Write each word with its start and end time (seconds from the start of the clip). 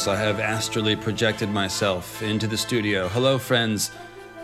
yes, 0.00 0.08
I 0.08 0.16
have 0.16 0.40
astrally 0.40 0.96
projected 0.96 1.50
myself 1.50 2.22
into 2.22 2.46
the 2.46 2.56
studio. 2.56 3.06
Hello, 3.08 3.36
friends. 3.36 3.90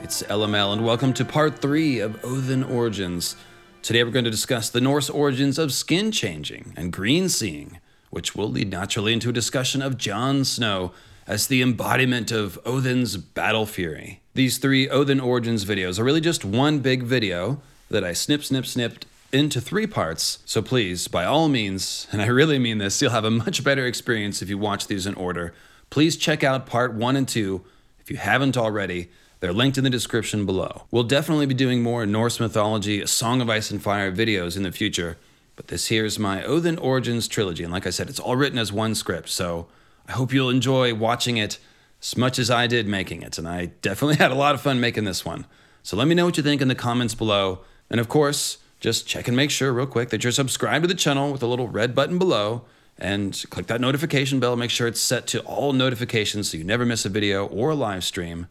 It's 0.02 0.22
LML, 0.24 0.74
and 0.74 0.84
welcome 0.84 1.14
to 1.14 1.24
part 1.24 1.60
three 1.60 1.98
of 1.98 2.22
Odin 2.22 2.62
Origins. 2.62 3.36
Today, 3.80 4.04
we're 4.04 4.10
going 4.10 4.26
to 4.26 4.30
discuss 4.30 4.68
the 4.68 4.82
Norse 4.82 5.08
origins 5.08 5.58
of 5.58 5.72
skin 5.72 6.12
changing 6.12 6.74
and 6.76 6.92
green 6.92 7.30
seeing, 7.30 7.80
which 8.10 8.36
will 8.36 8.50
lead 8.50 8.70
naturally 8.70 9.14
into 9.14 9.30
a 9.30 9.32
discussion 9.32 9.80
of 9.80 9.96
Jon 9.96 10.44
Snow 10.44 10.92
as 11.26 11.46
the 11.46 11.62
embodiment 11.62 12.30
of 12.30 12.58
Odin's 12.66 13.16
battle 13.16 13.64
fury. 13.64 14.20
These 14.34 14.58
three 14.58 14.90
Odin 14.90 15.20
Origins 15.20 15.64
videos 15.64 15.98
are 15.98 16.04
really 16.04 16.20
just 16.20 16.44
one 16.44 16.80
big 16.80 17.02
video 17.02 17.62
that 17.88 18.04
I 18.04 18.12
snip, 18.12 18.44
snip, 18.44 18.66
snipped 18.66 19.06
into 19.32 19.60
three 19.60 19.86
parts. 19.86 20.38
So 20.44 20.62
please, 20.62 21.08
by 21.08 21.24
all 21.24 21.48
means, 21.48 22.06
and 22.12 22.22
I 22.22 22.26
really 22.26 22.58
mean 22.58 22.78
this, 22.78 23.00
you'll 23.00 23.10
have 23.10 23.24
a 23.24 23.30
much 23.30 23.64
better 23.64 23.86
experience 23.86 24.42
if 24.42 24.48
you 24.48 24.58
watch 24.58 24.86
these 24.86 25.06
in 25.06 25.14
order. 25.14 25.52
Please 25.90 26.16
check 26.16 26.42
out 26.42 26.66
part 26.66 26.94
one 26.94 27.16
and 27.16 27.28
two 27.28 27.64
if 28.00 28.10
you 28.10 28.16
haven't 28.16 28.56
already. 28.56 29.10
They're 29.40 29.52
linked 29.52 29.76
in 29.76 29.84
the 29.84 29.90
description 29.90 30.46
below. 30.46 30.84
We'll 30.90 31.02
definitely 31.02 31.46
be 31.46 31.54
doing 31.54 31.82
more 31.82 32.06
Norse 32.06 32.40
mythology, 32.40 33.02
A 33.02 33.06
Song 33.06 33.40
of 33.40 33.50
Ice 33.50 33.70
and 33.70 33.82
Fire 33.82 34.10
videos 34.10 34.56
in 34.56 34.62
the 34.62 34.72
future, 34.72 35.18
but 35.56 35.68
this 35.68 35.88
here's 35.88 36.18
my 36.18 36.42
Odin 36.42 36.78
Origins 36.78 37.28
trilogy, 37.28 37.62
and 37.62 37.72
like 37.72 37.86
I 37.86 37.90
said, 37.90 38.08
it's 38.08 38.18
all 38.18 38.36
written 38.36 38.58
as 38.58 38.72
one 38.72 38.94
script, 38.94 39.28
so 39.28 39.66
I 40.08 40.12
hope 40.12 40.32
you'll 40.32 40.50
enjoy 40.50 40.94
watching 40.94 41.36
it 41.36 41.58
as 42.00 42.16
much 42.16 42.38
as 42.38 42.50
I 42.50 42.66
did 42.66 42.88
making 42.88 43.22
it, 43.22 43.36
and 43.36 43.46
I 43.46 43.66
definitely 43.82 44.16
had 44.24 44.30
a 44.30 44.36
lot 44.36 44.54
of 44.54 44.62
fun 44.62 44.80
making 44.80 45.04
this 45.04 45.24
one. 45.24 45.46
So 45.82 45.96
let 45.96 46.08
me 46.08 46.14
know 46.14 46.24
what 46.24 46.36
you 46.36 46.42
think 46.42 46.62
in 46.62 46.68
the 46.68 46.74
comments 46.74 47.14
below, 47.14 47.60
and 47.90 48.00
of 48.00 48.08
course, 48.08 48.58
just 48.80 49.06
check 49.06 49.28
and 49.28 49.36
make 49.36 49.50
sure 49.50 49.72
real 49.72 49.86
quick 49.86 50.10
that 50.10 50.22
you're 50.22 50.32
subscribed 50.32 50.82
to 50.82 50.88
the 50.88 50.94
channel 50.94 51.32
with 51.32 51.40
the 51.40 51.48
little 51.48 51.68
red 51.68 51.94
button 51.94 52.18
below 52.18 52.64
and 52.98 53.44
click 53.50 53.66
that 53.66 53.80
notification 53.80 54.40
bell. 54.40 54.56
Make 54.56 54.70
sure 54.70 54.86
it's 54.86 55.00
set 55.00 55.26
to 55.28 55.40
all 55.40 55.72
notifications 55.72 56.50
so 56.50 56.58
you 56.58 56.64
never 56.64 56.84
miss 56.84 57.04
a 57.04 57.08
video 57.08 57.46
or 57.46 57.70
a 57.70 57.74
live 57.74 58.04
stream. 58.04 58.46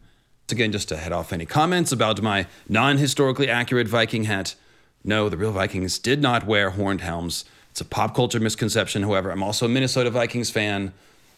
Again, 0.50 0.70
just 0.70 0.88
to 0.88 0.96
head 0.96 1.12
off 1.12 1.32
any 1.32 1.46
comments 1.46 1.90
about 1.90 2.22
my 2.22 2.46
non 2.68 2.98
historically 2.98 3.48
accurate 3.48 3.88
Viking 3.88 4.24
hat. 4.24 4.54
No, 5.02 5.28
the 5.28 5.36
real 5.36 5.52
Vikings 5.52 5.98
did 5.98 6.22
not 6.22 6.46
wear 6.46 6.70
horned 6.70 7.00
helms. 7.00 7.44
It's 7.70 7.80
a 7.80 7.84
pop 7.84 8.14
culture 8.14 8.40
misconception. 8.40 9.02
However, 9.02 9.30
I'm 9.30 9.42
also 9.42 9.66
a 9.66 9.68
Minnesota 9.68 10.10
Vikings 10.10 10.50
fan, 10.50 10.92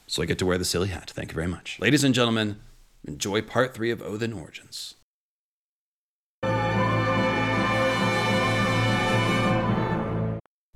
so 0.06 0.22
I 0.22 0.26
get 0.26 0.38
to 0.38 0.46
wear 0.46 0.58
the 0.58 0.64
silly 0.64 0.88
hat. 0.88 1.10
Thank 1.10 1.30
you 1.30 1.34
very 1.34 1.48
much. 1.48 1.78
Ladies 1.80 2.04
and 2.04 2.14
gentlemen, 2.14 2.60
enjoy 3.06 3.42
part 3.42 3.74
three 3.74 3.90
of 3.90 4.02
Odin 4.02 4.32
Origins. 4.32 4.94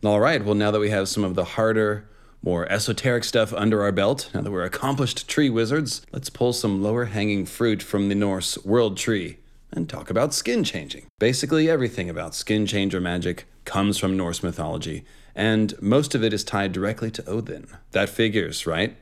All 0.04 0.18
right, 0.18 0.44
well, 0.44 0.56
now 0.56 0.72
that 0.72 0.80
we 0.80 0.90
have 0.90 1.08
some 1.08 1.22
of 1.22 1.36
the 1.36 1.44
harder, 1.44 2.08
more 2.42 2.68
esoteric 2.68 3.22
stuff 3.22 3.52
under 3.52 3.82
our 3.82 3.92
belt, 3.92 4.30
now 4.34 4.40
that 4.40 4.50
we're 4.50 4.64
accomplished 4.64 5.28
tree 5.28 5.48
wizards, 5.48 6.04
let's 6.10 6.28
pull 6.28 6.52
some 6.52 6.82
lower 6.82 7.04
hanging 7.04 7.46
fruit 7.46 7.80
from 7.80 8.08
the 8.08 8.16
Norse 8.16 8.58
world 8.64 8.96
tree 8.96 9.38
and 9.70 9.88
talk 9.88 10.10
about 10.10 10.34
skin 10.34 10.64
changing. 10.64 11.06
Basically, 11.20 11.70
everything 11.70 12.10
about 12.10 12.34
skin 12.34 12.66
changer 12.66 13.00
magic 13.00 13.46
comes 13.64 13.96
from 13.96 14.16
Norse 14.16 14.42
mythology, 14.42 15.04
and 15.36 15.80
most 15.80 16.16
of 16.16 16.24
it 16.24 16.32
is 16.32 16.42
tied 16.42 16.72
directly 16.72 17.12
to 17.12 17.24
Odin. 17.28 17.68
That 17.92 18.08
figures, 18.08 18.66
right? 18.66 18.96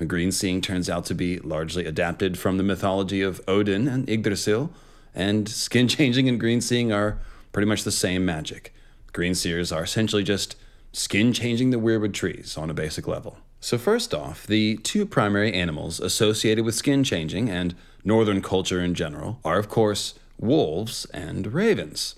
A 0.00 0.06
green 0.06 0.32
seeing 0.32 0.62
turns 0.62 0.88
out 0.88 1.04
to 1.06 1.14
be 1.14 1.38
largely 1.38 1.84
adapted 1.84 2.38
from 2.38 2.56
the 2.56 2.64
mythology 2.64 3.20
of 3.20 3.42
Odin 3.46 3.86
and 3.86 4.08
Yggdrasil, 4.08 4.72
and 5.14 5.50
skin 5.50 5.86
changing 5.96 6.30
and 6.30 6.40
green 6.40 6.62
seeing 6.62 6.92
are 6.92 7.18
pretty 7.52 7.68
much 7.68 7.84
the 7.84 7.92
same 7.92 8.24
magic. 8.24 8.72
Green 9.16 9.34
seers 9.34 9.72
are 9.72 9.84
essentially 9.84 10.22
just 10.22 10.56
skin 10.92 11.32
changing 11.32 11.70
the 11.70 11.78
weirwood 11.78 12.12
trees 12.12 12.58
on 12.58 12.68
a 12.68 12.74
basic 12.74 13.08
level. 13.08 13.38
So, 13.60 13.78
first 13.78 14.12
off, 14.12 14.46
the 14.46 14.76
two 14.76 15.06
primary 15.06 15.54
animals 15.54 16.00
associated 16.00 16.66
with 16.66 16.74
skin 16.74 17.02
changing 17.02 17.48
and 17.48 17.74
northern 18.04 18.42
culture 18.42 18.82
in 18.82 18.92
general 18.94 19.40
are, 19.42 19.58
of 19.58 19.70
course, 19.70 20.16
wolves 20.38 21.06
and 21.14 21.54
ravens. 21.54 22.16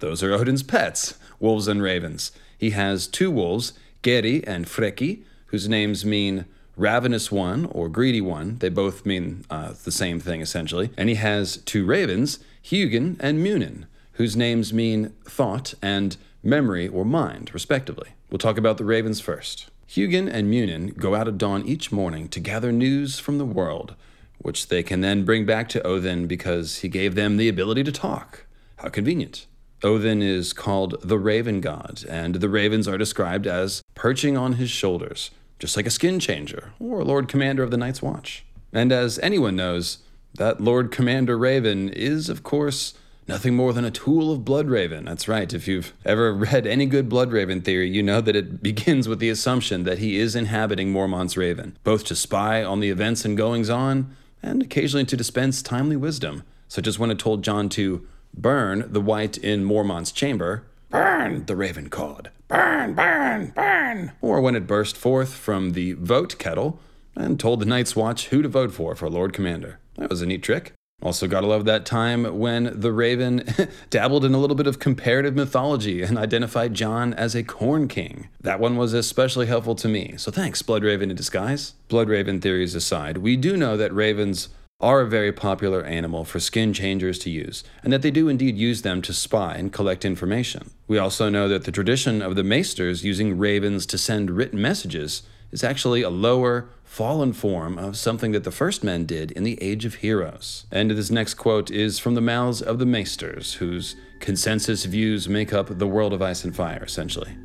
Those 0.00 0.20
are 0.24 0.32
Odin's 0.32 0.64
pets, 0.64 1.16
wolves 1.38 1.68
and 1.68 1.80
ravens. 1.80 2.32
He 2.58 2.70
has 2.70 3.06
two 3.06 3.30
wolves, 3.30 3.74
Geri 4.02 4.44
and 4.44 4.66
Freki, 4.66 5.22
whose 5.46 5.68
names 5.68 6.04
mean 6.04 6.46
ravenous 6.76 7.30
one 7.30 7.66
or 7.66 7.88
greedy 7.88 8.20
one. 8.20 8.58
They 8.58 8.68
both 8.68 9.06
mean 9.06 9.44
uh, 9.48 9.74
the 9.84 9.92
same 9.92 10.18
thing, 10.18 10.40
essentially. 10.40 10.90
And 10.96 11.08
he 11.08 11.14
has 11.14 11.58
two 11.58 11.86
ravens, 11.86 12.40
Hugin 12.64 13.16
and 13.20 13.40
Munin, 13.44 13.86
whose 14.14 14.36
names 14.36 14.72
mean 14.72 15.12
thought 15.24 15.74
and 15.80 16.16
memory, 16.42 16.88
or 16.88 17.04
mind, 17.04 17.52
respectively. 17.54 18.10
We'll 18.30 18.38
talk 18.38 18.58
about 18.58 18.78
the 18.78 18.84
ravens 18.84 19.20
first. 19.20 19.70
Hugin 19.88 20.28
and 20.28 20.48
Munin 20.48 20.88
go 20.88 21.14
out 21.14 21.28
at 21.28 21.38
dawn 21.38 21.66
each 21.66 21.92
morning 21.92 22.28
to 22.28 22.40
gather 22.40 22.72
news 22.72 23.18
from 23.18 23.38
the 23.38 23.44
world, 23.44 23.94
which 24.38 24.68
they 24.68 24.82
can 24.82 25.00
then 25.02 25.24
bring 25.24 25.44
back 25.44 25.68
to 25.70 25.86
Odin 25.86 26.26
because 26.26 26.78
he 26.78 26.88
gave 26.88 27.14
them 27.14 27.36
the 27.36 27.48
ability 27.48 27.84
to 27.84 27.92
talk. 27.92 28.46
How 28.76 28.88
convenient. 28.88 29.46
Odin 29.84 30.22
is 30.22 30.52
called 30.52 30.96
the 31.02 31.18
Raven 31.18 31.60
God, 31.60 32.04
and 32.08 32.36
the 32.36 32.48
ravens 32.48 32.86
are 32.88 32.98
described 32.98 33.46
as 33.46 33.82
perching 33.94 34.36
on 34.36 34.54
his 34.54 34.70
shoulders, 34.70 35.30
just 35.58 35.76
like 35.76 35.86
a 35.86 35.90
skin 35.90 36.20
changer 36.20 36.72
or 36.80 37.04
Lord 37.04 37.28
Commander 37.28 37.62
of 37.62 37.70
the 37.70 37.76
Night's 37.76 38.00
Watch. 38.00 38.44
And 38.72 38.92
as 38.92 39.18
anyone 39.18 39.56
knows, 39.56 39.98
that 40.34 40.60
Lord 40.60 40.90
Commander 40.90 41.36
Raven 41.36 41.88
is, 41.90 42.28
of 42.28 42.42
course, 42.42 42.94
nothing 43.28 43.54
more 43.54 43.72
than 43.72 43.84
a 43.84 43.90
tool 43.90 44.32
of 44.32 44.40
Bloodraven. 44.40 45.04
That's 45.04 45.28
right. 45.28 45.52
If 45.52 45.68
you've 45.68 45.92
ever 46.04 46.32
read 46.32 46.66
any 46.66 46.86
good 46.86 47.08
Bloodraven 47.08 47.64
theory, 47.64 47.90
you 47.90 48.02
know 48.02 48.20
that 48.20 48.36
it 48.36 48.62
begins 48.62 49.08
with 49.08 49.18
the 49.18 49.30
assumption 49.30 49.84
that 49.84 49.98
he 49.98 50.18
is 50.18 50.34
inhabiting 50.34 50.90
Mormont's 50.90 51.36
Raven, 51.36 51.76
both 51.84 52.04
to 52.04 52.16
spy 52.16 52.62
on 52.62 52.80
the 52.80 52.90
events 52.90 53.24
and 53.24 53.36
goings 53.36 53.70
on, 53.70 54.14
and 54.42 54.62
occasionally 54.62 55.04
to 55.06 55.16
dispense 55.16 55.62
timely 55.62 55.96
wisdom, 55.96 56.42
such 56.68 56.86
as 56.86 56.98
when 56.98 57.10
it 57.10 57.18
told 57.18 57.44
Jon 57.44 57.68
to 57.70 58.06
burn 58.34 58.90
the 58.90 59.00
wight 59.00 59.38
in 59.38 59.64
Mormont's 59.64 60.12
chamber. 60.12 60.64
Burn, 60.90 61.46
the 61.46 61.56
raven 61.56 61.88
called. 61.88 62.30
Burn, 62.48 62.94
burn, 62.94 63.52
burn. 63.54 64.12
Or 64.20 64.40
when 64.40 64.56
it 64.56 64.66
burst 64.66 64.96
forth 64.96 65.32
from 65.34 65.72
the 65.72 65.92
vote 65.94 66.38
kettle 66.38 66.80
and 67.14 67.38
told 67.38 67.60
the 67.60 67.66
Night's 67.66 67.96
Watch 67.96 68.28
who 68.28 68.42
to 68.42 68.48
vote 68.48 68.72
for 68.72 68.94
for 68.94 69.08
Lord 69.08 69.32
Commander. 69.32 69.78
That 69.96 70.10
was 70.10 70.22
a 70.22 70.26
neat 70.26 70.42
trick. 70.42 70.72
Also, 71.02 71.26
gotta 71.26 71.48
love 71.48 71.64
that 71.64 71.84
time 71.84 72.38
when 72.38 72.78
the 72.80 72.92
Raven 72.92 73.44
dabbled 73.90 74.24
in 74.24 74.34
a 74.34 74.38
little 74.38 74.54
bit 74.54 74.68
of 74.68 74.78
comparative 74.78 75.34
mythology 75.34 76.00
and 76.00 76.16
identified 76.16 76.74
Jon 76.74 77.12
as 77.14 77.34
a 77.34 77.42
corn 77.42 77.88
king. 77.88 78.28
That 78.40 78.60
one 78.60 78.76
was 78.76 78.92
especially 78.92 79.46
helpful 79.46 79.74
to 79.76 79.88
me, 79.88 80.14
so 80.16 80.30
thanks, 80.30 80.62
Blood 80.62 80.84
Raven 80.84 81.10
in 81.10 81.16
disguise. 81.16 81.74
Blood 81.88 82.08
Raven 82.08 82.40
theories 82.40 82.76
aside, 82.76 83.18
we 83.18 83.36
do 83.36 83.56
know 83.56 83.76
that 83.76 83.92
ravens 83.92 84.48
are 84.82 85.00
a 85.00 85.08
very 85.08 85.32
popular 85.32 85.84
animal 85.84 86.24
for 86.24 86.40
skin 86.40 86.72
changers 86.72 87.18
to 87.20 87.30
use, 87.30 87.62
and 87.82 87.92
that 87.92 88.02
they 88.02 88.10
do 88.10 88.28
indeed 88.28 88.56
use 88.56 88.82
them 88.82 89.00
to 89.02 89.12
spy 89.12 89.54
and 89.54 89.72
collect 89.72 90.04
information. 90.04 90.70
We 90.88 90.98
also 90.98 91.28
know 91.28 91.48
that 91.48 91.64
the 91.64 91.72
tradition 91.72 92.20
of 92.20 92.34
the 92.34 92.42
maesters 92.42 93.04
using 93.04 93.38
ravens 93.38 93.86
to 93.86 93.98
send 93.98 94.30
written 94.30 94.60
messages 94.60 95.22
is 95.52 95.62
actually 95.62 96.02
a 96.02 96.10
lower, 96.10 96.68
fallen 96.82 97.32
form 97.32 97.78
of 97.78 97.96
something 97.96 98.32
that 98.32 98.44
the 98.44 98.50
first 98.50 98.82
men 98.82 99.06
did 99.06 99.30
in 99.32 99.44
the 99.44 99.62
Age 99.62 99.84
of 99.84 99.96
Heroes. 99.96 100.66
And 100.72 100.90
this 100.90 101.10
next 101.10 101.34
quote 101.34 101.70
is 101.70 101.98
from 101.98 102.14
the 102.14 102.20
mouths 102.20 102.60
of 102.60 102.78
the 102.78 102.86
Maesters, 102.86 103.54
whose 103.54 103.94
consensus 104.20 104.84
views 104.84 105.28
make 105.28 105.52
up 105.52 105.78
the 105.78 105.86
world 105.86 106.12
of 106.12 106.22
ice 106.22 106.44
and 106.44 106.54
fire, 106.54 106.82
essentially. 106.82 107.36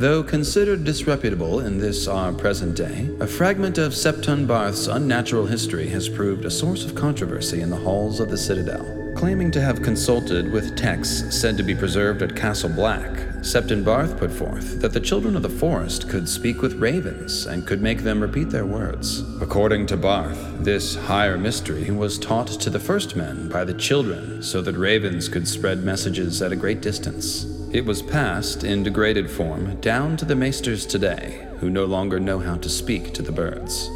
Though 0.00 0.22
considered 0.22 0.84
disreputable 0.84 1.60
in 1.60 1.76
this 1.76 2.08
our 2.08 2.32
present 2.32 2.74
day, 2.74 3.10
a 3.20 3.26
fragment 3.26 3.76
of 3.76 3.92
Septon 3.92 4.46
Barth's 4.46 4.86
unnatural 4.86 5.44
history 5.44 5.88
has 5.90 6.08
proved 6.08 6.46
a 6.46 6.50
source 6.50 6.86
of 6.86 6.94
controversy 6.94 7.60
in 7.60 7.68
the 7.68 7.76
halls 7.76 8.18
of 8.18 8.30
the 8.30 8.38
Citadel. 8.38 8.99
Claiming 9.20 9.50
to 9.50 9.60
have 9.60 9.82
consulted 9.82 10.50
with 10.50 10.76
texts 10.76 11.36
said 11.38 11.58
to 11.58 11.62
be 11.62 11.74
preserved 11.74 12.22
at 12.22 12.34
Castle 12.34 12.70
Black, 12.70 13.10
Septon 13.42 13.84
Barth 13.84 14.16
put 14.16 14.32
forth 14.32 14.80
that 14.80 14.94
the 14.94 14.98
children 14.98 15.36
of 15.36 15.42
the 15.42 15.48
forest 15.50 16.08
could 16.08 16.26
speak 16.26 16.62
with 16.62 16.80
ravens 16.80 17.44
and 17.44 17.66
could 17.66 17.82
make 17.82 17.98
them 17.98 18.22
repeat 18.22 18.48
their 18.48 18.64
words. 18.64 19.22
According 19.42 19.84
to 19.88 19.98
Barth, 19.98 20.64
this 20.64 20.94
higher 20.94 21.36
mystery 21.36 21.90
was 21.90 22.18
taught 22.18 22.46
to 22.46 22.70
the 22.70 22.80
first 22.80 23.14
men 23.14 23.50
by 23.50 23.62
the 23.62 23.74
children 23.74 24.42
so 24.42 24.62
that 24.62 24.78
ravens 24.78 25.28
could 25.28 25.46
spread 25.46 25.84
messages 25.84 26.40
at 26.40 26.50
a 26.50 26.56
great 26.56 26.80
distance. 26.80 27.44
It 27.74 27.84
was 27.84 28.00
passed 28.00 28.64
in 28.64 28.84
degraded 28.84 29.30
form 29.30 29.78
down 29.82 30.16
to 30.16 30.24
the 30.24 30.34
maesters 30.34 30.86
today, 30.86 31.46
who 31.58 31.68
no 31.68 31.84
longer 31.84 32.18
know 32.18 32.38
how 32.38 32.56
to 32.56 32.70
speak 32.70 33.12
to 33.12 33.20
the 33.20 33.32
birds. 33.32 33.90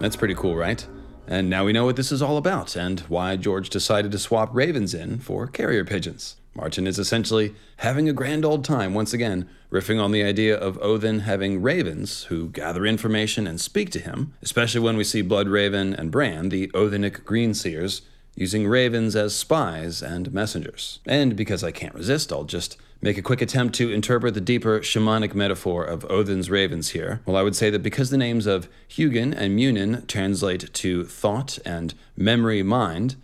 That's 0.00 0.16
pretty 0.16 0.34
cool, 0.34 0.56
right? 0.56 0.84
And 1.26 1.50
now 1.50 1.64
we 1.64 1.72
know 1.72 1.84
what 1.84 1.96
this 1.96 2.12
is 2.12 2.22
all 2.22 2.36
about 2.36 2.76
and 2.76 3.00
why 3.00 3.36
George 3.36 3.68
decided 3.68 4.12
to 4.12 4.18
swap 4.18 4.54
ravens 4.54 4.94
in 4.94 5.18
for 5.18 5.46
carrier 5.46 5.84
pigeons. 5.84 6.36
Martin 6.54 6.86
is 6.86 6.98
essentially 6.98 7.54
having 7.78 8.08
a 8.08 8.14
grand 8.14 8.44
old 8.44 8.64
time 8.64 8.94
once 8.94 9.12
again, 9.12 9.48
riffing 9.70 10.02
on 10.02 10.12
the 10.12 10.22
idea 10.22 10.56
of 10.56 10.78
Odin 10.80 11.20
having 11.20 11.60
ravens 11.60 12.24
who 12.24 12.48
gather 12.48 12.86
information 12.86 13.46
and 13.46 13.60
speak 13.60 13.90
to 13.90 13.98
him, 13.98 14.32
especially 14.40 14.80
when 14.80 14.96
we 14.96 15.04
see 15.04 15.22
Bloodraven 15.22 15.98
and 15.98 16.10
Bran, 16.10 16.48
the 16.48 16.68
Odinic 16.68 17.24
Greenseers, 17.24 18.00
using 18.34 18.66
ravens 18.66 19.16
as 19.16 19.34
spies 19.34 20.02
and 20.02 20.32
messengers. 20.32 21.00
And 21.06 21.36
because 21.36 21.62
I 21.62 21.72
can't 21.72 21.94
resist, 21.94 22.32
I'll 22.32 22.44
just 22.44 22.76
make 23.00 23.18
a 23.18 23.22
quick 23.22 23.42
attempt 23.42 23.74
to 23.76 23.92
interpret 23.92 24.34
the 24.34 24.40
deeper 24.40 24.80
shamanic 24.80 25.34
metaphor 25.34 25.84
of 25.84 26.04
Odin's 26.10 26.50
ravens 26.50 26.90
here, 26.90 27.20
well, 27.26 27.36
I 27.36 27.42
would 27.42 27.56
say 27.56 27.70
that 27.70 27.82
because 27.82 28.10
the 28.10 28.16
names 28.16 28.46
of 28.46 28.68
Hugin 28.88 29.34
and 29.36 29.54
Munin 29.54 30.04
translate 30.06 30.72
to 30.72 31.04
thought 31.04 31.58
and 31.64 31.94
memory 32.16 32.62
mind, 32.62 33.16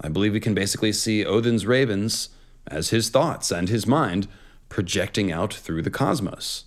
I 0.00 0.08
believe 0.08 0.32
we 0.32 0.40
can 0.40 0.54
basically 0.54 0.92
see 0.92 1.24
Odin's 1.24 1.66
ravens 1.66 2.30
as 2.66 2.90
his 2.90 3.08
thoughts 3.08 3.50
and 3.50 3.68
his 3.68 3.86
mind 3.86 4.28
projecting 4.68 5.30
out 5.32 5.52
through 5.52 5.82
the 5.82 5.90
cosmos. 5.90 6.64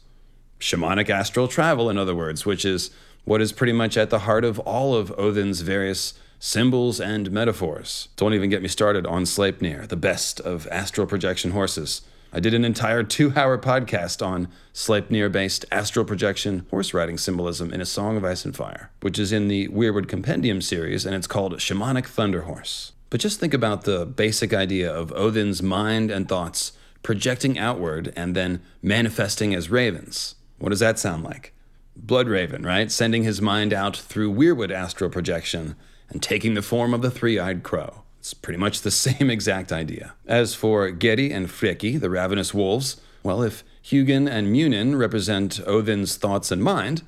Shamanic 0.60 1.10
astral 1.10 1.48
travel, 1.48 1.89
in 1.89 1.98
other 1.98 2.15
words, 2.15 2.45
which 2.45 2.63
is 2.63 2.92
what 3.25 3.42
is 3.42 3.51
pretty 3.51 3.74
much 3.74 3.98
at 3.98 4.10
the 4.10 4.19
heart 4.19 4.45
of 4.45 4.60
all 4.60 4.95
of 4.95 5.12
Odin's 5.18 5.62
various 5.62 6.13
symbols 6.39 7.00
and 7.00 7.31
metaphors. 7.31 8.10
Don't 8.18 8.33
even 8.33 8.50
get 8.50 8.62
me 8.62 8.68
started 8.68 9.06
on 9.07 9.24
Sleipnir, 9.24 9.88
the 9.88 9.95
best 9.95 10.39
of 10.42 10.68
astral 10.69 11.07
projection 11.07 11.51
horses. 11.51 12.01
I 12.35 12.39
did 12.39 12.56
an 12.56 12.65
entire 12.65 13.03
two 13.03 13.31
hour 13.35 13.59
podcast 13.59 14.25
on 14.25 14.47
Sleipnir 14.74 15.31
based 15.31 15.65
astral 15.71 16.03
projection 16.03 16.65
horse 16.71 16.91
riding 16.91 17.19
symbolism 17.19 17.71
in 17.71 17.80
A 17.80 17.85
Song 17.85 18.18
of 18.18 18.25
Ice 18.25 18.44
and 18.44 18.56
Fire, 18.56 18.89
which 19.01 19.19
is 19.19 19.31
in 19.31 19.50
the 19.50 19.68
Weirwood 19.68 20.07
Compendium 20.07 20.59
series, 20.59 21.06
and 21.06 21.13
it's 21.13 21.27
called 21.27 21.53
Shamanic 21.57 22.07
Thunder 22.07 22.41
Horse. 22.41 22.94
But 23.12 23.19
just 23.19 23.39
think 23.39 23.53
about 23.53 23.83
the 23.83 24.07
basic 24.07 24.51
idea 24.51 24.91
of 24.91 25.12
Odin's 25.12 25.62
mind 25.62 26.09
and 26.09 26.27
thoughts 26.27 26.71
projecting 27.03 27.59
outward 27.59 28.12
and 28.15 28.36
then 28.36 28.63
manifesting 28.81 29.53
as 29.53 29.69
ravens. 29.69 30.33
What 30.57 30.69
does 30.69 30.79
that 30.79 30.97
sound 30.97 31.24
like? 31.24 31.53
Blood 31.95 32.27
Raven, 32.27 32.63
right? 32.63 32.91
Sending 32.91 33.21
his 33.21 33.44
mind 33.44 33.74
out 33.74 33.95
through 33.95 34.33
Weirwood 34.33 34.71
astral 34.71 35.12
projection 35.12 35.75
and 36.09 36.24
taking 36.24 36.56
the 36.56 36.63
form 36.63 36.95
of 36.95 37.03
the 37.03 37.12
three 37.12 37.38
eyed 37.38 37.62
crow. 37.62 38.02
It's 38.23 38.33
pretty 38.33 38.57
much 38.57 38.83
the 38.83 38.91
same 39.07 39.29
exact 39.29 39.73
idea. 39.73 40.13
As 40.25 40.55
for 40.55 40.89
Geri 40.91 41.33
and 41.33 41.47
Freki, 41.47 41.99
the 41.99 42.09
ravenous 42.09 42.53
wolves, 42.53 43.01
well, 43.21 43.43
if 43.43 43.65
Hugin 43.83 44.29
and 44.29 44.49
Munin 44.49 44.95
represent 44.95 45.59
Odin's 45.67 46.15
thoughts 46.15 46.49
and 46.49 46.63
mind, 46.63 47.01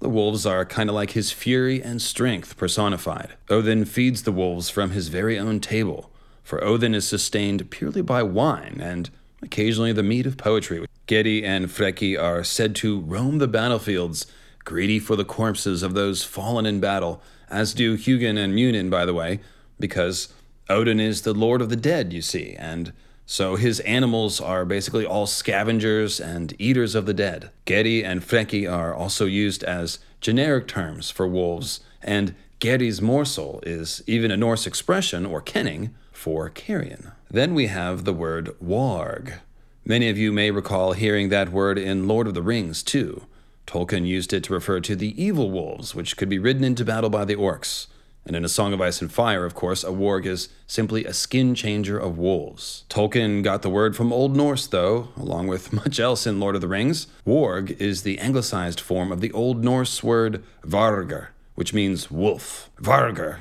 the 0.00 0.08
wolves 0.08 0.46
are 0.46 0.64
kind 0.64 0.88
of 0.88 0.94
like 0.94 1.10
his 1.10 1.30
fury 1.30 1.82
and 1.82 2.00
strength 2.00 2.56
personified. 2.56 3.34
Odin 3.50 3.84
feeds 3.84 4.22
the 4.22 4.32
wolves 4.32 4.70
from 4.70 4.92
his 4.92 5.08
very 5.08 5.38
own 5.38 5.60
table, 5.60 6.10
for 6.42 6.64
Odin 6.64 6.94
is 6.94 7.06
sustained 7.06 7.70
purely 7.70 8.00
by 8.00 8.22
wine 8.22 8.80
and 8.82 9.10
occasionally 9.42 9.92
the 9.92 10.02
meat 10.02 10.24
of 10.24 10.38
poetry. 10.38 10.86
Geri 11.06 11.44
and 11.44 11.66
Freki 11.66 12.18
are 12.18 12.42
said 12.42 12.74
to 12.76 12.98
roam 13.00 13.36
the 13.36 13.46
battlefields, 13.46 14.26
greedy 14.64 14.98
for 14.98 15.16
the 15.16 15.24
corpses 15.24 15.82
of 15.82 15.92
those 15.92 16.24
fallen 16.24 16.64
in 16.64 16.80
battle, 16.80 17.20
as 17.50 17.74
do 17.74 17.94
Hugin 17.94 18.38
and 18.38 18.54
Munin, 18.54 18.88
by 18.88 19.04
the 19.04 19.12
way, 19.12 19.40
because 19.78 20.32
Odin 20.68 21.00
is 21.00 21.22
the 21.22 21.34
lord 21.34 21.60
of 21.60 21.68
the 21.68 21.76
dead, 21.76 22.12
you 22.12 22.22
see, 22.22 22.54
and 22.58 22.92
so 23.26 23.56
his 23.56 23.80
animals 23.80 24.40
are 24.40 24.64
basically 24.64 25.06
all 25.06 25.26
scavengers 25.26 26.20
and 26.20 26.54
eaters 26.58 26.94
of 26.94 27.06
the 27.06 27.14
dead. 27.14 27.50
Geri 27.64 28.04
and 28.04 28.20
Freki 28.20 28.70
are 28.70 28.94
also 28.94 29.26
used 29.26 29.62
as 29.64 29.98
generic 30.20 30.68
terms 30.68 31.10
for 31.10 31.26
wolves, 31.26 31.80
and 32.02 32.34
Geri's 32.60 33.00
morsel 33.02 33.60
is 33.66 34.02
even 34.06 34.30
a 34.30 34.36
Norse 34.36 34.66
expression, 34.66 35.26
or 35.26 35.40
kenning, 35.40 35.94
for 36.12 36.48
carrion. 36.48 37.10
Then 37.28 37.54
we 37.54 37.66
have 37.66 38.04
the 38.04 38.12
word 38.12 38.54
warg. 38.62 39.40
Many 39.84 40.08
of 40.08 40.16
you 40.16 40.30
may 40.30 40.52
recall 40.52 40.92
hearing 40.92 41.28
that 41.30 41.50
word 41.50 41.76
in 41.78 42.06
Lord 42.06 42.28
of 42.28 42.34
the 42.34 42.42
Rings, 42.42 42.84
too. 42.84 43.26
Tolkien 43.66 44.06
used 44.06 44.32
it 44.32 44.44
to 44.44 44.52
refer 44.52 44.78
to 44.80 44.94
the 44.94 45.20
evil 45.20 45.50
wolves, 45.50 45.94
which 45.94 46.16
could 46.16 46.28
be 46.28 46.38
ridden 46.38 46.62
into 46.62 46.84
battle 46.84 47.10
by 47.10 47.24
the 47.24 47.34
orcs. 47.34 47.86
And 48.24 48.36
in 48.36 48.44
A 48.44 48.48
Song 48.48 48.72
of 48.72 48.80
Ice 48.80 49.00
and 49.00 49.12
Fire, 49.12 49.44
of 49.44 49.54
course, 49.54 49.82
a 49.82 49.88
warg 49.88 50.26
is 50.26 50.48
simply 50.66 51.04
a 51.04 51.12
skin 51.12 51.54
changer 51.54 51.98
of 51.98 52.18
wolves. 52.18 52.84
Tolkien 52.88 53.42
got 53.42 53.62
the 53.62 53.70
word 53.70 53.96
from 53.96 54.12
Old 54.12 54.36
Norse, 54.36 54.66
though, 54.68 55.08
along 55.16 55.48
with 55.48 55.72
much 55.84 55.98
else 55.98 56.26
in 56.26 56.38
Lord 56.38 56.54
of 56.54 56.60
the 56.60 56.68
Rings. 56.68 57.08
Warg 57.26 57.72
is 57.80 58.02
the 58.02 58.20
anglicized 58.20 58.80
form 58.80 59.10
of 59.10 59.20
the 59.20 59.32
Old 59.32 59.64
Norse 59.64 60.02
word 60.04 60.44
vargar, 60.64 61.28
which 61.56 61.74
means 61.74 62.10
wolf. 62.10 62.70
Vargar 62.80 63.38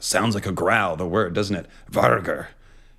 sounds 0.00 0.34
like 0.34 0.46
a 0.46 0.52
growl, 0.52 0.96
the 0.96 1.06
word, 1.06 1.32
doesn't 1.32 1.56
it? 1.56 1.66
Vargar. 1.90 2.48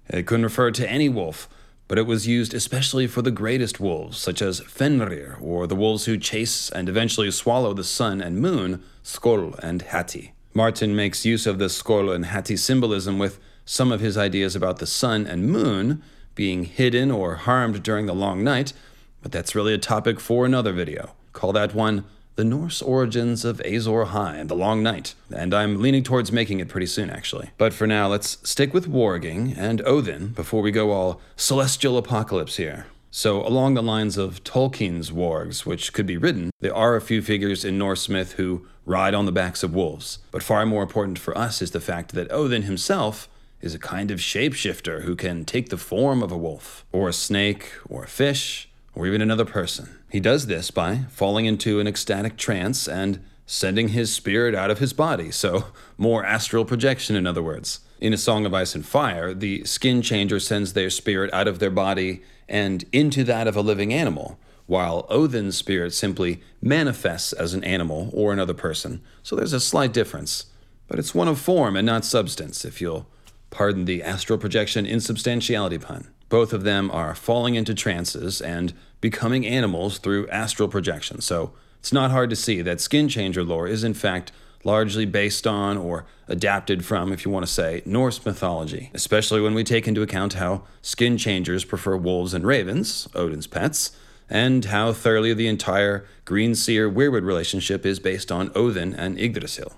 It 0.09 0.25
couldn't 0.25 0.45
refer 0.45 0.71
to 0.71 0.89
any 0.89 1.09
wolf, 1.09 1.49
but 1.89 1.97
it 1.97 2.05
was 2.07 2.27
used 2.27 2.53
especially 2.53 3.05
for 3.05 3.21
the 3.21 3.31
greatest 3.31 3.81
wolves, 3.81 4.17
such 4.17 4.41
as 4.41 4.61
Fenrir, 4.61 5.37
or 5.41 5.67
the 5.67 5.75
wolves 5.75 6.05
who 6.05 6.17
chase 6.17 6.69
and 6.69 6.87
eventually 6.87 7.29
swallow 7.31 7.73
the 7.73 7.83
sun 7.83 8.21
and 8.21 8.39
moon, 8.39 8.81
Skoll 9.03 9.57
and 9.59 9.81
Hati. 9.81 10.33
Martin 10.53 10.95
makes 10.95 11.25
use 11.25 11.45
of 11.45 11.59
the 11.59 11.65
Skoll 11.65 12.13
and 12.13 12.27
Hati 12.27 12.57
symbolism 12.57 13.19
with 13.19 13.39
some 13.65 13.91
of 13.91 13.99
his 13.99 14.17
ideas 14.17 14.55
about 14.55 14.79
the 14.79 14.87
sun 14.87 15.27
and 15.27 15.49
moon 15.49 16.01
being 16.35 16.63
hidden 16.63 17.11
or 17.11 17.35
harmed 17.35 17.83
during 17.83 18.05
the 18.05 18.15
long 18.15 18.43
night, 18.43 18.73
but 19.21 19.31
that's 19.31 19.55
really 19.55 19.73
a 19.73 19.77
topic 19.77 20.19
for 20.19 20.45
another 20.45 20.71
video. 20.71 21.11
Call 21.33 21.51
that 21.53 21.75
one 21.75 22.05
The 22.35 22.43
Norse 22.43 22.81
Origins 22.81 23.43
of 23.43 23.59
Azor 23.61 24.05
Ahai 24.05 24.39
and 24.39 24.49
the 24.49 24.55
Long 24.55 24.81
Night, 24.81 25.15
and 25.35 25.53
I'm 25.53 25.81
leaning 25.81 26.03
towards 26.03 26.31
making 26.31 26.59
it 26.59 26.69
pretty 26.69 26.85
soon, 26.85 27.09
actually. 27.09 27.49
But 27.57 27.73
for 27.73 27.87
now, 27.87 28.07
let's 28.07 28.37
stick 28.47 28.73
with 28.73 28.89
warging 28.89 29.57
and 29.57 29.81
Odin 29.85 30.29
before 30.29 30.61
we 30.61 30.71
go 30.71 30.91
all 30.91 31.19
celestial 31.35 31.97
apocalypse 31.97 32.57
here. 32.57 32.85
So, 33.09 33.45
along 33.45 33.73
the 33.73 33.83
lines 33.83 34.17
of 34.17 34.43
Tolkien's 34.43 35.11
wargs, 35.11 35.65
which 35.65 35.93
could 35.93 36.05
be 36.05 36.17
ridden, 36.17 36.51
there 36.59 36.75
are 36.75 36.95
a 36.95 37.01
few 37.01 37.21
figures 37.21 37.63
in 37.63 37.77
Norse 37.77 38.09
myth 38.09 38.33
who 38.33 38.67
ride 38.85 39.13
on 39.13 39.25
the 39.25 39.31
backs 39.31 39.63
of 39.63 39.73
wolves. 39.73 40.19
But 40.31 40.43
far 40.43 40.65
more 40.65 40.83
important 40.83 41.17
for 41.19 41.37
us 41.37 41.61
is 41.61 41.71
the 41.71 41.79
fact 41.79 42.13
that 42.13 42.31
Odin 42.31 42.63
himself 42.63 43.29
is 43.61 43.73
a 43.73 43.79
kind 43.79 44.11
of 44.11 44.19
shapeshifter 44.19 45.03
who 45.03 45.15
can 45.15 45.45
take 45.45 45.69
the 45.69 45.77
form 45.77 46.21
of 46.21 46.31
a 46.31 46.37
wolf, 46.37 46.85
or 46.91 47.09
a 47.09 47.13
snake, 47.13 47.71
or 47.89 48.03
a 48.03 48.07
fish, 48.07 48.69
or 48.93 49.07
even 49.07 49.21
another 49.21 49.45
person. 49.45 49.89
He 50.11 50.19
does 50.19 50.47
this 50.47 50.71
by 50.71 51.05
falling 51.09 51.45
into 51.45 51.79
an 51.79 51.87
ecstatic 51.87 52.37
trance 52.37 52.87
and 52.87 53.23
sending 53.47 53.87
his 53.87 54.13
spirit 54.13 54.53
out 54.53 54.69
of 54.69 54.77
his 54.77 54.93
body, 54.93 55.31
so 55.31 55.65
more 55.97 56.23
astral 56.23 56.65
projection, 56.65 57.15
in 57.15 57.25
other 57.25 57.41
words. 57.41 57.79
In 57.99 58.13
A 58.13 58.17
Song 58.17 58.45
of 58.45 58.53
Ice 58.53 58.75
and 58.75 58.85
Fire, 58.85 59.33
the 59.33 59.63
skin 59.63 60.03
changer 60.03 60.39
sends 60.39 60.73
their 60.73 60.91
spirit 60.91 61.33
out 61.33 61.47
of 61.47 61.57
their 61.57 61.71
body 61.71 62.21
and 62.47 62.83
into 62.91 63.23
that 63.23 63.47
of 63.47 63.55
a 63.55 63.61
living 63.61 63.91
animal, 63.93 64.37
while 64.67 65.07
Odin's 65.09 65.57
spirit 65.57 65.93
simply 65.93 66.41
manifests 66.61 67.33
as 67.33 67.53
an 67.53 67.63
animal 67.63 68.11
or 68.13 68.33
another 68.33 68.53
person. 68.53 69.01
So 69.23 69.35
there's 69.35 69.53
a 69.53 69.59
slight 69.59 69.93
difference. 69.93 70.45
But 70.87 70.99
it's 70.99 71.15
one 71.15 71.27
of 71.27 71.39
form 71.39 71.75
and 71.75 71.85
not 71.85 72.05
substance, 72.05 72.63
if 72.65 72.79
you'll 72.81 73.07
pardon 73.49 73.85
the 73.85 74.03
astral 74.03 74.37
projection 74.37 74.85
insubstantiality 74.85 75.77
pun. 75.77 76.07
Both 76.29 76.51
of 76.51 76.63
them 76.63 76.91
are 76.91 77.15
falling 77.15 77.55
into 77.55 77.73
trances 77.73 78.41
and 78.41 78.73
becoming 78.99 79.45
animals 79.45 79.99
through 79.99 80.27
astral 80.27 80.67
projection. 80.67 81.21
So 81.21 81.53
it's 81.79 81.93
not 81.93 82.11
hard 82.11 82.29
to 82.29 82.35
see 82.35 82.61
that 82.61 82.81
skin 82.81 83.07
changer 83.07 83.43
lore 83.43 83.67
is, 83.67 83.83
in 83.83 83.93
fact, 83.93 84.31
largely 84.63 85.05
based 85.05 85.47
on 85.47 85.77
or 85.77 86.05
adapted 86.27 86.83
from, 86.83 87.13
if 87.13 87.23
you 87.23 87.31
want 87.31 87.45
to 87.45 87.51
say, 87.51 87.81
Norse 87.85 88.25
mythology, 88.25 88.91
especially 88.93 89.39
when 89.39 89.53
we 89.53 89.63
take 89.63 89.87
into 89.87 90.01
account 90.01 90.33
how 90.33 90.63
skin 90.81 91.17
changers 91.17 91.63
prefer 91.63 91.95
wolves 91.95 92.33
and 92.33 92.45
ravens, 92.45 93.07
Odin's 93.15 93.47
pets, 93.47 93.95
and 94.29 94.65
how 94.65 94.91
thoroughly 94.91 95.33
the 95.33 95.47
entire 95.47 96.05
Green 96.25 96.53
Seer 96.53 96.91
Weirwood 96.91 97.23
relationship 97.23 97.85
is 97.85 97.99
based 97.99 98.31
on 98.31 98.51
Odin 98.55 98.93
and 98.93 99.17
Yggdrasil. 99.17 99.73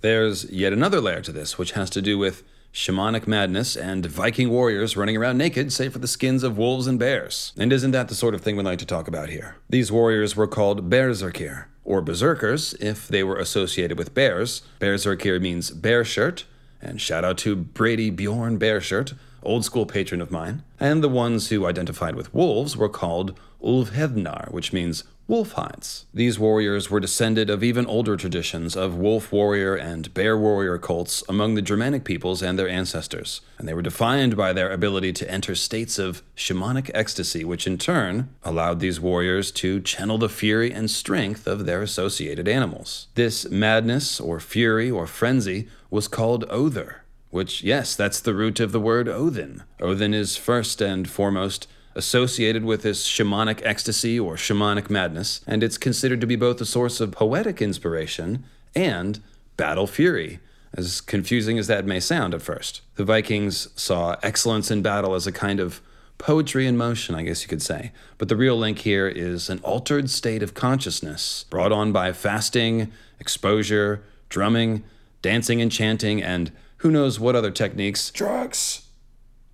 There's 0.00 0.50
yet 0.50 0.72
another 0.72 1.00
layer 1.00 1.20
to 1.20 1.30
this, 1.30 1.58
which 1.58 1.72
has 1.72 1.90
to 1.90 2.02
do 2.02 2.18
with 2.18 2.42
shamanic 2.72 3.26
madness, 3.26 3.76
and 3.76 4.06
Viking 4.06 4.50
warriors 4.50 4.96
running 4.96 5.16
around 5.16 5.38
naked, 5.38 5.72
save 5.72 5.92
for 5.92 5.98
the 5.98 6.08
skins 6.08 6.42
of 6.42 6.56
wolves 6.58 6.86
and 6.86 6.98
bears. 6.98 7.52
And 7.56 7.72
isn't 7.72 7.90
that 7.90 8.08
the 8.08 8.14
sort 8.14 8.34
of 8.34 8.40
thing 8.40 8.56
we'd 8.56 8.66
like 8.66 8.78
to 8.78 8.86
talk 8.86 9.08
about 9.08 9.28
here? 9.28 9.56
These 9.68 9.90
warriors 9.90 10.36
were 10.36 10.46
called 10.46 10.88
Berserkir, 10.90 11.66
or 11.84 12.00
berserkers 12.00 12.74
if 12.74 13.08
they 13.08 13.24
were 13.24 13.36
associated 13.36 13.98
with 13.98 14.14
bears. 14.14 14.62
Berserkir 14.80 15.40
means 15.40 15.70
bear 15.70 16.04
shirt, 16.04 16.44
and 16.80 17.00
shout 17.00 17.24
out 17.24 17.38
to 17.38 17.56
Brady 17.56 18.10
Bjorn 18.10 18.58
Bearshirt, 18.58 19.14
old 19.42 19.64
school 19.64 19.86
patron 19.86 20.20
of 20.20 20.30
mine. 20.30 20.62
And 20.78 21.02
the 21.02 21.08
ones 21.08 21.48
who 21.48 21.66
identified 21.66 22.14
with 22.14 22.32
wolves 22.32 22.76
were 22.76 22.88
called 22.88 23.38
Ulfhednar, 23.62 24.50
which 24.50 24.72
means 24.72 25.04
wolf 25.30 25.52
hides. 25.52 26.06
These 26.12 26.40
warriors 26.40 26.90
were 26.90 26.98
descended 26.98 27.48
of 27.48 27.62
even 27.62 27.86
older 27.86 28.16
traditions 28.16 28.74
of 28.74 28.96
wolf 28.96 29.30
warrior 29.30 29.76
and 29.76 30.12
bear 30.12 30.36
warrior 30.36 30.76
cults 30.76 31.22
among 31.28 31.54
the 31.54 31.62
Germanic 31.62 32.02
peoples 32.02 32.42
and 32.42 32.58
their 32.58 32.68
ancestors, 32.68 33.40
and 33.56 33.68
they 33.68 33.72
were 33.72 33.80
defined 33.80 34.36
by 34.36 34.52
their 34.52 34.72
ability 34.72 35.12
to 35.12 35.30
enter 35.30 35.54
states 35.54 36.00
of 36.00 36.24
shamanic 36.36 36.90
ecstasy, 36.94 37.44
which 37.44 37.64
in 37.64 37.78
turn 37.78 38.28
allowed 38.42 38.80
these 38.80 38.98
warriors 38.98 39.52
to 39.52 39.78
channel 39.80 40.18
the 40.18 40.28
fury 40.28 40.72
and 40.72 40.90
strength 40.90 41.46
of 41.46 41.64
their 41.64 41.80
associated 41.80 42.48
animals. 42.48 43.06
This 43.14 43.48
madness, 43.48 44.18
or 44.18 44.40
fury, 44.40 44.90
or 44.90 45.06
frenzy 45.06 45.68
was 45.90 46.08
called 46.08 46.48
Óðr, 46.48 46.94
which, 47.30 47.62
yes, 47.62 47.94
that's 47.94 48.18
the 48.18 48.34
root 48.34 48.58
of 48.58 48.72
the 48.72 48.80
word 48.80 49.08
Odin. 49.08 49.62
Odin 49.80 50.12
is 50.12 50.36
first 50.36 50.80
and 50.80 51.08
foremost 51.08 51.68
associated 52.00 52.64
with 52.64 52.80
this 52.80 53.06
shamanic 53.06 53.60
ecstasy 53.62 54.18
or 54.18 54.34
shamanic 54.34 54.88
madness, 54.88 55.42
and 55.46 55.62
it's 55.62 55.76
considered 55.76 56.18
to 56.22 56.26
be 56.26 56.34
both 56.34 56.58
a 56.62 56.64
source 56.64 56.98
of 56.98 57.12
poetic 57.12 57.60
inspiration 57.60 58.42
and 58.74 59.20
battle 59.58 59.86
fury, 59.86 60.40
as 60.72 61.02
confusing 61.02 61.58
as 61.58 61.66
that 61.66 61.84
may 61.84 62.00
sound 62.00 62.32
at 62.32 62.40
first. 62.40 62.80
The 62.94 63.04
Vikings 63.04 63.68
saw 63.78 64.16
excellence 64.22 64.70
in 64.70 64.80
battle 64.80 65.14
as 65.14 65.26
a 65.26 65.32
kind 65.32 65.60
of 65.60 65.82
poetry 66.16 66.66
in 66.66 66.78
motion, 66.78 67.14
I 67.14 67.22
guess 67.22 67.42
you 67.42 67.48
could 67.48 67.60
say. 67.60 67.92
But 68.16 68.30
the 68.30 68.36
real 68.36 68.56
link 68.56 68.78
here 68.78 69.06
is 69.06 69.50
an 69.50 69.58
altered 69.58 70.08
state 70.08 70.42
of 70.42 70.54
consciousness 70.54 71.44
brought 71.50 71.70
on 71.70 71.92
by 71.92 72.14
fasting, 72.14 72.90
exposure, 73.18 74.02
drumming, 74.30 74.84
dancing 75.20 75.60
and 75.60 75.70
chanting, 75.70 76.22
and 76.22 76.50
who 76.78 76.90
knows 76.90 77.20
what 77.20 77.36
other 77.36 77.50
techniques. 77.50 78.10
Drugs. 78.10 78.86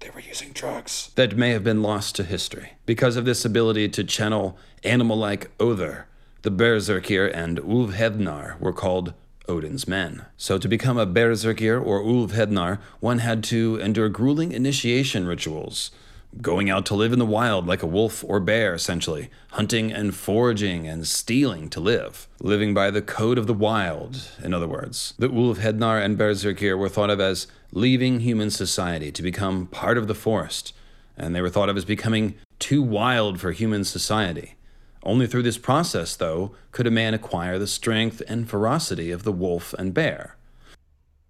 They 0.06 0.12
were 0.14 0.20
using 0.20 0.52
drugs. 0.52 1.10
That 1.16 1.36
may 1.36 1.50
have 1.50 1.64
been 1.64 1.82
lost 1.82 2.14
to 2.14 2.22
history. 2.22 2.74
Because 2.86 3.16
of 3.16 3.24
this 3.24 3.44
ability 3.44 3.88
to 3.88 4.04
channel 4.04 4.56
animal 4.84 5.16
like 5.16 5.50
Óðr, 5.58 6.04
the 6.42 6.50
Berserkir 6.52 7.28
and 7.34 7.58
Ulfhednar 7.58 8.56
were 8.60 8.72
called 8.72 9.14
Odin's 9.48 9.88
men. 9.88 10.24
So, 10.36 10.58
to 10.58 10.68
become 10.68 10.96
a 10.96 11.08
Berserkir 11.08 11.84
or 11.84 12.04
Ulfhednar, 12.04 12.78
one 13.00 13.18
had 13.18 13.42
to 13.44 13.80
endure 13.82 14.08
grueling 14.08 14.52
initiation 14.52 15.26
rituals 15.26 15.90
going 16.40 16.68
out 16.68 16.84
to 16.86 16.94
live 16.94 17.12
in 17.12 17.18
the 17.18 17.26
wild 17.26 17.66
like 17.66 17.82
a 17.82 17.86
wolf 17.86 18.24
or 18.26 18.40
bear, 18.40 18.74
essentially, 18.74 19.30
hunting 19.52 19.92
and 19.92 20.14
foraging 20.14 20.86
and 20.86 21.06
stealing 21.06 21.68
to 21.70 21.80
live, 21.80 22.28
living 22.40 22.74
by 22.74 22.90
the 22.90 23.02
code 23.02 23.38
of 23.38 23.46
the 23.46 23.54
wild, 23.54 24.30
in 24.42 24.52
other 24.52 24.68
words. 24.68 25.14
The 25.18 25.28
Ulfhednar 25.28 26.04
and 26.04 26.18
Berserkir 26.18 26.78
were 26.78 26.88
thought 26.88 27.10
of 27.10 27.20
as 27.20 27.46
leaving 27.72 28.20
human 28.20 28.50
society 28.50 29.10
to 29.12 29.22
become 29.22 29.66
part 29.66 29.98
of 29.98 30.08
the 30.08 30.14
forest, 30.14 30.72
and 31.16 31.34
they 31.34 31.40
were 31.40 31.50
thought 31.50 31.68
of 31.68 31.76
as 31.76 31.84
becoming 31.84 32.34
too 32.58 32.82
wild 32.82 33.40
for 33.40 33.52
human 33.52 33.84
society. 33.84 34.54
Only 35.02 35.26
through 35.26 35.44
this 35.44 35.58
process, 35.58 36.16
though, 36.16 36.54
could 36.72 36.86
a 36.86 36.90
man 36.90 37.14
acquire 37.14 37.58
the 37.58 37.66
strength 37.66 38.22
and 38.26 38.48
ferocity 38.48 39.10
of 39.10 39.22
the 39.22 39.32
wolf 39.32 39.72
and 39.74 39.94
bear. 39.94 40.36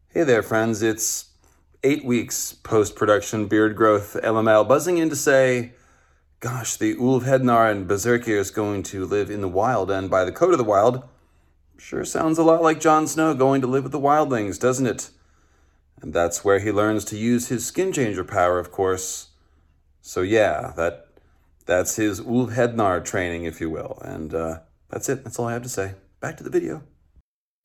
Hey 0.09 0.25
there, 0.25 0.43
friends. 0.43 0.83
It's 0.83 1.27
eight 1.85 2.05
weeks 2.05 2.55
post 2.55 2.97
production 2.97 3.49
beard 3.49 3.77
growth 3.77 4.17
LML 4.23 4.67
buzzing 4.67 4.97
in 4.99 5.11
to 5.11 5.17
say, 5.17 5.73
gosh, 6.41 6.77
the 6.77 6.95
Ulfhednar 6.97 7.71
and 7.71 7.87
Berserkir 7.87 8.39
is 8.39 8.51
going 8.51 8.83
to 8.85 9.05
live 9.05 9.31
in 9.31 9.43
the 9.43 9.49
wild, 9.49 9.91
and 9.91 10.09
by 10.09 10.25
the 10.25 10.33
code 10.33 10.53
of 10.53 10.59
the 10.59 10.65
wild, 10.65 11.03
sure 11.77 12.05
sounds 12.05 12.39
a 12.39 12.43
lot 12.43 12.63
like 12.63 12.81
Jon 12.81 13.07
Snow 13.07 13.35
going 13.35 13.61
to 13.61 13.67
live 13.67 13.83
with 13.83 13.93
the 13.93 14.01
wildlings, 14.01 14.59
doesn't 14.59 14.87
it? 14.87 15.11
And 16.01 16.13
that's 16.13 16.45
where 16.45 16.59
he 16.59 16.71
learns 16.71 17.05
to 17.07 17.17
use 17.17 17.49
his 17.49 17.67
skin 17.67 17.93
changer 17.93 18.25
power, 18.25 18.59
of 18.59 18.71
course. 18.71 19.29
So 20.01 20.23
yeah, 20.23 20.73
that 20.77 21.09
that's 21.67 21.97
his 21.97 22.21
Ulfhednar 22.21 23.05
training, 23.05 23.45
if 23.45 23.61
you 23.61 23.71
will. 23.71 23.99
And 24.03 24.33
uh, 24.35 24.61
that's 24.91 25.09
it. 25.09 25.25
That's 25.25 25.39
all 25.39 25.49
I 25.49 25.53
have 25.53 25.63
to 25.63 25.69
say. 25.69 25.95
Back 26.21 26.37
to 26.39 26.45
the 26.45 26.51
video. 26.51 26.83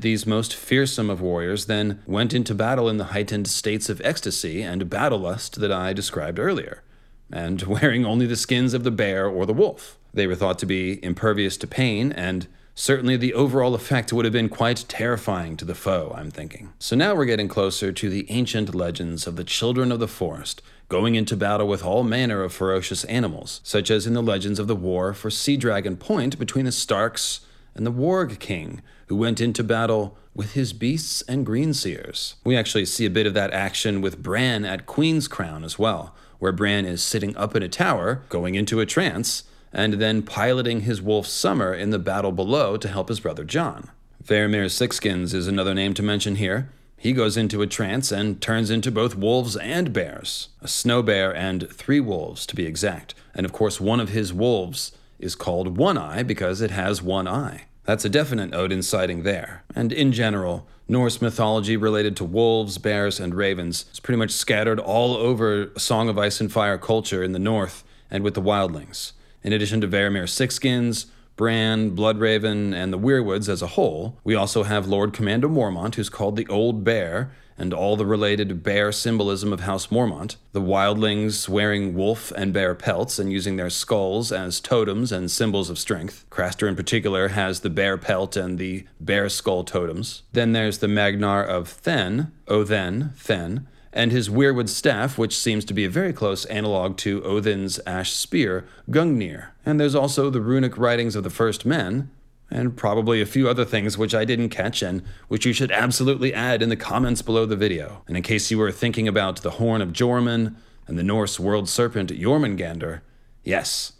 These 0.01 0.25
most 0.25 0.55
fearsome 0.55 1.11
of 1.11 1.21
warriors 1.21 1.67
then 1.67 2.01
went 2.07 2.33
into 2.33 2.55
battle 2.55 2.89
in 2.89 2.97
the 2.97 3.05
heightened 3.05 3.47
states 3.47 3.87
of 3.87 4.01
ecstasy 4.03 4.63
and 4.63 4.89
battle 4.89 5.19
lust 5.19 5.59
that 5.59 5.71
I 5.71 5.93
described 5.93 6.39
earlier, 6.39 6.83
and 7.31 7.61
wearing 7.67 8.03
only 8.03 8.25
the 8.25 8.35
skins 8.35 8.73
of 8.73 8.83
the 8.83 8.89
bear 8.89 9.27
or 9.27 9.45
the 9.45 9.53
wolf. 9.53 9.99
They 10.11 10.25
were 10.25 10.35
thought 10.35 10.57
to 10.59 10.65
be 10.65 11.03
impervious 11.03 11.55
to 11.57 11.67
pain, 11.67 12.11
and 12.11 12.47
certainly 12.75 13.17
the 13.17 13.33
overall 13.33 13.75
effect 13.75 14.13
would 14.13 14.25
have 14.25 14.33
been 14.33 14.49
quite 14.49 14.85
terrifying 14.87 15.57
to 15.57 15.65
the 15.65 15.75
foe, 15.75 16.13
I'm 16.15 16.31
thinking. 16.31 16.73
So 16.79 16.95
now 16.95 17.15
we're 17.15 17.25
getting 17.25 17.47
closer 17.47 17.91
to 17.91 18.09
the 18.09 18.29
ancient 18.29 18.73
legends 18.73 19.27
of 19.27 19.35
the 19.35 19.43
children 19.43 19.91
of 19.91 19.99
the 19.99 20.07
forest 20.07 20.61
going 20.91 21.15
into 21.15 21.37
battle 21.37 21.69
with 21.69 21.85
all 21.85 22.03
manner 22.03 22.43
of 22.43 22.51
ferocious 22.51 23.05
animals, 23.05 23.61
such 23.63 23.89
as 23.89 24.05
in 24.05 24.13
the 24.13 24.21
legends 24.21 24.59
of 24.59 24.67
the 24.67 24.75
war 24.75 25.13
for 25.13 25.29
Sea 25.29 25.55
Dragon 25.55 25.95
Point 25.95 26.37
between 26.37 26.65
the 26.65 26.71
Starks 26.73 27.39
and 27.73 27.87
the 27.87 27.93
Warg 27.93 28.39
King, 28.39 28.81
who 29.07 29.15
went 29.15 29.39
into 29.39 29.63
battle 29.63 30.17
with 30.35 30.51
his 30.51 30.73
beasts 30.73 31.21
and 31.29 31.47
greenseers. 31.47 32.33
We 32.43 32.57
actually 32.57 32.85
see 32.85 33.05
a 33.05 33.09
bit 33.09 33.25
of 33.25 33.33
that 33.35 33.53
action 33.53 34.01
with 34.01 34.21
Bran 34.21 34.65
at 34.65 34.85
Queen's 34.85 35.29
Crown 35.29 35.63
as 35.63 35.79
well, 35.79 36.13
where 36.39 36.51
Bran 36.51 36.85
is 36.85 37.01
sitting 37.01 37.37
up 37.37 37.55
in 37.55 37.63
a 37.63 37.69
tower, 37.69 38.23
going 38.27 38.55
into 38.55 38.81
a 38.81 38.85
trance, 38.85 39.43
and 39.73 39.93
then 39.93 40.21
piloting 40.21 40.81
his 40.81 41.01
wolf 41.01 41.25
Summer 41.27 41.73
in 41.73 41.89
the 41.89 41.99
battle 41.99 42.31
below 42.31 42.77
to 42.77 42.87
help 42.87 43.09
his 43.09 43.19
brother 43.19 43.43
Jon. 43.43 43.89
Varamir 44.23 44.65
Sixskins 44.65 45.33
is 45.33 45.47
another 45.47 45.73
name 45.73 45.93
to 45.93 46.03
mention 46.03 46.35
here. 46.35 46.69
He 46.97 47.13
goes 47.13 47.35
into 47.35 47.61
a 47.61 47.67
trance 47.67 48.11
and 48.11 48.39
turns 48.39 48.69
into 48.69 48.91
both 48.91 49.15
wolves 49.15 49.57
and 49.57 49.91
bears, 49.91 50.49
a 50.61 50.67
snow 50.67 51.01
bear 51.01 51.35
and 51.35 51.67
three 51.71 51.99
wolves 51.99 52.45
to 52.45 52.55
be 52.55 52.67
exact. 52.67 53.15
And 53.33 53.45
of 53.45 53.51
course, 53.51 53.81
one 53.81 53.99
of 53.99 54.09
his 54.09 54.31
wolves 54.31 54.91
is 55.17 55.33
called 55.33 55.77
One 55.77 55.97
Eye 55.97 56.21
because 56.21 56.61
it 56.61 56.71
has 56.71 57.01
one 57.01 57.27
eye. 57.27 57.65
That's 57.85 58.05
a 58.05 58.09
definite 58.09 58.53
Odin 58.53 58.83
sighting 58.83 59.23
there. 59.23 59.63
And 59.75 59.91
in 59.91 60.11
general, 60.11 60.67
Norse 60.87 61.21
mythology 61.21 61.77
related 61.77 62.17
to 62.17 62.25
wolves, 62.25 62.77
bears, 62.77 63.19
and 63.19 63.33
ravens 63.33 63.85
is 63.93 63.99
pretty 63.99 64.17
much 64.17 64.31
scattered 64.31 64.79
all 64.79 65.15
over 65.15 65.71
Song 65.77 66.09
of 66.09 66.17
Ice 66.17 66.41
and 66.41 66.51
Fire 66.51 66.77
culture 66.77 67.23
in 67.23 67.31
the 67.31 67.39
north 67.39 67.83
and 68.09 68.23
with 68.23 68.33
the 68.33 68.41
wildlings. 68.41 69.13
In 69.43 69.53
addition 69.53 69.81
to 69.81 69.87
Varamir 69.87 70.23
Sixskins, 70.23 71.07
Bran, 71.35 71.95
Bloodraven, 71.95 72.73
and 72.73 72.93
the 72.93 72.99
Weirwoods 72.99 73.49
as 73.49 73.61
a 73.61 73.67
whole, 73.67 74.19
we 74.23 74.35
also 74.35 74.63
have 74.63 74.87
Lord 74.87 75.13
Commander 75.13 75.49
Mormont, 75.49 75.95
who's 75.95 76.09
called 76.09 76.35
the 76.35 76.47
Old 76.47 76.83
Bear, 76.83 77.31
and 77.57 77.73
all 77.73 77.95
the 77.95 78.05
related 78.05 78.63
bear 78.63 78.91
symbolism 78.91 79.53
of 79.53 79.59
House 79.61 79.87
Mormont, 79.87 80.35
the 80.51 80.61
wildlings 80.61 81.47
wearing 81.47 81.93
wolf 81.93 82.31
and 82.31 82.53
bear 82.53 82.73
pelts 82.73 83.19
and 83.19 83.31
using 83.31 83.55
their 83.55 83.69
skulls 83.69 84.31
as 84.31 84.59
totems 84.59 85.11
and 85.11 85.29
symbols 85.29 85.69
of 85.69 85.77
strength. 85.77 86.25
Craster 86.31 86.67
in 86.67 86.75
particular 86.75 87.29
has 87.29 87.59
the 87.59 87.69
bear 87.69 87.97
pelt 87.97 88.35
and 88.35 88.57
the 88.57 88.85
bear 88.99 89.29
skull 89.29 89.63
totems. 89.63 90.23
Then 90.33 90.53
there's 90.53 90.79
the 90.79 90.87
Magnar 90.87 91.43
of 91.43 91.67
Thenn, 91.83 92.31
Othen, 92.47 93.13
Thenn, 93.15 93.67
and 93.93 94.11
his 94.11 94.29
Weirwood 94.29 94.69
staff, 94.69 95.17
which 95.17 95.37
seems 95.37 95.65
to 95.65 95.73
be 95.73 95.85
a 95.85 95.89
very 95.89 96.13
close 96.13 96.45
analog 96.45 96.97
to 96.97 97.23
Odin's 97.23 97.79
ash 97.85 98.13
spear, 98.13 98.65
Gungnir. 98.89 99.49
And 99.65 99.79
there's 99.79 99.95
also 99.95 100.29
the 100.29 100.41
runic 100.41 100.77
writings 100.77 101.15
of 101.15 101.23
the 101.23 101.29
First 101.29 101.65
Men, 101.65 102.09
and 102.49 102.75
probably 102.75 103.21
a 103.21 103.25
few 103.25 103.49
other 103.49 103.63
things 103.63 103.97
which 103.97 104.13
I 104.13 104.25
didn't 104.25 104.49
catch 104.49 104.81
and 104.81 105.03
which 105.29 105.45
you 105.45 105.53
should 105.53 105.71
absolutely 105.71 106.33
add 106.33 106.61
in 106.61 106.69
the 106.69 106.75
comments 106.75 107.21
below 107.21 107.45
the 107.45 107.55
video. 107.55 108.03
And 108.07 108.17
in 108.17 108.23
case 108.23 108.51
you 108.51 108.57
were 108.57 108.71
thinking 108.71 109.07
about 109.07 109.41
the 109.41 109.51
Horn 109.51 109.81
of 109.81 109.93
Joramun 109.93 110.55
and 110.85 110.99
the 110.99 111.03
Norse 111.03 111.39
world 111.39 111.69
serpent 111.69 112.11
Jormungandr, 112.11 113.01
yes, 113.43 113.93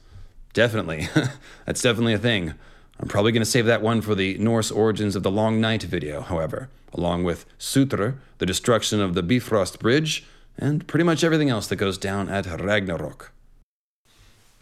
definitely. 0.53 1.07
That's 1.65 1.81
definitely 1.81 2.13
a 2.13 2.19
thing. 2.19 2.53
I'm 3.01 3.07
probably 3.07 3.31
going 3.31 3.41
to 3.41 3.49
save 3.49 3.65
that 3.65 3.81
one 3.81 4.01
for 4.01 4.13
the 4.13 4.37
Norse 4.37 4.69
origins 4.69 5.15
of 5.15 5.23
the 5.23 5.31
Long 5.31 5.59
Night 5.59 5.81
video, 5.81 6.21
however, 6.21 6.69
along 6.93 7.23
with 7.23 7.45
Surtr, 7.57 8.17
the 8.37 8.45
destruction 8.45 9.01
of 9.01 9.15
the 9.15 9.23
Bifrost 9.23 9.79
Bridge, 9.79 10.23
and 10.57 10.85
pretty 10.85 11.03
much 11.03 11.23
everything 11.23 11.49
else 11.49 11.65
that 11.67 11.77
goes 11.77 11.97
down 11.97 12.29
at 12.29 12.45
Ragnarok. 12.45 13.31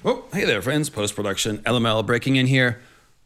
Oh, 0.06 0.24
hey 0.32 0.46
there, 0.46 0.62
friends. 0.62 0.90
Post 0.90 1.18
production 1.18 1.58
LML 1.60 2.06
breaking 2.06 2.38
in 2.38 2.48
here 2.48 2.80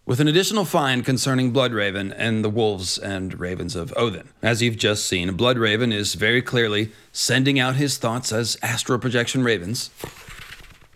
with 0.08 0.20
an 0.20 0.28
additional 0.28 0.66
find 0.66 1.06
concerning 1.06 1.54
Bloodraven 1.54 2.12
and 2.18 2.44
the 2.44 2.50
wolves 2.50 2.98
and 2.98 3.40
ravens 3.40 3.76
of 3.76 3.94
Odin. 3.96 4.30
As 4.42 4.64
you've 4.64 4.78
just 4.78 5.06
seen, 5.06 5.38
Bloodraven 5.38 5.94
is 5.94 6.16
very 6.16 6.42
clearly 6.42 6.92
sending 7.12 7.60
out 7.60 7.76
his 7.76 7.98
thoughts 7.98 8.32
as 8.32 8.58
astral 8.64 8.98
projection 8.98 9.44
ravens. 9.44 9.92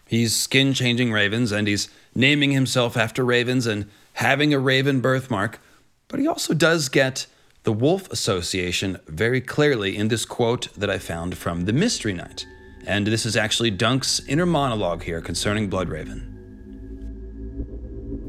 He's 0.07 0.35
skin 0.35 0.73
changing 0.73 1.11
ravens 1.11 1.51
and 1.51 1.67
he's 1.67 1.89
naming 2.15 2.51
himself 2.51 2.97
after 2.97 3.23
ravens 3.23 3.67
and 3.67 3.87
having 4.17 4.51
a 4.51 4.59
raven 4.59 4.99
birthmark, 4.99 5.59
but 6.07 6.19
he 6.19 6.27
also 6.27 6.53
does 6.55 6.89
get 6.89 7.27
the 7.63 7.71
wolf 7.71 8.11
association 8.11 8.97
very 9.07 9.39
clearly 9.39 9.95
in 9.95 10.07
this 10.07 10.25
quote 10.25 10.73
that 10.73 10.89
I 10.89 10.97
found 10.97 11.37
from 11.37 11.65
the 11.65 11.73
Mystery 11.73 12.13
Knight. 12.13 12.47
And 12.87 13.05
this 13.05 13.27
is 13.27 13.37
actually 13.37 13.69
Dunk's 13.69 14.19
inner 14.27 14.47
monologue 14.47 15.03
here 15.03 15.21
concerning 15.21 15.69
Bloodraven. 15.69 16.33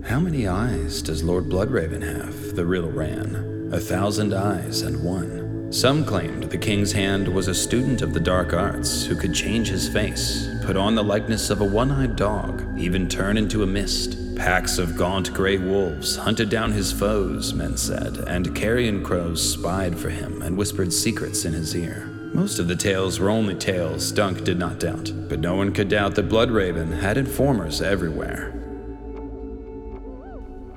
How 0.07 0.21
many 0.21 0.47
eyes 0.47 1.01
does 1.01 1.23
Lord 1.23 1.45
Bloodraven 1.45 2.03
have? 2.03 2.55
The 2.55 2.67
riddle 2.67 2.93
ran. 2.93 3.71
A 3.73 3.81
thousand 3.81 4.35
eyes 4.35 4.83
and 4.83 5.03
one. 5.03 5.48
Some 5.71 6.07
claimed 6.07 6.45
the 6.45 6.57
king's 6.57 6.93
hand 6.93 7.29
was 7.29 7.47
a 7.47 7.55
student 7.55 8.01
of 8.01 8.15
the 8.15 8.21
dark 8.21 8.55
arts 8.55 9.05
who 9.05 9.15
could 9.15 9.35
change 9.35 9.69
his 9.69 9.87
face, 9.87 10.49
put 10.65 10.79
on 10.79 10.95
the 10.95 11.05
likeness 11.05 11.51
of 11.51 11.61
a 11.61 11.65
one 11.65 11.91
eyed 11.91 12.17
dog, 12.17 12.65
even 12.79 13.07
turn 13.07 13.37
into 13.37 13.63
a 13.63 13.67
mist. 13.67 14.17
Packs 14.35 14.79
of 14.79 14.97
gaunt 14.97 15.35
gray 15.35 15.59
wolves 15.59 16.17
hunted 16.17 16.49
down 16.49 16.73
his 16.73 16.91
foes, 16.91 17.53
men 17.53 17.77
said, 17.77 18.17
and 18.27 18.57
carrion 18.57 19.05
crows 19.05 19.53
spied 19.53 19.99
for 19.99 20.09
him 20.09 20.41
and 20.41 20.57
whispered 20.57 20.91
secrets 20.91 21.45
in 21.45 21.53
his 21.53 21.77
ear. 21.77 22.09
Most 22.33 22.59
of 22.59 22.67
the 22.67 22.77
tales 22.77 23.21
were 23.21 23.29
only 23.29 23.55
tales, 23.55 24.11
Dunk 24.11 24.45
did 24.45 24.59
not 24.59 24.81
doubt, 24.81 25.13
but 25.29 25.41
no 25.41 25.55
one 25.55 25.73
could 25.75 25.91
doubt 25.91 26.15
that 26.15 26.31
Bloodraven 26.31 27.01
had 27.01 27.19
informers 27.19 27.83
everywhere. 27.83 28.58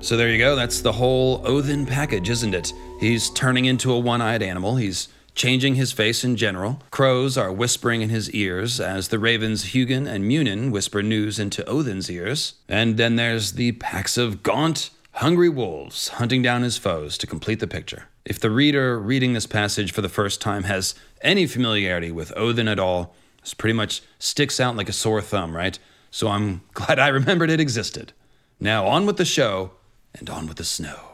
So 0.02 0.18
there 0.18 0.30
you 0.30 0.40
go. 0.40 0.56
That's 0.56 0.82
the 0.82 0.92
whole 0.92 1.42
Odin 1.46 1.86
package, 1.86 2.32
isn't 2.32 2.56
it? 2.56 2.74
He's 3.00 3.30
turning 3.30 3.66
into 3.66 3.94
a 3.94 4.00
one 4.00 4.20
eyed 4.20 4.42
animal. 4.42 4.76
He's 4.76 5.08
changing 5.36 5.76
his 5.76 5.92
face 5.92 6.24
in 6.24 6.36
general. 6.36 6.82
Crows 6.90 7.38
are 7.38 7.52
whispering 7.52 8.02
in 8.02 8.10
his 8.10 8.30
ears 8.32 8.80
as 8.80 9.10
the 9.10 9.20
ravens 9.20 9.66
Hugin 9.66 10.08
and 10.08 10.28
Munin 10.28 10.72
whisper 10.72 11.04
news 11.04 11.38
into 11.38 11.64
Odin's 11.70 12.10
ears. 12.10 12.56
And 12.68 12.98
then 12.98 13.16
there's 13.16 13.54
the 13.54 13.74
packs 13.74 14.18
of 14.18 14.42
gaunt, 14.42 14.90
hungry 15.14 15.50
wolves 15.50 16.10
hunting 16.10 16.42
down 16.42 16.64
his 16.64 16.80
foes 16.80 17.16
to 17.20 17.28
complete 17.28 17.60
the 17.60 17.68
picture. 17.68 18.06
If 18.26 18.40
the 18.40 18.52
reader 18.52 19.00
reading 19.00 19.34
this 19.34 19.48
passage 19.48 19.92
for 19.92 20.02
the 20.02 20.10
first 20.10 20.42
time 20.42 20.64
has 20.64 20.96
any 21.22 21.46
familiarity 21.46 22.12
with 22.12 22.34
Odin 22.36 22.68
at 22.68 22.80
all, 22.80 23.16
this 23.44 23.54
pretty 23.54 23.74
much 23.74 24.02
sticks 24.18 24.60
out 24.60 24.76
like 24.76 24.90
a 24.90 24.94
sore 24.94 25.22
thumb, 25.22 25.56
right? 25.56 25.78
So 26.10 26.28
I'm 26.28 26.62
glad 26.74 26.98
I 26.98 27.10
remembered 27.10 27.52
it 27.52 27.60
existed. 27.60 28.14
Now 28.60 28.88
on 28.88 29.06
with 29.06 29.18
the 29.18 29.26
show 29.26 29.72
and 30.14 30.30
on 30.30 30.48
with 30.48 30.58
the 30.58 30.64
snow. 30.64 31.12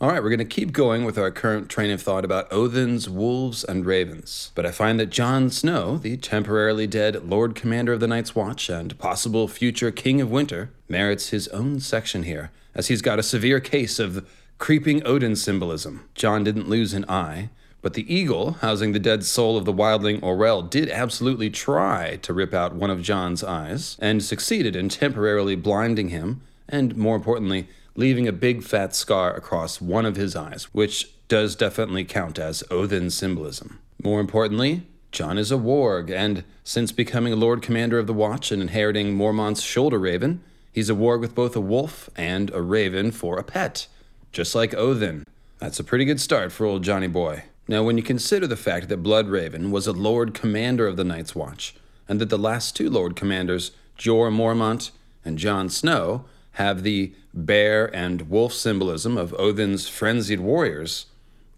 All 0.00 0.08
right, 0.08 0.22
we're 0.22 0.28
going 0.28 0.38
to 0.38 0.44
keep 0.44 0.70
going 0.70 1.04
with 1.04 1.18
our 1.18 1.32
current 1.32 1.68
train 1.68 1.90
of 1.90 2.00
thought 2.00 2.24
about 2.24 2.52
Odin's 2.52 3.10
wolves 3.10 3.64
and 3.64 3.84
ravens. 3.84 4.52
But 4.54 4.64
I 4.64 4.70
find 4.70 5.00
that 5.00 5.10
Jon 5.10 5.50
Snow, 5.50 5.96
the 5.98 6.16
temporarily 6.16 6.86
dead 6.86 7.28
Lord 7.28 7.56
Commander 7.56 7.94
of 7.94 7.98
the 7.98 8.06
Night's 8.06 8.32
Watch 8.32 8.68
and 8.68 8.96
possible 9.00 9.48
future 9.48 9.90
King 9.90 10.20
of 10.20 10.30
Winter, 10.30 10.70
merits 10.88 11.30
his 11.30 11.48
own 11.48 11.80
section 11.80 12.22
here, 12.22 12.52
as 12.76 12.86
he's 12.86 13.02
got 13.02 13.18
a 13.18 13.24
severe 13.24 13.58
case 13.58 13.98
of 13.98 14.24
creeping 14.58 15.04
Odin 15.04 15.34
symbolism. 15.34 16.08
Jon 16.14 16.44
didn't 16.44 16.68
lose 16.68 16.94
an 16.94 17.04
eye, 17.08 17.50
but 17.88 17.94
the 17.94 18.14
eagle, 18.14 18.52
housing 18.60 18.92
the 18.92 18.98
dead 18.98 19.24
soul 19.24 19.56
of 19.56 19.64
the 19.64 19.72
wildling 19.72 20.20
Orell, 20.20 20.68
did 20.68 20.90
absolutely 20.90 21.48
try 21.48 22.16
to 22.20 22.34
rip 22.34 22.52
out 22.52 22.74
one 22.74 22.90
of 22.90 23.00
Jon's 23.00 23.42
eyes, 23.42 23.96
and 23.98 24.22
succeeded 24.22 24.76
in 24.76 24.90
temporarily 24.90 25.56
blinding 25.56 26.10
him, 26.10 26.42
and 26.68 26.94
more 26.98 27.16
importantly, 27.16 27.66
leaving 27.96 28.28
a 28.28 28.30
big 28.30 28.62
fat 28.62 28.94
scar 28.94 29.34
across 29.34 29.80
one 29.80 30.04
of 30.04 30.16
his 30.16 30.36
eyes, 30.36 30.64
which 30.74 31.10
does 31.28 31.56
definitely 31.56 32.04
count 32.04 32.38
as 32.38 32.62
Odin 32.70 33.08
symbolism. 33.08 33.78
More 34.04 34.20
importantly, 34.20 34.82
Jon 35.10 35.38
is 35.38 35.50
a 35.50 35.56
warg, 35.56 36.10
and 36.10 36.44
since 36.64 36.92
becoming 36.92 37.40
Lord 37.40 37.62
Commander 37.62 37.98
of 37.98 38.06
the 38.06 38.12
Watch 38.12 38.52
and 38.52 38.60
inheriting 38.60 39.14
Mormont's 39.14 39.62
shoulder 39.62 39.98
raven, 39.98 40.42
he's 40.72 40.90
a 40.90 40.94
warg 40.94 41.20
with 41.20 41.34
both 41.34 41.56
a 41.56 41.60
wolf 41.62 42.10
and 42.16 42.50
a 42.50 42.60
raven 42.60 43.12
for 43.12 43.38
a 43.38 43.42
pet, 43.42 43.86
just 44.30 44.54
like 44.54 44.74
Odin. 44.74 45.24
That's 45.58 45.80
a 45.80 45.84
pretty 45.84 46.04
good 46.04 46.20
start 46.20 46.52
for 46.52 46.66
old 46.66 46.84
Johnny 46.84 47.08
Boy. 47.08 47.44
Now, 47.70 47.82
when 47.82 47.98
you 47.98 48.02
consider 48.02 48.46
the 48.46 48.56
fact 48.56 48.88
that 48.88 49.02
Bloodraven 49.02 49.70
was 49.70 49.86
a 49.86 49.92
Lord 49.92 50.32
Commander 50.32 50.86
of 50.86 50.96
the 50.96 51.04
Night's 51.04 51.34
Watch, 51.34 51.74
and 52.08 52.18
that 52.18 52.30
the 52.30 52.38
last 52.38 52.74
two 52.74 52.88
Lord 52.88 53.14
Commanders, 53.14 53.72
Jeor 53.98 54.32
Mormont 54.32 54.90
and 55.22 55.36
Jon 55.36 55.68
Snow, 55.68 56.24
have 56.52 56.82
the 56.82 57.12
bear 57.34 57.94
and 57.94 58.30
wolf 58.30 58.54
symbolism 58.54 59.18
of 59.18 59.34
Odin's 59.38 59.86
frenzied 59.86 60.40
warriors, 60.40 61.06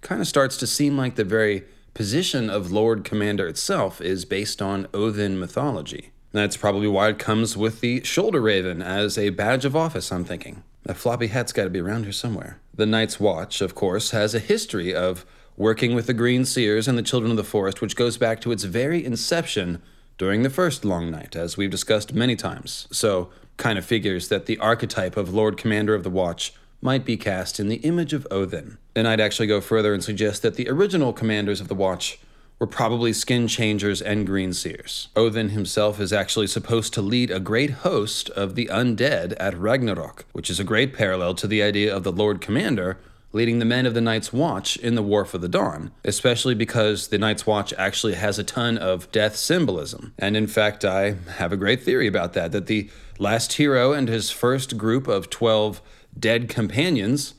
kind 0.00 0.20
of 0.20 0.26
starts 0.26 0.56
to 0.56 0.66
seem 0.66 0.96
like 0.96 1.14
the 1.14 1.24
very 1.24 1.62
position 1.94 2.50
of 2.50 2.72
Lord 2.72 3.04
Commander 3.04 3.46
itself 3.46 4.00
is 4.00 4.24
based 4.24 4.60
on 4.60 4.88
Odin 4.92 5.38
mythology. 5.38 6.10
That's 6.32 6.56
probably 6.56 6.88
why 6.88 7.08
it 7.10 7.20
comes 7.20 7.56
with 7.56 7.80
the 7.80 8.02
shoulder 8.02 8.40
raven 8.40 8.82
as 8.82 9.16
a 9.16 9.30
badge 9.30 9.64
of 9.64 9.76
office, 9.76 10.10
I'm 10.10 10.24
thinking. 10.24 10.64
That 10.84 10.96
floppy 10.96 11.28
hat's 11.28 11.52
got 11.52 11.64
to 11.64 11.70
be 11.70 11.80
around 11.80 12.02
here 12.04 12.12
somewhere. 12.12 12.58
The 12.74 12.86
Night's 12.86 13.20
Watch, 13.20 13.60
of 13.60 13.74
course, 13.76 14.10
has 14.10 14.34
a 14.34 14.40
history 14.40 14.94
of 14.94 15.24
working 15.56 15.94
with 15.94 16.06
the 16.06 16.14
Green 16.14 16.44
Seers 16.44 16.88
and 16.88 16.96
the 16.96 17.02
Children 17.02 17.30
of 17.30 17.36
the 17.36 17.44
Forest, 17.44 17.80
which 17.80 17.96
goes 17.96 18.16
back 18.16 18.40
to 18.40 18.52
its 18.52 18.64
very 18.64 19.04
inception 19.04 19.82
during 20.18 20.42
the 20.42 20.50
first 20.50 20.84
Long 20.84 21.10
Night, 21.10 21.34
as 21.36 21.56
we've 21.56 21.70
discussed 21.70 22.14
many 22.14 22.36
times. 22.36 22.86
So, 22.90 23.30
kind 23.56 23.78
of 23.78 23.84
figures 23.84 24.28
that 24.28 24.46
the 24.46 24.58
archetype 24.58 25.16
of 25.16 25.34
Lord 25.34 25.56
Commander 25.56 25.94
of 25.94 26.02
the 26.02 26.10
Watch 26.10 26.54
might 26.82 27.04
be 27.04 27.16
cast 27.16 27.60
in 27.60 27.68
the 27.68 27.76
image 27.76 28.12
of 28.12 28.26
Odin. 28.30 28.78
And 28.96 29.06
I'd 29.06 29.20
actually 29.20 29.46
go 29.46 29.60
further 29.60 29.92
and 29.92 30.02
suggest 30.02 30.42
that 30.42 30.54
the 30.54 30.68
original 30.68 31.12
commanders 31.12 31.60
of 31.60 31.68
the 31.68 31.74
Watch 31.74 32.18
were 32.58 32.66
probably 32.66 33.12
skin 33.12 33.48
changers 33.48 34.02
and 34.02 34.26
green 34.26 34.52
seers. 34.52 35.08
Odin 35.16 35.48
himself 35.48 35.98
is 35.98 36.12
actually 36.12 36.46
supposed 36.46 36.92
to 36.92 37.02
lead 37.02 37.30
a 37.30 37.40
great 37.40 37.70
host 37.70 38.28
of 38.30 38.54
the 38.54 38.66
undead 38.66 39.34
at 39.40 39.58
Ragnarok, 39.58 40.26
which 40.32 40.50
is 40.50 40.60
a 40.60 40.64
great 40.64 40.94
parallel 40.94 41.34
to 41.36 41.46
the 41.46 41.62
idea 41.62 41.94
of 41.94 42.04
the 42.04 42.12
Lord 42.12 42.42
Commander 42.42 42.98
leading 43.32 43.58
the 43.58 43.64
men 43.64 43.86
of 43.86 43.94
the 43.94 44.00
Night's 44.00 44.32
Watch 44.32 44.76
in 44.76 44.94
the 44.94 45.02
War 45.02 45.24
for 45.24 45.38
the 45.38 45.48
Dawn, 45.48 45.92
especially 46.04 46.54
because 46.54 47.08
the 47.08 47.18
Night's 47.18 47.46
Watch 47.46 47.72
actually 47.78 48.14
has 48.14 48.38
a 48.38 48.44
ton 48.44 48.76
of 48.76 49.10
death 49.12 49.36
symbolism. 49.36 50.12
And 50.18 50.36
in 50.36 50.46
fact, 50.46 50.84
I 50.84 51.16
have 51.36 51.52
a 51.52 51.56
great 51.56 51.82
theory 51.82 52.06
about 52.06 52.32
that 52.32 52.52
that 52.52 52.66
the 52.66 52.90
last 53.18 53.54
hero 53.54 53.92
and 53.92 54.08
his 54.08 54.30
first 54.30 54.76
group 54.76 55.06
of 55.06 55.30
12 55.30 55.80
dead 56.18 56.48
companions 56.48 57.34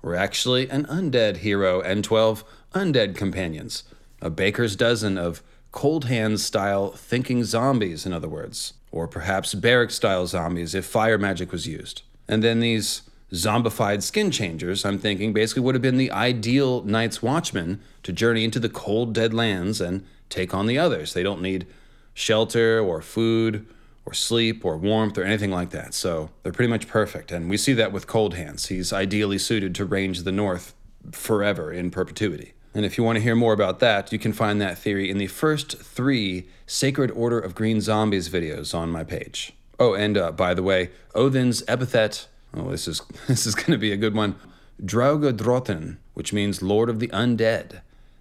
were 0.00 0.14
actually 0.14 0.68
an 0.70 0.84
undead 0.86 1.38
hero 1.38 1.80
and 1.80 2.04
12 2.04 2.44
undead 2.74 3.16
companions. 3.16 3.84
A 4.20 4.30
baker's 4.30 4.76
dozen 4.76 5.18
of 5.18 5.42
cold 5.72 6.06
hands 6.06 6.44
style 6.44 6.92
thinking 6.92 7.44
zombies, 7.44 8.06
in 8.06 8.12
other 8.12 8.28
words, 8.28 8.74
or 8.92 9.08
perhaps 9.08 9.54
Beric 9.54 9.90
style 9.90 10.26
zombies 10.26 10.74
if 10.74 10.86
fire 10.86 11.18
magic 11.18 11.52
was 11.52 11.66
used. 11.66 12.02
And 12.28 12.42
then 12.42 12.60
these 12.60 13.02
zombified 13.34 14.02
skin 14.02 14.30
changers, 14.30 14.84
I'm 14.84 14.98
thinking, 14.98 15.32
basically 15.32 15.62
would 15.62 15.74
have 15.74 15.82
been 15.82 15.98
the 15.98 16.10
ideal 16.10 16.82
Night's 16.82 17.22
Watchmen 17.22 17.80
to 18.02 18.12
journey 18.12 18.44
into 18.44 18.58
the 18.58 18.68
cold, 18.68 19.12
dead 19.12 19.34
lands 19.34 19.80
and 19.80 20.04
take 20.28 20.54
on 20.54 20.66
the 20.66 20.78
others. 20.78 21.12
They 21.12 21.22
don't 21.22 21.42
need 21.42 21.66
shelter 22.14 22.80
or 22.80 23.02
food 23.02 23.66
or 24.06 24.14
sleep 24.14 24.64
or 24.64 24.76
warmth 24.76 25.18
or 25.18 25.24
anything 25.24 25.50
like 25.50 25.70
that. 25.70 25.94
So 25.94 26.30
they're 26.42 26.52
pretty 26.52 26.70
much 26.70 26.88
perfect. 26.88 27.32
And 27.32 27.48
we 27.48 27.56
see 27.56 27.72
that 27.74 27.92
with 27.92 28.06
Cold 28.06 28.34
Hands. 28.34 28.64
He's 28.66 28.92
ideally 28.92 29.38
suited 29.38 29.74
to 29.76 29.84
range 29.84 30.22
the 30.22 30.32
north 30.32 30.74
forever 31.12 31.72
in 31.72 31.90
perpetuity. 31.90 32.52
And 32.74 32.84
if 32.84 32.98
you 32.98 33.04
want 33.04 33.16
to 33.16 33.22
hear 33.22 33.36
more 33.36 33.52
about 33.52 33.78
that, 33.80 34.12
you 34.12 34.18
can 34.18 34.32
find 34.32 34.60
that 34.60 34.78
theory 34.78 35.08
in 35.08 35.18
the 35.18 35.28
first 35.28 35.78
three 35.78 36.48
Sacred 36.66 37.10
Order 37.12 37.38
of 37.38 37.54
Green 37.54 37.80
Zombies 37.80 38.28
videos 38.28 38.74
on 38.74 38.90
my 38.90 39.04
page. 39.04 39.52
Oh, 39.78 39.94
and 39.94 40.16
uh, 40.16 40.32
by 40.32 40.54
the 40.54 40.62
way, 40.62 40.90
Odin's 41.14 41.62
epithet 41.68 42.26
Oh, 42.56 42.70
this 42.70 42.88
is 42.88 43.02
this 43.26 43.46
is 43.46 43.54
going 43.54 43.72
to 43.72 43.78
be 43.78 43.92
a 43.92 43.96
good 43.96 44.14
one. 44.14 44.36
Draugr 44.82 45.96
which 46.14 46.32
means 46.32 46.62
Lord 46.62 46.88
of 46.88 46.98
the 46.98 47.08
Undead, 47.08 47.80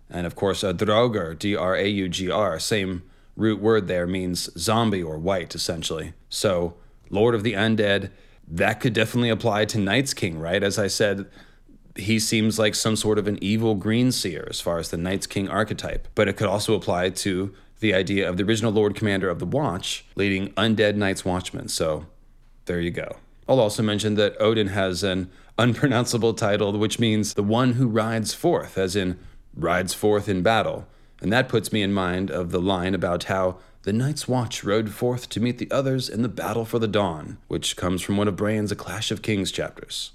and 0.10 0.28
of 0.28 0.36
course, 0.36 0.64
uh, 0.64 0.70
a 0.70 0.74
Draugr, 0.74 1.38
D-R-A-U-G-R, 1.38 2.60
same 2.60 3.04
root 3.36 3.60
word 3.60 3.88
there 3.88 4.06
means 4.06 4.50
zombie 4.58 5.02
or 5.02 5.18
wight, 5.18 5.56
essentially. 5.56 6.14
So, 6.30 6.76
Lord 7.10 7.34
of 7.34 7.44
the 7.44 7.54
Undead, 7.54 8.12
that 8.48 8.80
could 8.80 8.94
definitely 8.94 9.30
apply 9.30 9.66
to 9.66 9.80
Night's 9.80 10.14
King, 10.14 10.40
right? 10.40 10.62
As 10.62 10.78
I 10.78 10.88
said, 10.88 11.26
he 11.96 12.20
seems 12.20 12.60
like 12.60 12.76
some 12.76 12.96
sort 12.96 13.18
of 13.18 13.28
an 13.28 13.40
evil 13.42 13.76
green 13.76 14.12
seer 14.12 14.48
as 14.50 14.62
far 14.62 14.78
as 14.78 14.90
the 14.90 14.98
Night's 14.98 15.28
King 15.28 15.50
archetype, 15.50 16.08
but 16.14 16.28
it 16.28 16.38
could 16.38 16.48
also 16.48 16.76
apply 16.76 17.10
to 17.10 17.54
the 17.80 17.94
idea 17.94 18.30
of 18.30 18.38
the 18.38 18.44
original 18.44 18.72
Lord 18.72 18.96
Commander 18.96 19.30
of 19.30 19.40
the 19.40 19.46
Watch 19.46 20.06
leading 20.16 20.50
undead 20.52 20.96
Night's 20.96 21.26
Watchmen. 21.26 21.68
So, 21.68 22.06
there 22.66 22.80
you 22.80 22.92
go. 22.92 23.18
I'll 23.48 23.60
also 23.60 23.84
mention 23.84 24.16
that 24.16 24.40
Odin 24.40 24.68
has 24.68 25.04
an 25.04 25.30
unpronounceable 25.58 26.34
title, 26.34 26.72
which 26.78 27.00
means 27.00 27.34
the 27.34 27.44
one 27.44 27.74
who 27.74 27.88
rides 27.88 28.34
forth, 28.34 28.78
as 28.78 28.96
in 28.96 29.20
rides 29.56 29.94
forth 29.94 30.30
in 30.30 30.42
battle. 30.42 30.88
And 31.22 31.32
that 31.32 31.50
puts 31.50 31.72
me 31.72 31.82
in 31.82 31.94
mind 31.94 32.32
of 32.32 32.52
the 32.52 32.62
line 32.62 32.96
about 32.96 33.26
how 33.26 33.58
the 33.84 33.94
Night's 33.94 34.28
Watch 34.28 34.64
rode 34.64 34.92
forth 34.92 35.30
to 35.30 35.42
meet 35.42 35.58
the 35.58 35.70
others 35.70 36.08
in 36.10 36.22
the 36.22 36.30
battle 36.30 36.64
for 36.66 36.80
the 36.80 36.88
dawn, 36.88 37.38
which 37.48 37.76
comes 37.76 38.02
from 38.02 38.18
one 38.18 38.28
of 38.28 38.36
Bran's 38.36 38.72
A 38.72 38.76
Clash 38.76 39.12
of 39.12 39.22
Kings 39.22 39.52
chapters. 39.52 40.12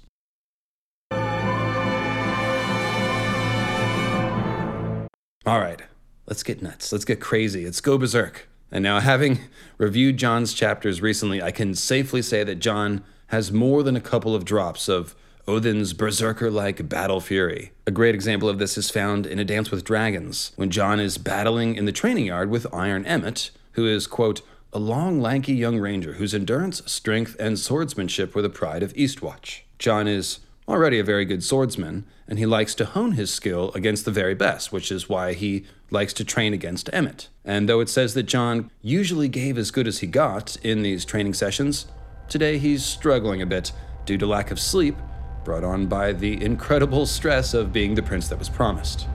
All 5.45 5.59
right, 5.59 5.81
let's 6.27 6.43
get 6.43 6.61
nuts. 6.61 6.91
Let's 6.91 7.05
get 7.05 7.19
crazy. 7.19 7.65
Let's 7.65 7.81
go 7.81 7.97
berserk. 7.97 8.47
And 8.71 8.83
now, 8.83 8.99
having 8.99 9.39
reviewed 9.79 10.17
Jon's 10.17 10.53
chapters 10.53 11.01
recently, 11.01 11.41
I 11.41 11.49
can 11.51 11.73
safely 11.73 12.21
say 12.21 12.43
that 12.43 12.55
Jon 12.55 13.03
has 13.29 13.51
more 13.51 13.81
than 13.81 13.95
a 13.95 14.01
couple 14.01 14.35
of 14.35 14.45
drops 14.45 14.87
of 14.87 15.15
Odin's 15.47 15.93
berserker 15.93 16.51
like 16.51 16.87
battle 16.87 17.19
fury. 17.19 17.71
A 17.87 17.91
great 17.91 18.13
example 18.13 18.49
of 18.49 18.59
this 18.59 18.77
is 18.77 18.91
found 18.91 19.25
in 19.25 19.39
A 19.39 19.45
Dance 19.45 19.71
with 19.71 19.83
Dragons, 19.83 20.51
when 20.57 20.69
Jon 20.69 20.99
is 20.99 21.17
battling 21.17 21.75
in 21.75 21.85
the 21.85 21.91
training 21.91 22.25
yard 22.25 22.49
with 22.49 22.71
Iron 22.73 23.05
Emmett, 23.05 23.49
who 23.71 23.87
is, 23.87 24.05
quote, 24.05 24.41
a 24.71 24.79
long, 24.79 25.19
lanky 25.19 25.53
young 25.53 25.79
ranger 25.79 26.13
whose 26.13 26.35
endurance, 26.35 26.83
strength, 26.85 27.35
and 27.39 27.57
swordsmanship 27.57 28.35
were 28.35 28.43
the 28.43 28.49
pride 28.49 28.83
of 28.83 28.93
Eastwatch. 28.93 29.61
Jon 29.79 30.07
is 30.07 30.39
already 30.67 30.99
a 30.99 31.03
very 31.03 31.25
good 31.25 31.43
swordsman, 31.43 32.05
and 32.27 32.37
he 32.37 32.45
likes 32.45 32.75
to 32.75 32.85
hone 32.85 33.13
his 33.13 33.33
skill 33.33 33.71
against 33.73 34.05
the 34.05 34.11
very 34.11 34.35
best, 34.35 34.71
which 34.71 34.91
is 34.91 35.09
why 35.09 35.33
he 35.33 35.65
likes 35.89 36.13
to 36.13 36.23
train 36.23 36.53
against 36.53 36.89
Emmett. 36.93 37.27
And 37.43 37.67
though 37.67 37.79
it 37.79 37.89
says 37.89 38.13
that 38.13 38.23
Jon 38.23 38.69
usually 38.83 39.27
gave 39.27 39.57
as 39.57 39.71
good 39.71 39.87
as 39.87 39.99
he 39.99 40.07
got 40.07 40.57
in 40.57 40.83
these 40.83 41.05
training 41.05 41.33
sessions, 41.33 41.87
Today 42.29 42.59
he's 42.59 42.85
struggling 42.85 43.41
a 43.41 43.47
bit 43.47 43.71
due 44.05 44.19
to 44.19 44.27
lack 44.27 44.51
of 44.51 44.59
sleep 44.59 44.95
brought 45.43 45.63
on 45.63 45.87
by 45.87 46.11
the 46.11 46.43
incredible 46.43 47.07
stress 47.07 47.55
of 47.55 47.73
being 47.73 47.95
the 47.95 48.03
prince 48.03 48.27
that 48.27 48.37
was 48.37 48.49
promised. 48.49 49.07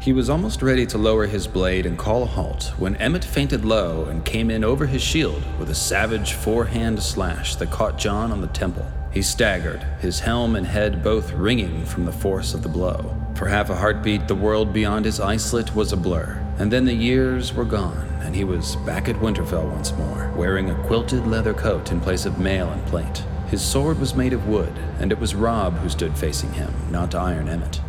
He 0.00 0.14
was 0.14 0.30
almost 0.30 0.62
ready 0.62 0.86
to 0.86 0.96
lower 0.96 1.26
his 1.26 1.46
blade 1.46 1.84
and 1.84 1.98
call 1.98 2.22
a 2.22 2.26
halt 2.26 2.72
when 2.78 2.96
Emmett 2.96 3.22
feinted 3.22 3.66
low 3.66 4.06
and 4.06 4.24
came 4.24 4.50
in 4.50 4.64
over 4.64 4.86
his 4.86 5.02
shield 5.02 5.42
with 5.58 5.68
a 5.68 5.74
savage 5.74 6.32
forehand 6.32 7.02
slash 7.02 7.56
that 7.56 7.70
caught 7.70 7.98
Jon 7.98 8.32
on 8.32 8.40
the 8.40 8.46
temple. 8.46 8.86
He 9.16 9.22
staggered, 9.22 9.82
his 10.02 10.20
helm 10.20 10.56
and 10.56 10.66
head 10.66 11.02
both 11.02 11.32
ringing 11.32 11.86
from 11.86 12.04
the 12.04 12.12
force 12.12 12.52
of 12.52 12.62
the 12.62 12.68
blow. 12.68 13.16
For 13.34 13.46
half 13.46 13.70
a 13.70 13.74
heartbeat, 13.74 14.28
the 14.28 14.34
world 14.34 14.74
beyond 14.74 15.06
his 15.06 15.20
islet 15.20 15.74
was 15.74 15.90
a 15.90 15.96
blur. 15.96 16.38
And 16.58 16.70
then 16.70 16.84
the 16.84 16.92
years 16.92 17.54
were 17.54 17.64
gone, 17.64 18.06
and 18.20 18.36
he 18.36 18.44
was 18.44 18.76
back 18.84 19.08
at 19.08 19.16
Winterfell 19.16 19.72
once 19.72 19.94
more, 19.94 20.30
wearing 20.36 20.68
a 20.68 20.82
quilted 20.86 21.26
leather 21.26 21.54
coat 21.54 21.92
in 21.92 21.98
place 22.02 22.26
of 22.26 22.38
mail 22.38 22.68
and 22.68 22.86
plate. 22.88 23.24
His 23.48 23.62
sword 23.62 23.98
was 23.98 24.14
made 24.14 24.34
of 24.34 24.48
wood, 24.48 24.74
and 24.98 25.10
it 25.10 25.18
was 25.18 25.34
Robb 25.34 25.78
who 25.78 25.88
stood 25.88 26.18
facing 26.18 26.52
him, 26.52 26.74
not 26.90 27.14
Iron 27.14 27.48
Emmett. 27.48 27.80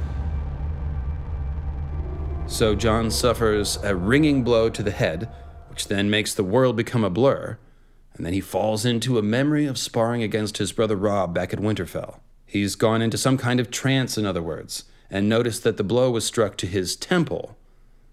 So 2.46 2.74
Jon 2.74 3.12
suffers 3.12 3.78
a 3.84 3.98
ringing 3.98 4.46
blow 4.46 4.70
to 4.70 4.82
the 4.82 4.92
head, 4.92 5.30
which 5.68 5.90
then 5.90 6.10
makes 6.10 6.34
the 6.34 6.46
world 6.46 6.78
become 6.78 7.04
a 7.04 7.10
blur, 7.10 7.58
and 8.17 8.25
then 8.25 8.34
he 8.34 8.41
falls 8.41 8.84
into 8.84 9.17
a 9.17 9.23
memory 9.23 9.65
of 9.65 9.77
sparring 9.77 10.23
against 10.23 10.58
his 10.58 10.71
brother 10.71 10.95
Robb 10.95 11.34
back 11.34 11.53
at 11.53 11.60
Winterfell. 11.60 12.19
He's 12.45 12.75
gone 12.75 13.01
into 13.01 13.17
some 13.17 13.38
kind 13.38 13.60
of 13.60 13.69
trance, 13.69 14.17
in 14.17 14.25
other 14.25 14.41
words, 14.41 14.86
and 15.10 15.30
noticed 15.30 15.63
that 15.63 15.77
the 15.77 15.84
blow 15.84 16.12
was 16.12 16.25
struck 16.25 16.58
to 16.58 16.67
his 16.67 16.95
temple. 16.95 17.56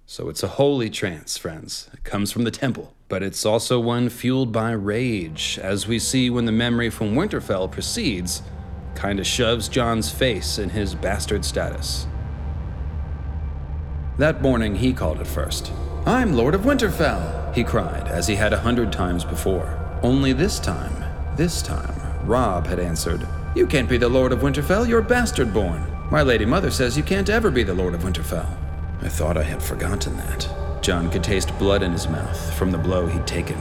So 0.06 0.28
it's 0.28 0.42
a 0.42 0.48
holy 0.48 0.90
trance, 0.90 1.38
friends. 1.38 1.88
It 1.94 2.04
comes 2.04 2.30
from 2.30 2.44
the 2.44 2.50
temple. 2.50 2.92
But 3.08 3.22
it's 3.22 3.46
also 3.46 3.80
one 3.80 4.08
fueled 4.08 4.52
by 4.52 4.72
rage, 4.72 5.58
as 5.62 5.86
we 5.86 5.98
see 5.98 6.30
when 6.30 6.44
the 6.44 6.52
memory 6.52 6.90
from 6.90 7.14
Winterfell 7.14 7.70
proceeds, 7.70 8.42
kinda 8.96 9.24
shoves 9.24 9.68
Jon's 9.68 10.10
face 10.10 10.58
in 10.58 10.70
his 10.70 10.94
bastard 10.94 11.44
status. 11.44 12.06
That 14.18 14.42
morning, 14.42 14.76
he 14.76 14.92
called 14.92 15.20
it 15.20 15.26
first. 15.26 15.72
I'm 16.06 16.34
Lord 16.34 16.54
of 16.54 16.62
Winterfell, 16.62 17.54
he 17.54 17.64
cried, 17.64 18.08
as 18.08 18.26
he 18.26 18.34
had 18.34 18.52
a 18.52 18.60
hundred 18.60 18.92
times 18.92 19.24
before. 19.24 19.83
Only 20.04 20.34
this 20.34 20.60
time, 20.60 21.02
this 21.34 21.62
time, 21.62 21.98
Robb 22.26 22.66
had 22.66 22.78
answered, 22.78 23.26
You 23.54 23.66
can't 23.66 23.88
be 23.88 23.96
the 23.96 24.06
Lord 24.06 24.32
of 24.32 24.40
Winterfell, 24.40 24.86
you're 24.86 25.00
bastard 25.00 25.54
born. 25.54 25.82
My 26.10 26.20
lady 26.20 26.44
mother 26.44 26.70
says 26.70 26.94
you 26.94 27.02
can't 27.02 27.30
ever 27.30 27.50
be 27.50 27.62
the 27.62 27.72
Lord 27.72 27.94
of 27.94 28.02
Winterfell. 28.02 28.46
I 29.00 29.08
thought 29.08 29.38
I 29.38 29.42
had 29.42 29.62
forgotten 29.62 30.14
that. 30.18 30.46
Jon 30.82 31.10
could 31.10 31.24
taste 31.24 31.58
blood 31.58 31.82
in 31.82 31.90
his 31.92 32.06
mouth 32.06 32.52
from 32.52 32.70
the 32.70 32.76
blow 32.76 33.06
he'd 33.06 33.26
taken. 33.26 33.58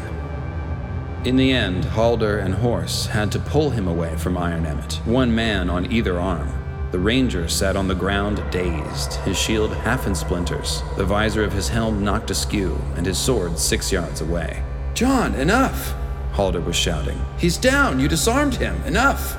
In 1.24 1.38
the 1.38 1.54
end, 1.54 1.86
Halder 1.86 2.40
and 2.40 2.56
Horse 2.56 3.06
had 3.06 3.32
to 3.32 3.40
pull 3.40 3.70
him 3.70 3.88
away 3.88 4.18
from 4.18 4.38
Iron 4.38 4.66
Emmett, 4.66 4.96
one 5.06 5.34
man 5.34 5.70
on 5.70 5.90
either 5.94 6.20
arm. 6.20 6.52
The 6.92 7.00
ranger 7.00 7.48
sat 7.48 7.78
on 7.78 7.88
the 7.88 7.96
ground 7.96 8.44
dazed, 8.52 9.14
his 9.22 9.40
shield 9.40 9.74
half 9.74 10.08
in 10.08 10.14
splinters, 10.14 10.84
the 10.98 11.06
visor 11.06 11.46
of 11.46 11.54
his 11.54 11.70
helm 11.70 12.04
knocked 12.04 12.32
askew, 12.32 12.78
and 12.98 13.06
his 13.06 13.18
sword 13.18 13.58
six 13.58 13.94
yards 13.94 14.20
away. 14.20 14.62
Jon, 14.94 15.36
enough! 15.36 15.96
Halder 16.34 16.62
was 16.62 16.76
shouting. 16.76 17.24
He's 17.38 17.58
down! 17.58 18.00
You 18.00 18.08
disarmed 18.08 18.56
him! 18.56 18.82
Enough! 18.86 19.38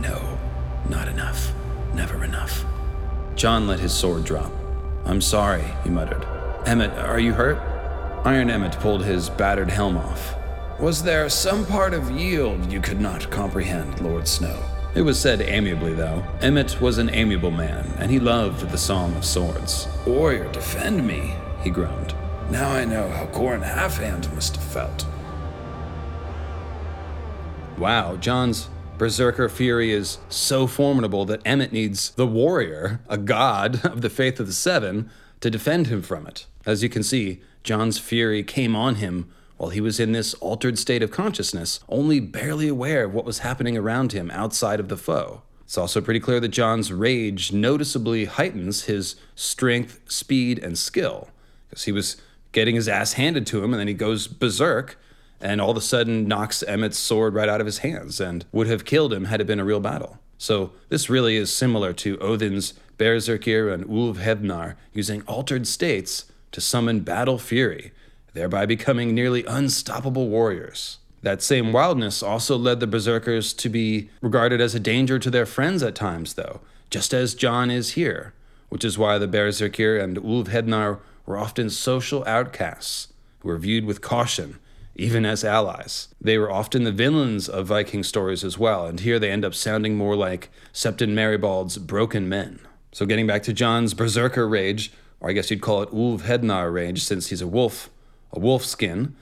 No, 0.00 0.38
not 0.88 1.08
enough. 1.08 1.52
Never 1.94 2.24
enough. 2.24 2.64
Jon 3.36 3.66
let 3.66 3.78
his 3.78 3.92
sword 3.92 4.24
drop. 4.24 4.52
I'm 5.04 5.20
sorry, 5.20 5.64
he 5.84 5.90
muttered. 5.90 6.26
Emmett, 6.66 6.90
are 6.98 7.20
you 7.20 7.32
hurt? 7.32 7.58
Iron 8.26 8.50
Emmett 8.50 8.72
pulled 8.80 9.04
his 9.04 9.30
battered 9.30 9.70
helm 9.70 9.96
off. 9.96 10.34
Was 10.80 11.02
there 11.02 11.28
some 11.28 11.64
part 11.64 11.94
of 11.94 12.10
yield 12.10 12.72
you 12.72 12.80
could 12.80 13.00
not 13.00 13.30
comprehend, 13.30 14.00
Lord 14.00 14.26
Snow? 14.26 14.58
It 14.94 15.02
was 15.02 15.18
said 15.18 15.40
amiably, 15.40 15.94
though. 15.94 16.24
Emmett 16.40 16.80
was 16.80 16.98
an 16.98 17.10
amiable 17.10 17.50
man, 17.50 17.86
and 17.98 18.10
he 18.10 18.18
loved 18.18 18.70
the 18.70 18.78
Song 18.78 19.14
of 19.16 19.24
Swords. 19.24 19.86
Warrior, 20.06 20.50
defend 20.52 21.06
me, 21.06 21.34
he 21.62 21.70
groaned. 21.70 22.14
Now 22.50 22.70
I 22.70 22.84
know 22.84 23.08
how 23.08 23.26
Qhorin 23.26 23.62
Halfhand 23.62 24.32
must 24.34 24.56
have 24.56 24.64
felt. 24.64 25.06
Wow, 27.78 28.14
Jon's 28.16 28.68
Berserker 28.98 29.48
fury 29.48 29.90
is 29.90 30.18
so 30.28 30.68
formidable 30.68 31.24
that 31.24 31.42
Emmett 31.44 31.72
needs 31.72 32.10
the 32.10 32.26
warrior, 32.26 33.00
a 33.08 33.18
god 33.18 33.84
of 33.84 34.00
the 34.00 34.10
faith 34.10 34.38
of 34.38 34.46
the 34.46 34.52
seven, 34.52 35.10
to 35.40 35.50
defend 35.50 35.88
him 35.88 36.00
from 36.00 36.26
it. 36.26 36.46
As 36.64 36.84
you 36.84 36.88
can 36.88 37.02
see, 37.02 37.42
Jon's 37.64 37.98
fury 37.98 38.44
came 38.44 38.76
on 38.76 38.96
him 38.96 39.28
while 39.56 39.70
he 39.70 39.80
was 39.80 39.98
in 39.98 40.12
this 40.12 40.34
altered 40.34 40.78
state 40.78 41.02
of 41.02 41.10
consciousness, 41.10 41.80
only 41.88 42.20
barely 42.20 42.68
aware 42.68 43.04
of 43.04 43.14
what 43.14 43.24
was 43.24 43.40
happening 43.40 43.76
around 43.76 44.12
him 44.12 44.30
outside 44.30 44.78
of 44.78 44.88
the 44.88 44.96
foe. 44.96 45.42
It's 45.64 45.76
also 45.76 46.00
pretty 46.00 46.20
clear 46.20 46.38
that 46.38 46.48
Jon's 46.48 46.92
rage 46.92 47.52
noticeably 47.52 48.26
heightens 48.26 48.84
his 48.84 49.16
strength, 49.34 50.00
speed, 50.06 50.62
and 50.62 50.78
skill, 50.78 51.28
because 51.68 51.84
he 51.84 51.92
was 51.92 52.18
getting 52.52 52.76
his 52.76 52.88
ass 52.88 53.14
handed 53.14 53.46
to 53.48 53.64
him 53.64 53.72
and 53.72 53.80
then 53.80 53.88
he 53.88 53.94
goes 53.94 54.28
berserk 54.28 54.96
and 55.44 55.60
all 55.60 55.70
of 55.70 55.76
a 55.76 55.82
sudden 55.82 56.26
knocks 56.26 56.62
Emmett's 56.62 56.98
sword 56.98 57.34
right 57.34 57.50
out 57.50 57.60
of 57.60 57.66
his 57.66 57.78
hands 57.78 58.18
and 58.18 58.46
would 58.50 58.66
have 58.66 58.86
killed 58.86 59.12
him 59.12 59.26
had 59.26 59.42
it 59.42 59.46
been 59.46 59.60
a 59.60 59.64
real 59.64 59.78
battle. 59.78 60.18
So 60.38 60.72
this 60.88 61.10
really 61.10 61.36
is 61.36 61.54
similar 61.54 61.92
to 61.92 62.18
Odin's 62.18 62.72
Berserkir 62.96 63.72
and 63.72 63.84
Ulfhednar 63.84 64.74
using 64.94 65.20
altered 65.22 65.66
states 65.66 66.24
to 66.52 66.62
summon 66.62 67.00
battle 67.00 67.38
fury, 67.38 67.92
thereby 68.32 68.64
becoming 68.64 69.14
nearly 69.14 69.44
unstoppable 69.44 70.28
warriors. 70.28 70.98
That 71.22 71.42
same 71.42 71.72
wildness 71.72 72.22
also 72.22 72.56
led 72.56 72.80
the 72.80 72.86
Berserkers 72.86 73.52
to 73.54 73.68
be 73.68 74.08
regarded 74.22 74.62
as 74.62 74.74
a 74.74 74.80
danger 74.80 75.18
to 75.18 75.30
their 75.30 75.46
friends 75.46 75.82
at 75.82 75.94
times, 75.94 76.34
though, 76.34 76.60
just 76.88 77.12
as 77.12 77.34
Jon 77.34 77.70
is 77.70 77.92
here, 77.92 78.32
which 78.70 78.84
is 78.84 78.96
why 78.96 79.18
the 79.18 79.28
Berserkir 79.28 80.02
and 80.02 80.16
Ulfhednar 80.16 81.00
were 81.26 81.38
often 81.38 81.68
social 81.68 82.24
outcasts 82.26 83.08
who 83.40 83.48
were 83.48 83.58
viewed 83.58 83.84
with 83.84 84.00
caution 84.00 84.58
even 84.96 85.26
as 85.26 85.44
allies. 85.44 86.08
They 86.20 86.38
were 86.38 86.50
often 86.50 86.84
the 86.84 86.92
villains 86.92 87.48
of 87.48 87.66
Viking 87.66 88.02
stories 88.02 88.44
as 88.44 88.58
well, 88.58 88.86
and 88.86 89.00
here 89.00 89.18
they 89.18 89.30
end 89.30 89.44
up 89.44 89.54
sounding 89.54 89.96
more 89.96 90.16
like 90.16 90.50
Septon 90.72 91.14
Maribald's 91.14 91.78
broken 91.78 92.28
men. 92.28 92.60
So, 92.92 93.06
getting 93.06 93.26
back 93.26 93.42
to 93.44 93.52
Jon's 93.52 93.94
berserker 93.94 94.48
rage, 94.48 94.92
or 95.20 95.30
I 95.30 95.32
guess 95.32 95.50
you'd 95.50 95.60
call 95.60 95.82
it 95.82 95.90
Ulfhednar 95.90 96.72
rage, 96.72 97.02
since 97.02 97.28
he's 97.28 97.42
a 97.42 97.46
wolf, 97.46 97.90
a 98.32 98.38
wolf 98.38 98.64
skin. 98.64 99.16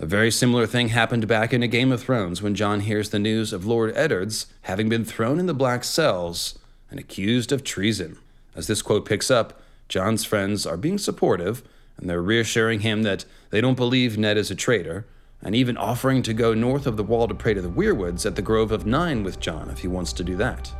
A 0.00 0.06
very 0.06 0.30
similar 0.30 0.64
thing 0.66 0.88
happened 0.88 1.26
back 1.26 1.52
in 1.52 1.62
A 1.62 1.68
Game 1.68 1.90
of 1.90 2.02
Thrones 2.02 2.40
when 2.40 2.54
Jon 2.54 2.80
hears 2.80 3.10
the 3.10 3.18
news 3.18 3.52
of 3.52 3.66
Lord 3.66 3.92
Eddards 3.96 4.46
having 4.62 4.88
been 4.88 5.04
thrown 5.04 5.40
in 5.40 5.46
the 5.46 5.54
black 5.54 5.82
cells 5.82 6.56
and 6.88 7.00
accused 7.00 7.50
of 7.50 7.64
treason. 7.64 8.16
As 8.54 8.68
this 8.68 8.80
quote 8.80 9.04
picks 9.04 9.30
up, 9.30 9.60
Jon's 9.88 10.24
friends 10.24 10.66
are 10.66 10.76
being 10.76 10.98
supportive, 10.98 11.62
and 11.96 12.08
they're 12.08 12.22
reassuring 12.22 12.80
him 12.80 13.02
that 13.02 13.24
they 13.50 13.60
don't 13.60 13.76
believe 13.76 14.16
Ned 14.16 14.36
is 14.36 14.50
a 14.50 14.54
traitor, 14.54 15.04
and 15.42 15.54
even 15.54 15.76
offering 15.76 16.22
to 16.22 16.34
go 16.34 16.54
north 16.54 16.86
of 16.86 16.96
the 16.96 17.02
wall 17.04 17.28
to 17.28 17.34
pray 17.34 17.54
to 17.54 17.62
the 17.62 17.70
Weirwoods 17.70 18.26
at 18.26 18.36
the 18.36 18.42
Grove 18.42 18.72
of 18.72 18.86
Nine 18.86 19.22
with 19.22 19.40
Jon 19.40 19.70
if 19.70 19.78
he 19.78 19.88
wants 19.88 20.12
to 20.14 20.24
do 20.24 20.36
that. 20.36 20.72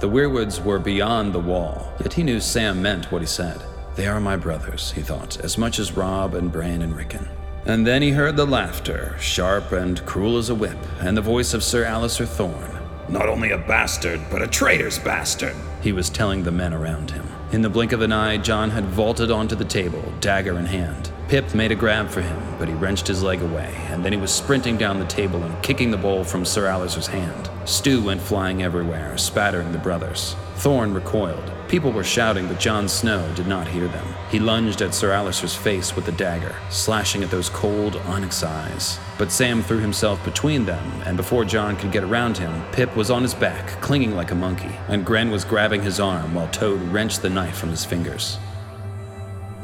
The 0.00 0.08
Weirwoods 0.08 0.62
were 0.62 0.78
beyond 0.78 1.32
the 1.32 1.40
wall, 1.40 1.92
yet 2.00 2.12
he 2.12 2.22
knew 2.22 2.38
Sam 2.38 2.82
meant 2.82 3.10
what 3.10 3.22
he 3.22 3.26
said. 3.26 3.62
They 3.94 4.06
are 4.06 4.20
my 4.20 4.36
brothers, 4.36 4.92
he 4.92 5.00
thought, 5.00 5.40
as 5.40 5.56
much 5.56 5.78
as 5.78 5.96
Robb 5.96 6.34
and 6.34 6.52
Bran 6.52 6.82
and 6.82 6.94
Rickon. 6.94 7.26
And 7.64 7.86
then 7.86 8.02
he 8.02 8.10
heard 8.10 8.36
the 8.36 8.46
laughter, 8.46 9.16
sharp 9.18 9.72
and 9.72 10.04
cruel 10.04 10.36
as 10.36 10.50
a 10.50 10.54
whip, 10.54 10.76
and 11.00 11.16
the 11.16 11.22
voice 11.22 11.54
of 11.54 11.64
Sir 11.64 11.84
Alliser 11.84 12.28
Thorne. 12.28 12.78
Not 13.08 13.28
only 13.28 13.52
a 13.52 13.58
bastard, 13.58 14.20
but 14.30 14.42
a 14.42 14.46
traitor's 14.46 14.98
bastard, 14.98 15.56
he 15.80 15.92
was 15.92 16.10
telling 16.10 16.42
the 16.42 16.52
men 16.52 16.74
around 16.74 17.10
him. 17.10 17.26
In 17.52 17.62
the 17.62 17.70
blink 17.70 17.92
of 17.92 18.02
an 18.02 18.12
eye, 18.12 18.36
Jon 18.36 18.70
had 18.70 18.84
vaulted 18.84 19.30
onto 19.30 19.56
the 19.56 19.64
table, 19.64 20.02
dagger 20.20 20.58
in 20.58 20.66
hand. 20.66 21.10
Pyp 21.28 21.54
made 21.54 21.72
a 21.72 21.74
grab 21.74 22.08
for 22.08 22.20
him, 22.20 22.40
but 22.56 22.68
he 22.68 22.74
wrenched 22.74 23.08
his 23.08 23.20
leg 23.20 23.42
away, 23.42 23.74
and 23.88 24.04
then 24.04 24.12
he 24.12 24.18
was 24.18 24.32
sprinting 24.32 24.76
down 24.76 25.00
the 25.00 25.06
table 25.06 25.42
and 25.42 25.60
kicking 25.60 25.90
the 25.90 25.96
bowl 25.96 26.22
from 26.22 26.44
Sir 26.44 26.66
Alliser's 26.66 27.08
hand. 27.08 27.50
Stew 27.64 28.00
went 28.00 28.20
flying 28.20 28.62
everywhere, 28.62 29.18
spattering 29.18 29.72
the 29.72 29.78
brothers. 29.78 30.36
Thorne 30.58 30.94
recoiled. 30.94 31.50
People 31.66 31.90
were 31.90 32.04
shouting, 32.04 32.46
but 32.46 32.60
Jon 32.60 32.88
Snow 32.88 33.28
did 33.34 33.48
not 33.48 33.66
hear 33.66 33.88
them. 33.88 34.06
He 34.30 34.38
lunged 34.38 34.82
at 34.82 34.94
Sir 34.94 35.10
Alliser's 35.10 35.56
face 35.56 35.96
with 35.96 36.06
the 36.06 36.12
dagger, 36.12 36.54
slashing 36.70 37.24
at 37.24 37.30
those 37.32 37.48
cold 37.48 37.96
onyx 38.06 38.44
eyes. 38.44 39.00
But 39.18 39.32
Sam 39.32 39.64
threw 39.64 39.78
himself 39.78 40.24
between 40.24 40.64
them, 40.64 41.02
and 41.06 41.16
before 41.16 41.44
Jon 41.44 41.76
could 41.76 41.90
get 41.90 42.04
around 42.04 42.38
him, 42.38 42.62
Pyp 42.70 42.94
was 42.94 43.10
on 43.10 43.22
his 43.22 43.34
back, 43.34 43.66
clinging 43.80 44.14
like 44.14 44.30
a 44.30 44.36
monkey, 44.36 44.76
and 44.86 45.04
Grenn 45.04 45.32
was 45.32 45.44
grabbing 45.44 45.82
his 45.82 45.98
arm 45.98 46.34
while 46.34 46.48
Toad 46.48 46.80
wrenched 46.82 47.22
the 47.22 47.30
knife 47.30 47.58
from 47.58 47.70
his 47.70 47.84
fingers. 47.84 48.38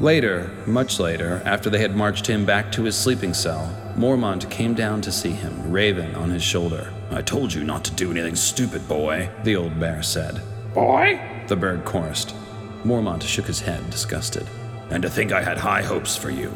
Later, 0.03 0.51
much 0.65 0.99
later, 0.99 1.41
after 1.45 1.69
they 1.69 1.79
had 1.79 1.95
marched 1.95 2.27
him 2.27 2.45
back 2.45 2.73
to 2.73 2.83
his 2.83 2.93
sleeping 2.93 3.33
cell, 3.33 3.73
Mormont 3.95 4.51
came 4.51 4.73
down 4.73 4.99
to 4.99 5.13
see 5.13 5.29
him, 5.29 5.71
Raven 5.71 6.13
on 6.15 6.29
his 6.29 6.43
shoulder. 6.43 6.91
I 7.09 7.21
told 7.21 7.53
you 7.53 7.63
not 7.63 7.85
to 7.85 7.91
do 7.93 8.11
anything 8.11 8.35
stupid, 8.35 8.85
boy, 8.85 9.29
the 9.45 9.55
old 9.55 9.79
bear 9.79 10.03
said. 10.03 10.41
Boy? 10.73 11.21
The 11.47 11.55
bird 11.55 11.85
chorused. 11.85 12.33
Mormont 12.83 13.21
shook 13.21 13.45
his 13.45 13.61
head, 13.61 13.89
disgusted. 13.89 14.45
And 14.89 15.01
to 15.03 15.09
think 15.09 15.31
I 15.31 15.41
had 15.41 15.57
high 15.57 15.83
hopes 15.83 16.17
for 16.17 16.29
you. 16.29 16.49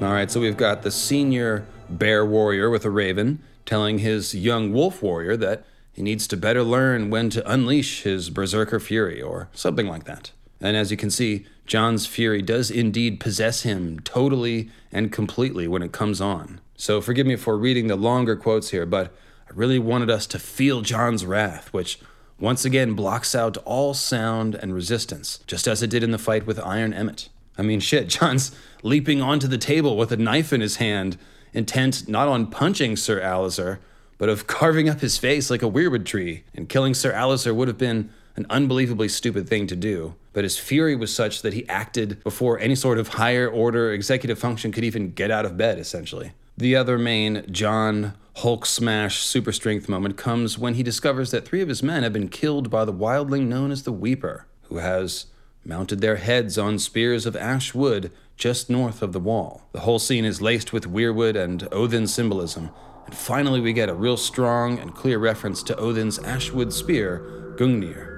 All 0.00 0.12
right, 0.12 0.30
so 0.30 0.38
we've 0.38 0.56
got 0.56 0.82
the 0.82 0.92
senior 0.92 1.66
bear 1.90 2.24
warrior 2.24 2.70
with 2.70 2.84
a 2.84 2.90
raven 2.90 3.42
telling 3.64 3.98
his 3.98 4.32
young 4.32 4.72
wolf 4.72 5.02
warrior 5.02 5.36
that 5.38 5.64
he 5.92 6.02
needs 6.02 6.28
to 6.28 6.36
better 6.36 6.62
learn 6.62 7.10
when 7.10 7.30
to 7.30 7.50
unleash 7.50 8.02
his 8.02 8.30
berserker 8.30 8.78
fury, 8.78 9.20
or 9.20 9.48
something 9.52 9.88
like 9.88 10.04
that. 10.04 10.30
And 10.60 10.76
as 10.76 10.90
you 10.90 10.96
can 10.96 11.10
see, 11.10 11.46
Jon's 11.66 12.06
fury 12.06 12.42
does 12.42 12.70
indeed 12.70 13.20
possess 13.20 13.62
him 13.62 14.00
totally 14.00 14.70
and 14.92 15.12
completely 15.12 15.66
when 15.66 15.82
it 15.82 15.92
comes 15.92 16.20
on. 16.20 16.60
So 16.76 17.00
forgive 17.00 17.26
me 17.26 17.36
for 17.36 17.56
reading 17.56 17.88
the 17.88 17.96
longer 17.96 18.36
quotes 18.36 18.70
here, 18.70 18.86
but 18.86 19.14
I 19.48 19.52
really 19.54 19.78
wanted 19.78 20.10
us 20.10 20.26
to 20.28 20.38
feel 20.38 20.82
Jon's 20.82 21.24
wrath, 21.24 21.72
which 21.72 21.98
once 22.38 22.64
again 22.64 22.94
blocks 22.94 23.34
out 23.34 23.56
all 23.58 23.94
sound 23.94 24.54
and 24.54 24.74
resistance, 24.74 25.40
just 25.46 25.66
as 25.66 25.82
it 25.82 25.90
did 25.90 26.02
in 26.02 26.10
the 26.10 26.18
fight 26.18 26.46
with 26.46 26.58
Iron 26.60 26.92
Emmett. 26.92 27.28
I 27.58 27.62
mean, 27.62 27.80
shit, 27.80 28.08
Jon's 28.08 28.52
leaping 28.82 29.20
onto 29.20 29.48
the 29.48 29.58
table 29.58 29.96
with 29.96 30.12
a 30.12 30.16
knife 30.16 30.52
in 30.52 30.60
his 30.60 30.76
hand, 30.76 31.16
intent 31.52 32.08
not 32.08 32.28
on 32.28 32.48
punching 32.48 32.96
Sir 32.96 33.20
Alistair, 33.20 33.80
but 34.18 34.28
of 34.28 34.46
carving 34.46 34.88
up 34.88 35.00
his 35.00 35.18
face 35.18 35.50
like 35.50 35.62
a 35.62 35.70
weirwood 35.70 36.04
tree, 36.04 36.44
and 36.54 36.68
killing 36.68 36.94
Sir 36.94 37.12
Alistair 37.12 37.54
would 37.54 37.68
have 37.68 37.78
been 37.78 38.10
an 38.36 38.46
unbelievably 38.50 39.08
stupid 39.08 39.48
thing 39.48 39.66
to 39.66 39.76
do. 39.76 40.14
But 40.32 40.44
his 40.44 40.58
fury 40.58 40.94
was 40.94 41.14
such 41.14 41.42
that 41.42 41.54
he 41.54 41.68
acted 41.68 42.22
before 42.22 42.58
any 42.58 42.74
sort 42.74 42.98
of 42.98 43.08
higher 43.08 43.48
order 43.48 43.92
executive 43.92 44.38
function 44.38 44.72
could 44.72 44.84
even 44.84 45.12
get 45.12 45.30
out 45.30 45.46
of 45.46 45.56
bed, 45.56 45.78
essentially. 45.78 46.32
The 46.56 46.76
other 46.76 46.98
main 46.98 47.44
Jon 47.50 48.14
Hulk 48.36 48.66
smash 48.66 49.18
super 49.22 49.52
strength 49.52 49.88
moment 49.88 50.16
comes 50.16 50.58
when 50.58 50.74
he 50.74 50.82
discovers 50.82 51.30
that 51.30 51.46
three 51.46 51.62
of 51.62 51.68
his 51.68 51.82
men 51.82 52.02
have 52.02 52.12
been 52.12 52.28
killed 52.28 52.70
by 52.70 52.84
the 52.84 52.92
wildling 52.92 53.46
known 53.46 53.70
as 53.70 53.82
the 53.82 53.92
Weeper, 53.92 54.46
who 54.64 54.76
has 54.76 55.26
mounted 55.64 56.00
their 56.00 56.16
heads 56.16 56.58
on 56.58 56.78
spears 56.78 57.26
of 57.26 57.34
ash 57.36 57.74
wood 57.74 58.12
just 58.36 58.68
north 58.68 59.02
of 59.02 59.12
the 59.12 59.20
wall. 59.20 59.62
The 59.72 59.80
whole 59.80 59.98
scene 59.98 60.24
is 60.24 60.42
laced 60.42 60.72
with 60.72 60.92
weirwood 60.92 61.34
and 61.36 61.66
Odin 61.72 62.06
symbolism, 62.06 62.70
and 63.06 63.14
finally 63.14 63.60
we 63.60 63.72
get 63.72 63.88
a 63.88 63.94
real 63.94 64.16
strong 64.16 64.78
and 64.78 64.94
clear 64.94 65.18
reference 65.18 65.62
to 65.64 65.76
Odin's 65.76 66.18
ashwood 66.18 66.72
spear, 66.72 67.54
Gungnir. 67.56 68.15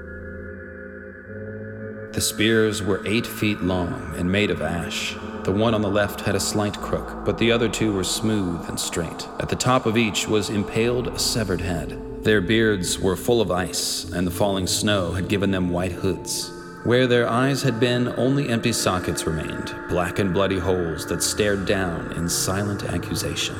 The 2.18 2.22
spears 2.22 2.82
were 2.82 3.00
eight 3.06 3.28
feet 3.28 3.60
long 3.60 4.12
and 4.16 4.32
made 4.32 4.50
of 4.50 4.60
ash. 4.60 5.14
The 5.44 5.52
one 5.52 5.72
on 5.72 5.82
the 5.82 5.88
left 5.88 6.22
had 6.22 6.34
a 6.34 6.40
slight 6.40 6.76
crook, 6.76 7.24
but 7.24 7.38
the 7.38 7.52
other 7.52 7.68
two 7.68 7.92
were 7.92 8.02
smooth 8.02 8.68
and 8.68 8.80
straight. 8.80 9.28
At 9.38 9.48
the 9.48 9.54
top 9.54 9.86
of 9.86 9.96
each 9.96 10.26
was 10.26 10.50
impaled 10.50 11.06
a 11.06 11.16
severed 11.16 11.60
head. 11.60 12.24
Their 12.24 12.40
beards 12.40 12.98
were 12.98 13.14
full 13.14 13.40
of 13.40 13.52
ice, 13.52 14.10
and 14.10 14.26
the 14.26 14.32
falling 14.32 14.66
snow 14.66 15.12
had 15.12 15.28
given 15.28 15.52
them 15.52 15.70
white 15.70 15.92
hoods. 15.92 16.50
Where 16.82 17.06
their 17.06 17.28
eyes 17.28 17.62
had 17.62 17.78
been, 17.78 18.08
only 18.16 18.48
empty 18.48 18.72
sockets 18.72 19.24
remained, 19.24 19.72
black 19.88 20.18
and 20.18 20.34
bloody 20.34 20.58
holes 20.58 21.06
that 21.06 21.22
stared 21.22 21.66
down 21.66 22.10
in 22.14 22.28
silent 22.28 22.82
accusation. 22.82 23.54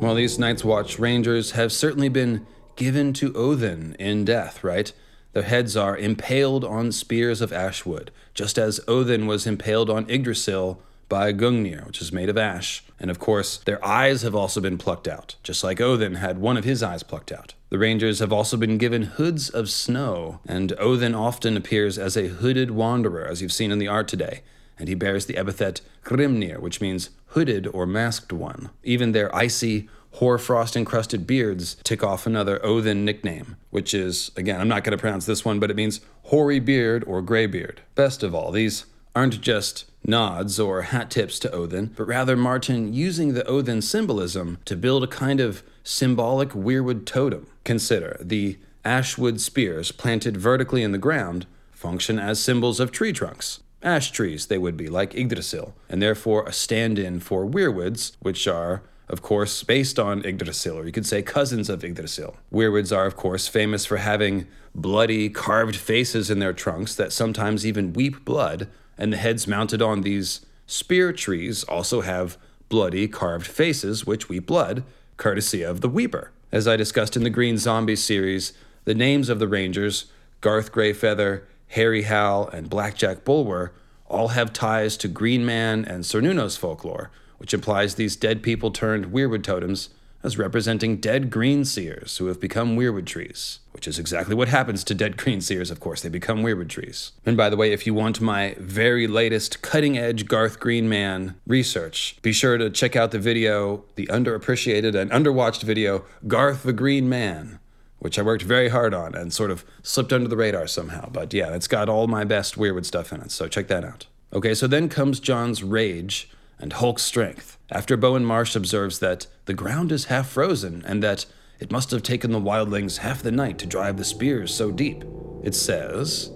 Well, 0.00 0.14
these 0.14 0.38
Night's 0.38 0.64
Watch 0.64 1.00
Rangers 1.00 1.50
have 1.50 1.72
certainly 1.72 2.08
been 2.08 2.46
given 2.76 3.12
to 3.14 3.34
Odin 3.34 3.96
in 3.98 4.24
death, 4.24 4.62
right? 4.62 4.92
Their 5.32 5.44
heads 5.44 5.76
are 5.76 5.96
impaled 5.96 6.64
on 6.64 6.92
spears 6.92 7.40
of 7.40 7.52
ash 7.52 7.86
wood, 7.86 8.10
just 8.34 8.58
as 8.58 8.80
Odin 8.88 9.26
was 9.26 9.46
impaled 9.46 9.88
on 9.88 10.10
Yggdrasil 10.10 10.82
by 11.08 11.32
Gungnir, 11.32 11.86
which 11.86 12.00
is 12.00 12.12
made 12.12 12.28
of 12.28 12.38
ash. 12.38 12.84
And 12.98 13.10
of 13.10 13.18
course, 13.18 13.58
their 13.58 13.84
eyes 13.84 14.22
have 14.22 14.34
also 14.34 14.60
been 14.60 14.78
plucked 14.78 15.08
out, 15.08 15.36
just 15.42 15.62
like 15.62 15.80
Odin 15.80 16.16
had 16.16 16.38
one 16.38 16.56
of 16.56 16.64
his 16.64 16.82
eyes 16.82 17.02
plucked 17.02 17.32
out. 17.32 17.54
The 17.68 17.78
Rangers 17.78 18.18
have 18.18 18.32
also 18.32 18.56
been 18.56 18.78
given 18.78 19.02
hoods 19.02 19.50
of 19.50 19.70
snow, 19.70 20.40
and 20.46 20.72
Odin 20.78 21.14
often 21.14 21.56
appears 21.56 21.98
as 21.98 22.16
a 22.16 22.28
hooded 22.28 22.70
wanderer, 22.70 23.26
as 23.26 23.42
you've 23.42 23.52
seen 23.52 23.70
in 23.70 23.78
the 23.78 23.88
art 23.88 24.08
today, 24.08 24.42
and 24.78 24.88
he 24.88 24.94
bears 24.94 25.26
the 25.26 25.36
epithet 25.36 25.80
Grimnir, 26.04 26.60
which 26.60 26.80
means 26.80 27.10
hooded 27.26 27.66
or 27.68 27.86
masked 27.86 28.32
one. 28.32 28.70
Even 28.82 29.12
their 29.12 29.34
icy, 29.34 29.88
hoarfrost 30.12 30.76
encrusted 30.76 31.26
beards 31.26 31.76
tick 31.84 32.02
off 32.02 32.26
another 32.26 32.64
Odin 32.64 33.04
nickname, 33.04 33.56
which 33.70 33.94
is, 33.94 34.30
again, 34.36 34.60
I'm 34.60 34.68
not 34.68 34.84
going 34.84 34.96
to 34.96 35.00
pronounce 35.00 35.26
this 35.26 35.44
one, 35.44 35.60
but 35.60 35.70
it 35.70 35.76
means 35.76 36.00
hoary 36.24 36.60
beard 36.60 37.04
or 37.06 37.22
gray 37.22 37.46
beard. 37.46 37.82
Best 37.94 38.22
of 38.22 38.34
all, 38.34 38.50
these 38.50 38.86
aren't 39.14 39.40
just 39.40 39.86
nods 40.04 40.58
or 40.58 40.82
hat 40.82 41.10
tips 41.10 41.38
to 41.40 41.50
Odin, 41.52 41.92
but 41.96 42.06
rather 42.06 42.36
Martin 42.36 42.92
using 42.92 43.34
the 43.34 43.46
Odin 43.46 43.82
symbolism 43.82 44.58
to 44.64 44.76
build 44.76 45.04
a 45.04 45.08
kind 45.08 45.40
of 45.40 45.62
symbolic 45.82 46.50
weirwood 46.50 47.06
totem. 47.06 47.46
Consider 47.64 48.16
the 48.20 48.58
ashwood 48.84 49.40
spears 49.40 49.92
planted 49.92 50.36
vertically 50.36 50.82
in 50.82 50.92
the 50.92 50.98
ground 50.98 51.46
function 51.70 52.18
as 52.18 52.42
symbols 52.42 52.80
of 52.80 52.92
tree 52.92 53.12
trunks. 53.12 53.60
Ash 53.82 54.10
trees, 54.10 54.46
they 54.46 54.58
would 54.58 54.76
be, 54.76 54.88
like 54.88 55.14
Yggdrasil, 55.14 55.74
and 55.88 56.02
therefore 56.02 56.44
a 56.46 56.52
stand 56.52 56.98
in 56.98 57.18
for 57.20 57.46
weirwoods, 57.46 58.12
which 58.20 58.46
are 58.46 58.82
of 59.10 59.22
course, 59.22 59.64
based 59.64 59.98
on 59.98 60.24
Yggdrasil, 60.24 60.78
or 60.78 60.86
you 60.86 60.92
could 60.92 61.04
say 61.04 61.20
cousins 61.20 61.68
of 61.68 61.84
Yggdrasil. 61.84 62.36
Weirwoods 62.52 62.96
are, 62.96 63.06
of 63.06 63.16
course, 63.16 63.48
famous 63.48 63.84
for 63.84 63.96
having 63.96 64.46
bloody, 64.72 65.28
carved 65.28 65.74
faces 65.74 66.30
in 66.30 66.38
their 66.38 66.52
trunks 66.52 66.94
that 66.94 67.12
sometimes 67.12 67.66
even 67.66 67.92
weep 67.92 68.24
blood, 68.24 68.68
and 68.96 69.12
the 69.12 69.16
heads 69.16 69.48
mounted 69.48 69.82
on 69.82 70.02
these 70.02 70.46
spear 70.66 71.12
trees 71.12 71.64
also 71.64 72.02
have 72.02 72.38
bloody, 72.68 73.08
carved 73.08 73.48
faces 73.48 74.06
which 74.06 74.28
weep 74.28 74.46
blood, 74.46 74.84
courtesy 75.16 75.62
of 75.62 75.80
the 75.80 75.88
Weeper. 75.88 76.30
As 76.52 76.68
I 76.68 76.76
discussed 76.76 77.16
in 77.16 77.24
the 77.24 77.30
Green 77.30 77.58
Zombie 77.58 77.96
series, 77.96 78.52
the 78.84 78.94
names 78.94 79.28
of 79.28 79.40
the 79.40 79.48
Rangers, 79.48 80.06
Garth 80.40 80.70
Greyfeather, 80.70 81.42
Hairy 81.68 82.02
Hal, 82.02 82.48
and 82.48 82.70
Blackjack 82.70 83.24
Bulwer, 83.24 83.72
all 84.06 84.28
have 84.28 84.52
ties 84.52 84.96
to 84.98 85.08
Green 85.08 85.44
Man 85.44 85.84
and 85.84 86.04
Cernunnos 86.04 86.56
folklore, 86.56 87.10
which 87.40 87.54
implies 87.54 87.94
these 87.94 88.16
dead 88.16 88.42
people 88.42 88.70
turned 88.70 89.06
weirwood 89.06 89.42
totems 89.42 89.88
as 90.22 90.36
representing 90.36 90.98
dead 90.98 91.30
green 91.30 91.64
seers 91.64 92.18
who 92.18 92.26
have 92.26 92.38
become 92.38 92.76
weirwood 92.76 93.06
trees, 93.06 93.60
which 93.72 93.88
is 93.88 93.98
exactly 93.98 94.34
what 94.34 94.48
happens 94.48 94.84
to 94.84 94.94
dead 94.94 95.16
green 95.16 95.40
seers, 95.40 95.70
of 95.70 95.80
course. 95.80 96.02
They 96.02 96.10
become 96.10 96.42
weirwood 96.42 96.68
trees. 96.68 97.12
And 97.24 97.38
by 97.38 97.48
the 97.48 97.56
way, 97.56 97.72
if 97.72 97.86
you 97.86 97.94
want 97.94 98.20
my 98.20 98.54
very 98.58 99.06
latest 99.06 99.62
cutting 99.62 99.96
edge 99.96 100.26
Garth 100.26 100.60
Green 100.60 100.90
Man 100.90 101.36
research, 101.46 102.18
be 102.20 102.32
sure 102.32 102.58
to 102.58 102.68
check 102.68 102.94
out 102.94 103.10
the 103.10 103.18
video, 103.18 103.84
the 103.94 104.06
underappreciated 104.08 104.94
and 104.94 105.10
underwatched 105.10 105.62
video, 105.62 106.04
Garth 106.28 106.64
the 106.64 106.74
Green 106.74 107.08
Man. 107.08 107.58
Which 107.98 108.18
I 108.18 108.22
worked 108.22 108.42
very 108.42 108.70
hard 108.70 108.94
on 108.94 109.14
and 109.14 109.30
sort 109.30 109.50
of 109.50 109.62
slipped 109.82 110.12
under 110.12 110.28
the 110.28 110.36
radar 110.36 110.66
somehow. 110.66 111.10
But 111.10 111.34
yeah, 111.34 111.54
it's 111.54 111.68
got 111.68 111.88
all 111.88 112.06
my 112.06 112.24
best 112.24 112.56
weirwood 112.56 112.86
stuff 112.86 113.12
in 113.12 113.20
it, 113.20 113.30
so 113.30 113.46
check 113.46 113.68
that 113.68 113.84
out. 113.84 114.06
Okay, 114.32 114.54
so 114.54 114.66
then 114.66 114.88
comes 114.88 115.20
Jon's 115.20 115.62
rage, 115.62 116.30
and 116.60 116.72
Hulk's 116.74 117.02
strength, 117.02 117.58
after 117.70 117.96
Bowen 117.96 118.24
Marsh 118.24 118.54
observes 118.54 118.98
that 118.98 119.26
the 119.46 119.54
ground 119.54 119.90
is 119.90 120.04
half 120.06 120.28
frozen 120.28 120.84
and 120.86 121.02
that 121.02 121.26
it 121.58 121.72
must 121.72 121.90
have 121.90 122.02
taken 122.02 122.32
the 122.32 122.40
wildlings 122.40 122.98
half 122.98 123.22
the 123.22 123.32
night 123.32 123.58
to 123.58 123.66
drive 123.66 123.96
the 123.96 124.04
spears 124.04 124.54
so 124.54 124.70
deep. 124.70 125.04
It 125.42 125.54
says 125.54 126.30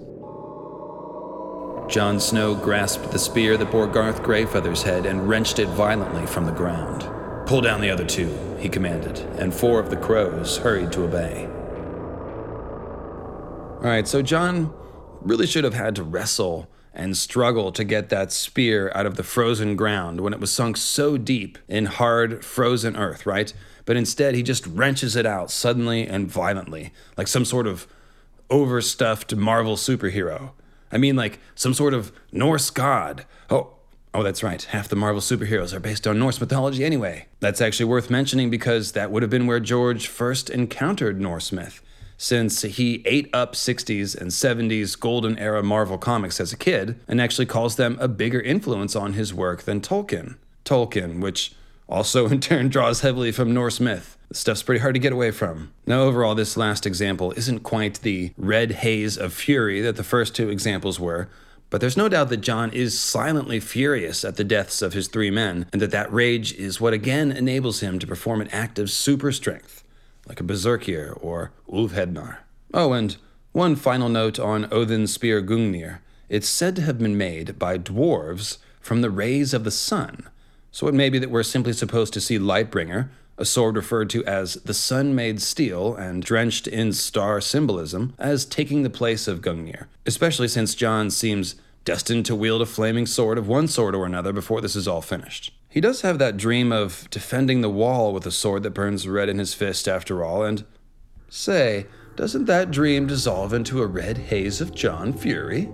Jon 1.87 2.19
Snow 2.19 2.55
grasped 2.55 3.11
the 3.11 3.19
spear 3.19 3.57
that 3.57 3.71
bore 3.71 3.87
Garth 3.87 4.23
Greyfeather's 4.23 4.81
head 4.81 5.05
and 5.05 5.29
wrenched 5.29 5.59
it 5.59 5.67
violently 5.69 6.25
from 6.25 6.45
the 6.45 6.51
ground. 6.51 7.07
Pull 7.47 7.61
down 7.61 7.79
the 7.79 7.91
other 7.91 8.05
two, 8.05 8.35
he 8.59 8.67
commanded, 8.67 9.19
and 9.39 9.53
four 9.53 9.79
of 9.79 9.91
the 9.91 9.97
crows 9.97 10.57
hurried 10.57 10.91
to 10.93 11.03
obey. 11.03 11.45
All 13.77 13.91
right, 13.91 14.07
so 14.07 14.23
Jon 14.23 14.73
really 15.21 15.45
should 15.45 15.63
have 15.63 15.75
had 15.75 15.95
to 15.95 16.03
wrestle 16.03 16.67
and 16.95 17.17
struggle 17.17 17.71
to 17.73 17.83
get 17.83 18.09
that 18.09 18.31
spear 18.31 18.91
out 18.95 19.05
of 19.05 19.15
the 19.15 19.23
frozen 19.23 19.75
ground 19.75 20.21
when 20.21 20.33
it 20.33 20.39
was 20.39 20.51
sunk 20.51 20.77
so 20.77 21.17
deep 21.17 21.57
in 21.67 21.85
hard, 21.85 22.43
frozen 22.43 22.95
earth, 22.95 23.25
right? 23.25 23.53
But 23.83 23.97
instead, 23.97 24.33
he 24.33 24.41
just 24.41 24.65
wrenches 24.65 25.15
it 25.15 25.25
out 25.25 25.51
suddenly 25.51 26.07
and 26.07 26.27
violently, 26.31 26.93
like 27.17 27.27
some 27.27 27.45
sort 27.45 27.67
of 27.67 27.85
overstuffed 28.49 29.35
Marvel 29.35 29.75
superhero. 29.75 30.51
I 30.91 30.97
mean, 30.97 31.15
like 31.15 31.39
some 31.53 31.73
sort 31.73 31.93
of 31.93 32.11
Norse 32.31 32.69
god. 32.69 33.25
Oh, 33.49 33.71
Oh, 34.13 34.23
that's 34.23 34.43
right. 34.43 34.63
Half 34.63 34.87
the 34.87 34.95
Marvel 34.95 35.19
superheroes 35.19 35.73
are 35.73 35.81
based 35.81 36.07
on 36.07 36.17
Norse 36.17 36.39
mythology 36.39 36.85
anyway. 36.85 37.25
That's 37.41 37.59
actually 37.59 37.87
worth 37.87 38.09
mentioning 38.09 38.49
because 38.49 38.93
that 38.93 39.11
would 39.11 39.23
have 39.23 39.29
been 39.29 39.45
where 39.45 39.59
George 39.59 40.07
first 40.07 40.49
encountered 40.49 41.19
Norse 41.19 41.51
myth 41.51 41.81
since 42.17 42.61
he 42.61 43.03
ate 43.05 43.29
up 43.33 43.53
60s 43.53 44.15
and 44.15 44.31
70s 44.31 44.99
golden 44.99 45.37
era 45.37 45.61
Marvel 45.63 45.97
comics 45.97 46.39
as 46.39 46.53
a 46.53 46.57
kid 46.57 46.99
and 47.07 47.19
actually 47.19 47.45
calls 47.45 47.75
them 47.75 47.97
a 47.99 48.07
bigger 48.07 48.39
influence 48.39 48.95
on 48.95 49.13
his 49.13 49.33
work 49.33 49.63
than 49.63 49.81
Tolkien. 49.81 50.35
Tolkien, 50.63 51.21
which 51.21 51.53
also 51.87 52.27
in 52.29 52.39
turn 52.39 52.69
draws 52.69 53.01
heavily 53.01 53.31
from 53.31 53.53
Norse 53.53 53.79
myth. 53.79 54.17
The 54.29 54.35
stuff's 54.35 54.63
pretty 54.63 54.81
hard 54.81 54.95
to 54.95 54.99
get 54.99 55.13
away 55.13 55.31
from. 55.31 55.71
Now, 55.85 56.01
overall, 56.01 56.35
this 56.35 56.57
last 56.57 56.85
example 56.85 57.31
isn't 57.33 57.59
quite 57.59 58.01
the 58.01 58.31
red 58.37 58.71
haze 58.71 59.17
of 59.17 59.33
fury 59.33 59.81
that 59.81 59.97
the 59.97 60.03
first 60.03 60.35
two 60.35 60.49
examples 60.49 60.99
were, 60.99 61.29
but 61.69 61.79
there's 61.79 61.97
no 61.97 62.09
doubt 62.09 62.29
that 62.29 62.37
Jon 62.37 62.71
is 62.71 62.99
silently 62.99 63.59
furious 63.59 64.25
at 64.25 64.35
the 64.35 64.43
deaths 64.43 64.81
of 64.81 64.93
his 64.93 65.07
three 65.07 65.29
men, 65.29 65.67
and 65.71 65.81
that 65.81 65.91
that 65.91 66.11
rage 66.11 66.53
is 66.53 66.81
what 66.81 66.93
again 66.93 67.31
enables 67.31 67.81
him 67.81 67.99
to 67.99 68.07
perform 68.07 68.41
an 68.41 68.47
act 68.49 68.79
of 68.79 68.89
super 68.89 69.31
strength 69.31 69.84
like 70.27 70.39
a 70.39 70.43
Berserkir 70.43 71.17
or 71.21 71.51
Ulfhednar. 71.69 72.37
Oh, 72.73 72.93
and 72.93 73.17
one 73.51 73.75
final 73.75 74.09
note 74.09 74.39
on 74.39 74.67
Odin's 74.71 75.13
spear 75.13 75.41
Gungnir. 75.41 75.99
It's 76.27 76.49
said 76.49 76.75
to 76.75 76.81
have 76.81 76.99
been 76.99 77.17
made 77.17 77.57
by 77.59 77.77
dwarves 77.77 78.57
from 78.81 79.01
the 79.01 79.09
rays 79.09 79.53
of 79.53 79.63
the 79.63 79.71
sun. 79.71 80.27
So 80.71 80.87
it 80.87 80.93
may 80.93 81.09
be 81.09 81.19
that 81.19 81.31
we're 81.31 81.43
simply 81.43 81.73
supposed 81.73 82.13
to 82.13 82.21
see 82.21 82.37
Lightbringer, 82.37 83.09
a 83.37 83.45
sword 83.45 83.75
referred 83.75 84.09
to 84.11 84.25
as 84.25 84.55
the 84.55 84.73
sun 84.73 85.15
made 85.15 85.41
steel 85.41 85.95
and 85.95 86.23
drenched 86.23 86.67
in 86.67 86.93
star 86.93 87.39
symbolism, 87.41 88.13
as 88.17 88.45
taking 88.45 88.83
the 88.83 88.89
place 88.89 89.27
of 89.27 89.41
Gungnir, 89.41 89.85
especially 90.05 90.47
since 90.47 90.75
Jon 90.75 91.09
seems 91.09 91.55
destined 91.83 92.25
to 92.25 92.35
wield 92.35 92.61
a 92.61 92.65
flaming 92.65 93.05
sword 93.05 93.37
of 93.37 93.47
one 93.47 93.67
sort 93.67 93.95
or 93.95 94.05
another 94.05 94.33
before 94.33 94.61
this 94.61 94.75
is 94.75 94.87
all 94.87 95.01
finished. 95.01 95.53
He 95.75 95.81
does 95.81 96.03
have 96.03 96.19
that 96.19 96.37
dream 96.37 96.71
of 96.71 97.05
defending 97.09 97.59
the 97.59 97.69
wall 97.69 98.13
with 98.13 98.25
a 98.25 98.31
sword 98.31 98.63
that 98.63 98.69
burns 98.69 99.09
red 99.09 99.27
in 99.27 99.39
his 99.39 99.53
fist, 99.53 99.89
after 99.89 100.23
all, 100.23 100.41
and 100.41 100.63
say, 101.27 101.85
doesn't 102.15 102.45
that 102.45 102.71
dream 102.71 103.07
dissolve 103.07 103.51
into 103.51 103.81
a 103.81 103.85
red 103.85 104.17
haze 104.17 104.61
of 104.61 104.73
Jon 104.73 105.11
Fury? 105.11 105.69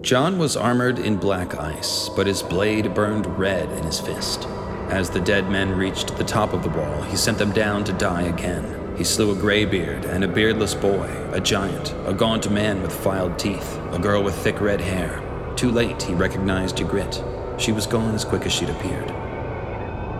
Jon 0.00 0.36
was 0.36 0.56
armored 0.56 0.98
in 0.98 1.16
black 1.16 1.54
ice, 1.54 2.08
but 2.08 2.26
his 2.26 2.42
blade 2.42 2.92
burned 2.92 3.38
red 3.38 3.70
in 3.70 3.84
his 3.84 4.00
fist. 4.00 4.48
As 4.90 5.08
the 5.08 5.20
dead 5.20 5.48
men 5.48 5.70
reached 5.78 6.16
the 6.16 6.24
top 6.24 6.52
of 6.52 6.64
the 6.64 6.70
wall, 6.70 7.02
he 7.02 7.14
sent 7.14 7.38
them 7.38 7.52
down 7.52 7.84
to 7.84 7.92
die 7.92 8.22
again. 8.22 8.96
He 8.98 9.04
slew 9.04 9.30
a 9.30 9.36
graybeard 9.36 10.06
and 10.06 10.24
a 10.24 10.28
beardless 10.28 10.74
boy, 10.74 11.08
a 11.30 11.40
giant, 11.40 11.94
a 12.04 12.12
gaunt 12.12 12.50
man 12.50 12.82
with 12.82 12.92
filed 12.92 13.38
teeth, 13.38 13.78
a 13.92 13.98
girl 14.00 14.24
with 14.24 14.34
thick 14.34 14.60
red 14.60 14.80
hair. 14.80 15.22
Too 15.54 15.70
late, 15.70 16.02
he 16.02 16.14
recognized 16.14 16.78
Ygritte. 16.78 17.31
She 17.62 17.70
was 17.70 17.86
gone 17.86 18.12
as 18.16 18.24
quick 18.24 18.44
as 18.44 18.52
she'd 18.52 18.70
appeared. 18.70 19.06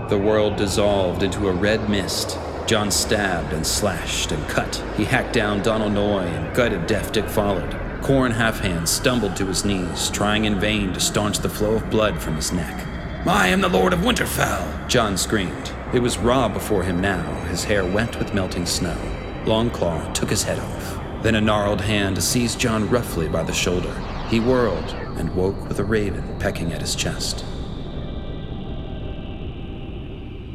The 0.09 0.17
world 0.17 0.55
dissolved 0.55 1.25
into 1.25 1.49
a 1.49 1.53
red 1.53 1.91
mist. 1.91 2.39
Jon 2.67 2.93
stabbed 2.93 3.53
and 3.53 3.67
slashed 3.67 4.31
and 4.31 4.49
cut. 4.49 4.77
He 4.97 5.05
hacked 5.05 5.33
down 5.33 5.61
Donald 5.61 5.93
Noye 5.93 6.29
and 6.29 6.55
gutted 6.55 6.87
Deaf 6.87 7.11
Dick 7.11 7.25
Follard. 7.25 7.73
Qhorin 8.01 8.33
Halfhand 8.33 8.87
stumbled 8.87 9.35
to 9.35 9.47
his 9.47 9.65
knees, 9.65 10.09
trying 10.11 10.45
in 10.45 10.61
vain 10.61 10.93
to 10.93 11.01
staunch 11.01 11.41
the 11.41 11.49
flow 11.49 11.75
of 11.75 11.91
blood 11.91 12.23
from 12.23 12.37
his 12.37 12.53
neck. 12.53 12.87
I 13.27 13.49
am 13.49 13.61
the 13.61 13.69
Lord 13.69 13.93
of 13.93 14.05
Winterfell, 14.05 14.87
Jon 14.87 15.19
screamed. 15.19 15.73
It 15.93 16.01
was 16.01 16.19
Robb 16.19 16.55
before 16.55 16.85
him 16.85 17.01
now, 17.01 17.25
his 17.47 17.65
hair 17.65 17.85
wet 17.85 18.21
with 18.21 18.35
melting 18.35 18.67
snow. 18.67 18.97
Longclaw 19.47 20.15
took 20.15 20.31
his 20.31 20.45
head 20.45 20.61
off. 20.61 21.01
Then 21.25 21.35
a 21.35 21.41
gnarled 21.41 21.81
hand 21.81 22.23
seized 22.23 22.61
Jon 22.61 22.89
roughly 22.89 23.29
by 23.29 23.43
the 23.43 23.53
shoulder. 23.53 23.93
He 24.29 24.39
whirled 24.39 24.95
and 25.17 25.35
woke 25.35 25.69
with 25.69 25.79
a 25.79 25.85
raven 25.85 26.39
pecking 26.39 26.73
at 26.73 26.81
his 26.81 26.95
chest. 26.95 27.45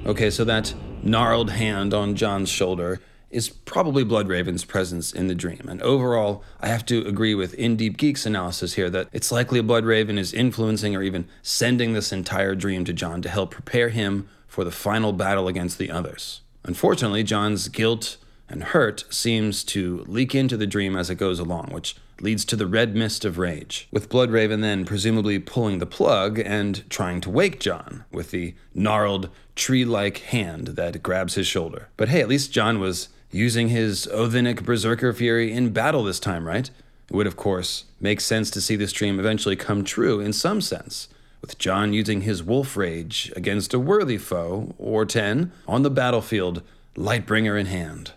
Okay, 0.06 0.30
so 0.30 0.44
that 0.46 0.74
gnarled 1.04 1.52
hand 1.52 1.94
on 1.94 2.16
Jon's 2.16 2.50
shoulder 2.50 3.02
is 3.30 3.50
probably 3.50 4.06
Bloodraven's 4.06 4.64
presence 4.64 5.12
in 5.12 5.28
the 5.28 5.36
dream. 5.36 5.68
And 5.70 5.82
overall, 5.82 6.44
I 6.62 6.68
have 6.68 6.86
to 6.86 7.06
agree 7.06 7.36
with 7.36 7.54
In 7.56 7.76
Deep 7.76 7.98
Geek's 7.98 8.26
analysis 8.26 8.76
here 8.76 8.90
that 8.90 9.10
it's 9.12 9.32
likely 9.32 9.60
a 9.60 9.64
Bloodraven 9.64 10.18
is 10.18 10.34
influencing 10.34 10.96
or 10.96 11.04
even 11.04 11.28
sending 11.42 11.94
this 11.94 12.14
entire 12.14 12.56
dream 12.56 12.86
to 12.86 12.94
Jon 12.94 13.22
to 13.22 13.30
help 13.30 13.52
prepare 13.52 13.90
him 13.90 14.30
for 14.48 14.64
the 14.64 14.72
final 14.72 15.12
battle 15.12 15.48
against 15.48 15.78
the 15.78 15.92
others. 15.92 16.42
Unfortunately, 16.64 17.24
Jon's 17.24 17.68
guilt 17.68 18.18
and 18.50 18.64
hurt 18.64 19.06
seems 19.10 19.64
to 19.66 20.04
leak 20.08 20.34
into 20.34 20.58
the 20.58 20.68
dream 20.68 20.96
as 20.96 21.10
it 21.10 21.16
goes 21.16 21.40
along, 21.40 21.70
which 21.72 21.96
leads 22.22 22.46
to 22.46 22.56
the 22.56 22.68
red 22.68 22.96
mist 22.96 23.26
of 23.26 23.38
rage, 23.38 23.88
with 23.92 24.10
Bloodraven 24.10 24.62
then 24.62 24.86
presumably 24.86 25.38
pulling 25.40 25.80
the 25.80 25.86
plug 25.86 26.40
and 26.40 26.90
trying 26.90 27.22
to 27.22 27.30
wake 27.30 27.60
Jon 27.60 28.06
with 28.12 28.32
the 28.32 28.56
gnarled, 28.74 29.30
tree 29.56 29.86
like 29.86 30.20
hand 30.20 30.68
that 30.68 31.04
grabs 31.04 31.36
his 31.36 31.48
shoulder. 31.48 31.90
But 31.98 32.10
hey, 32.10 32.22
at 32.22 32.30
least 32.30 32.52
Jon 32.52 32.80
was 32.80 33.10
using 33.32 33.70
his 33.70 34.08
Odinic 34.08 34.64
Berserker 34.64 35.14
Fury 35.14 35.52
in 35.52 35.72
battle 35.72 36.04
this 36.04 36.20
time, 36.20 36.48
right? 36.48 36.70
It 37.10 37.16
would, 37.16 37.28
of 37.28 37.38
course, 37.38 37.86
make 38.00 38.22
sense 38.22 38.50
to 38.52 38.62
see 38.62 38.76
this 38.76 38.94
dream 38.94 39.20
eventually 39.20 39.56
come 39.56 39.84
true 39.84 40.20
in 40.20 40.34
some 40.34 40.62
sense, 40.62 41.08
with 41.42 41.58
Jon 41.58 41.94
using 41.94 42.22
his 42.22 42.44
wolf 42.44 42.76
rage 42.76 43.32
against 43.36 43.74
a 43.74 43.80
worthy 43.80 44.18
foe, 44.18 44.74
or 44.78 45.06
ten, 45.06 45.52
on 45.68 45.84
the 45.84 45.90
battlefield, 45.90 46.64
Lightbringer 46.96 47.60
in 47.60 47.68
hand. 47.68 48.14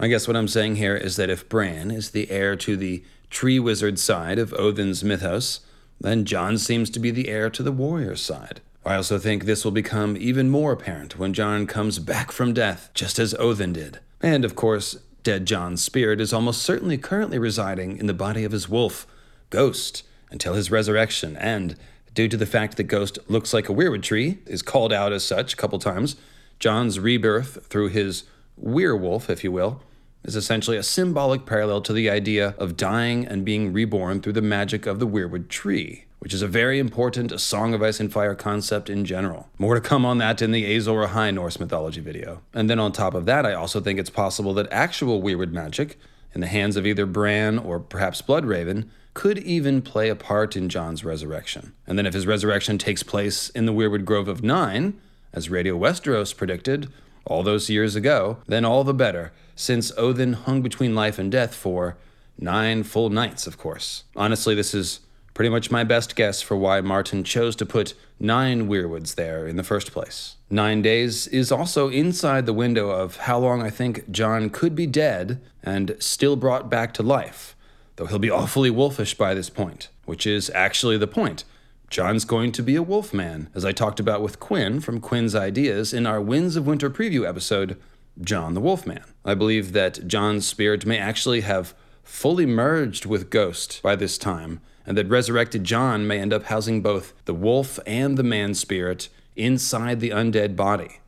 I 0.00 0.06
guess 0.06 0.28
what 0.28 0.36
I'm 0.36 0.48
saying 0.48 0.76
here 0.76 0.96
is 0.96 1.16
that 1.16 1.30
if 1.30 1.48
Bran 1.48 1.90
is 1.90 2.10
the 2.10 2.30
heir 2.30 2.54
to 2.56 2.76
the 2.76 3.02
tree 3.30 3.58
wizard 3.58 3.98
side 3.98 4.38
of 4.38 4.54
Odin's 4.54 5.02
mythos, 5.02 5.60
then 6.00 6.24
Jon 6.24 6.56
seems 6.56 6.88
to 6.90 7.00
be 7.00 7.10
the 7.10 7.28
heir 7.28 7.50
to 7.50 7.62
the 7.64 7.72
warrior 7.72 8.14
side. 8.14 8.60
I 8.86 8.94
also 8.94 9.18
think 9.18 9.44
this 9.44 9.64
will 9.64 9.72
become 9.72 10.16
even 10.16 10.50
more 10.50 10.72
apparent 10.72 11.18
when 11.18 11.34
Jon 11.34 11.66
comes 11.66 11.98
back 11.98 12.30
from 12.30 12.54
death, 12.54 12.90
just 12.94 13.18
as 13.18 13.34
Odin 13.34 13.72
did. 13.72 13.98
And 14.22 14.44
of 14.44 14.54
course, 14.54 14.98
dead 15.24 15.46
Jon's 15.46 15.82
spirit 15.82 16.20
is 16.20 16.32
almost 16.32 16.62
certainly 16.62 16.96
currently 16.96 17.38
residing 17.38 17.98
in 17.98 18.06
the 18.06 18.14
body 18.14 18.44
of 18.44 18.52
his 18.52 18.68
wolf, 18.68 19.06
Ghost, 19.50 20.04
until 20.30 20.54
his 20.54 20.70
resurrection, 20.70 21.36
and 21.38 21.76
due 22.14 22.28
to 22.28 22.36
the 22.36 22.46
fact 22.46 22.76
that 22.76 22.84
Ghost 22.84 23.18
looks 23.28 23.52
like 23.52 23.68
a 23.68 23.74
weirwood 23.74 24.02
tree, 24.02 24.38
is 24.46 24.62
called 24.62 24.92
out 24.92 25.12
as 25.12 25.24
such 25.24 25.54
a 25.54 25.56
couple 25.56 25.78
times, 25.78 26.16
Jon's 26.58 26.98
rebirth 26.98 27.66
through 27.66 27.88
his 27.88 28.24
werewolf, 28.56 29.28
if 29.28 29.42
you 29.42 29.52
will, 29.52 29.82
is 30.24 30.36
essentially 30.36 30.76
a 30.76 30.82
symbolic 30.82 31.46
parallel 31.46 31.80
to 31.82 31.92
the 31.92 32.10
idea 32.10 32.54
of 32.58 32.76
dying 32.76 33.26
and 33.26 33.44
being 33.44 33.72
reborn 33.72 34.20
through 34.20 34.32
the 34.32 34.42
magic 34.42 34.86
of 34.86 34.98
the 34.98 35.06
weirwood 35.06 35.48
tree, 35.48 36.04
which 36.18 36.34
is 36.34 36.42
a 36.42 36.48
very 36.48 36.78
important 36.78 37.40
Song 37.40 37.74
of 37.74 37.82
Ice 37.82 38.00
and 38.00 38.12
Fire 38.12 38.34
concept 38.34 38.90
in 38.90 39.04
general. 39.04 39.48
More 39.58 39.74
to 39.74 39.80
come 39.80 40.04
on 40.04 40.18
that 40.18 40.42
in 40.42 40.50
the 40.50 40.76
Azor 40.76 41.06
Ahai 41.06 41.32
Norse 41.32 41.60
mythology 41.60 42.00
video. 42.00 42.42
And 42.52 42.68
then 42.68 42.78
on 42.78 42.92
top 42.92 43.14
of 43.14 43.26
that, 43.26 43.46
I 43.46 43.54
also 43.54 43.80
think 43.80 43.98
it's 43.98 44.10
possible 44.10 44.52
that 44.54 44.70
actual 44.72 45.22
weirwood 45.22 45.52
magic, 45.52 45.98
in 46.34 46.40
the 46.40 46.46
hands 46.46 46.76
of 46.76 46.86
either 46.86 47.06
Bran 47.06 47.58
or 47.58 47.80
perhaps 47.80 48.20
Bloodraven, 48.20 48.88
could 49.14 49.38
even 49.38 49.82
play 49.82 50.08
a 50.08 50.14
part 50.14 50.56
in 50.56 50.68
Jon's 50.68 51.04
resurrection. 51.04 51.72
And 51.86 51.98
then 51.98 52.06
if 52.06 52.14
his 52.14 52.26
resurrection 52.26 52.78
takes 52.78 53.02
place 53.02 53.48
in 53.50 53.66
the 53.66 53.72
Weirwood 53.72 54.04
Grove 54.04 54.28
of 54.28 54.44
Nine, 54.44 55.00
as 55.32 55.50
Radio 55.50 55.76
Westeros 55.76 56.36
predicted, 56.36 56.92
all 57.24 57.42
those 57.42 57.68
years 57.68 57.96
ago, 57.96 58.38
then 58.46 58.64
all 58.64 58.84
the 58.84 58.94
better, 58.94 59.32
since 59.58 59.90
Odin 59.98 60.34
hung 60.34 60.62
between 60.62 60.94
life 60.94 61.18
and 61.18 61.32
death 61.32 61.52
for 61.52 61.96
nine 62.38 62.84
full 62.84 63.10
nights, 63.10 63.48
of 63.48 63.58
course. 63.58 64.04
Honestly, 64.14 64.54
this 64.54 64.72
is 64.72 65.00
pretty 65.34 65.50
much 65.50 65.68
my 65.68 65.82
best 65.82 66.14
guess 66.14 66.40
for 66.40 66.56
why 66.56 66.80
Martin 66.80 67.24
chose 67.24 67.56
to 67.56 67.66
put 67.66 67.94
nine 68.20 68.68
weirwoods 68.68 69.16
there 69.16 69.48
in 69.48 69.56
the 69.56 69.64
first 69.64 69.90
place. 69.90 70.36
Nine 70.48 70.80
days 70.80 71.26
is 71.26 71.50
also 71.50 71.88
inside 71.88 72.46
the 72.46 72.52
window 72.52 72.90
of 72.90 73.16
how 73.16 73.38
long 73.40 73.60
I 73.60 73.68
think 73.68 74.08
Jon 74.12 74.48
could 74.48 74.76
be 74.76 74.86
dead 74.86 75.40
and 75.60 75.96
still 75.98 76.36
brought 76.36 76.70
back 76.70 76.94
to 76.94 77.02
life, 77.02 77.56
though 77.96 78.06
he'll 78.06 78.20
be 78.20 78.30
awfully 78.30 78.70
wolfish 78.70 79.14
by 79.14 79.34
this 79.34 79.50
point, 79.50 79.88
which 80.04 80.24
is 80.24 80.50
actually 80.54 80.98
the 80.98 81.08
point. 81.08 81.42
Jon's 81.90 82.24
going 82.24 82.52
to 82.52 82.62
be 82.62 82.76
a 82.76 82.82
wolf 82.82 83.12
man, 83.12 83.48
as 83.56 83.64
I 83.64 83.72
talked 83.72 83.98
about 83.98 84.22
with 84.22 84.38
Quinn 84.38 84.78
from 84.78 85.00
Quinn's 85.00 85.34
Ideas 85.34 85.92
in 85.92 86.06
our 86.06 86.20
Winds 86.20 86.54
of 86.54 86.66
Winter 86.66 86.90
preview 86.90 87.28
episode, 87.28 87.76
Jon 88.20 88.54
the 88.54 88.60
Wolfman. 88.60 89.02
I 89.24 89.34
believe 89.34 89.72
that 89.72 90.06
Jon's 90.06 90.46
spirit 90.46 90.86
may 90.86 90.98
actually 90.98 91.42
have 91.42 91.74
fully 92.02 92.46
merged 92.46 93.06
with 93.06 93.30
Ghost 93.30 93.80
by 93.82 93.96
this 93.96 94.18
time, 94.18 94.60
and 94.86 94.96
that 94.96 95.08
resurrected 95.08 95.64
Jon 95.64 96.06
may 96.06 96.18
end 96.18 96.32
up 96.32 96.44
housing 96.44 96.80
both 96.80 97.12
the 97.24 97.34
wolf 97.34 97.78
and 97.86 98.16
the 98.16 98.22
man 98.22 98.54
spirit 98.54 99.08
inside 99.36 100.00
the 100.00 100.10
undead 100.10 100.56
body. 100.56 101.00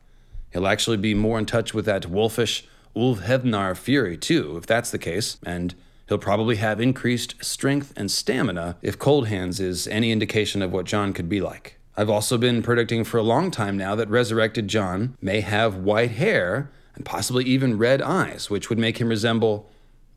He'll 0.51 0.67
actually 0.67 0.97
be 0.97 1.13
more 1.13 1.39
in 1.39 1.45
touch 1.45 1.73
with 1.73 1.85
that 1.85 2.05
wolfish 2.05 2.67
Ulfhednar 2.95 3.75
fury, 3.77 4.17
too, 4.17 4.57
if 4.57 4.65
that's 4.65 4.91
the 4.91 4.99
case, 4.99 5.37
and 5.45 5.73
He'll 6.11 6.17
probably 6.17 6.57
have 6.57 6.81
increased 6.81 7.35
strength 7.41 7.93
and 7.95 8.11
stamina 8.11 8.75
if 8.81 8.99
Cold 8.99 9.29
Hands 9.29 9.57
is 9.61 9.87
any 9.87 10.11
indication 10.11 10.61
of 10.61 10.73
what 10.73 10.85
Jon 10.85 11.13
could 11.13 11.29
be 11.29 11.39
like. 11.39 11.79
I've 11.95 12.09
also 12.09 12.37
been 12.37 12.61
predicting 12.61 13.05
for 13.05 13.17
a 13.17 13.23
long 13.23 13.49
time 13.49 13.77
now 13.77 13.95
that 13.95 14.09
resurrected 14.09 14.67
Jon 14.67 15.15
may 15.21 15.39
have 15.39 15.77
white 15.77 16.11
hair 16.11 16.69
and 16.95 17.05
possibly 17.05 17.45
even 17.45 17.77
red 17.77 18.01
eyes, 18.01 18.49
which 18.49 18.69
would 18.69 18.79
make 18.79 18.99
him 18.99 19.09
resemble 19.09 19.69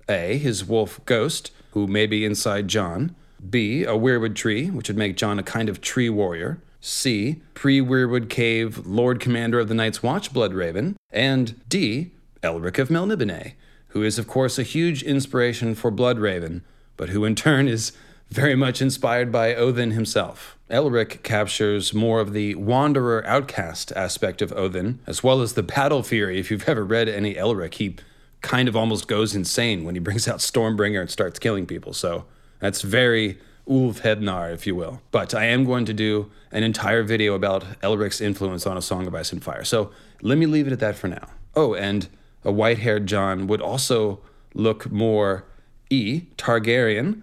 A, 0.09 0.39
his 0.39 0.65
wolf 0.65 1.01
ghost, 1.07 1.51
who 1.73 1.87
may 1.87 2.07
be 2.07 2.25
inside 2.25 2.69
Jon, 2.69 3.15
B, 3.49 3.85
a 3.85 3.93
weirwood 3.93 4.35
tree, 4.35 4.71
which 4.71 4.89
would 4.89 4.97
make 4.97 5.17
Jon 5.17 5.39
a 5.39 5.43
kind 5.43 5.69
of 5.69 5.81
tree 5.81 6.09
warrior, 6.09 6.61
C, 6.81 7.43
pre 7.55 7.81
Weirwood 7.81 8.29
Cave 8.29 8.87
Lord 8.87 9.19
Commander 9.19 9.59
of 9.59 9.69
the 9.69 9.75
Night's 9.75 10.03
Watch 10.03 10.33
Bloodraven, 10.33 10.97
and 11.11 11.59
D, 11.69 12.13
Elric 12.43 12.79
of 12.79 12.89
Melniboné, 12.89 13.55
who 13.89 14.03
is, 14.03 14.19
of 14.19 14.27
course, 14.27 14.59
a 14.59 14.63
huge 14.63 15.03
inspiration 15.03 15.75
for 15.75 15.91
Bloodraven, 15.91 16.61
but 16.97 17.09
who 17.09 17.25
in 17.25 17.35
turn 17.35 17.69
is 17.69 17.93
very 18.29 18.55
much 18.55 18.83
inspired 18.83 19.33
by 19.33 19.55
Odin 19.55 19.93
himself. 19.93 20.54
Elric 20.75 21.23
captures 21.23 21.95
more 21.95 22.19
of 22.19 22.33
the 22.33 22.57
wanderer 22.57 23.25
outcast 23.27 23.93
aspect 23.95 24.43
of 24.43 24.53
Odin, 24.55 24.99
as 25.07 25.23
well 25.23 25.41
as 25.41 25.53
the 25.53 25.63
battle 25.63 26.03
fury. 26.03 26.41
If 26.41 26.51
you've 26.51 26.69
ever 26.69 26.85
read 26.85 27.09
any 27.09 27.35
Elric, 27.35 27.75
he 27.75 27.95
kind 28.41 28.69
of 28.69 28.75
almost 28.75 29.07
goes 29.07 29.37
insane 29.37 29.85
when 29.85 29.95
he 29.95 30.01
brings 30.01 30.27
out 30.27 30.41
Stormbringer 30.41 31.01
and 31.01 31.09
starts 31.09 31.39
killing 31.39 31.65
people. 31.65 31.93
So 31.93 32.25
that's 32.59 32.83
very 32.83 33.39
Ulfhednar, 33.69 34.53
if 34.53 34.67
you 34.67 34.75
will. 34.75 35.01
But 35.13 35.33
I 35.33 35.45
am 35.45 35.65
going 35.65 35.85
to 35.85 35.95
do 35.95 36.33
an 36.51 36.65
entire 36.65 37.05
video 37.05 37.35
about 37.35 37.63
Elric's 37.81 38.21
influence 38.21 38.67
on 38.67 38.77
A 38.77 38.83
Song 38.83 39.07
of 39.07 39.15
Ice 39.15 39.33
and 39.33 39.45
Fire. 39.45 39.63
So 39.63 39.93
let 40.23 40.39
me 40.39 40.47
leave 40.47 40.67
it 40.67 40.73
at 40.73 40.81
that 40.81 40.97
for 40.97 41.07
now. 41.07 41.29
Oh, 41.55 41.75
and 41.75 42.09
a 42.43 42.51
white 42.51 42.81
haired 42.81 43.07
Jon 43.07 43.47
would 43.47 43.63
also 43.63 44.19
look 44.55 44.91
more 44.91 45.45
E, 45.89 46.23
Targaryen, 46.37 47.23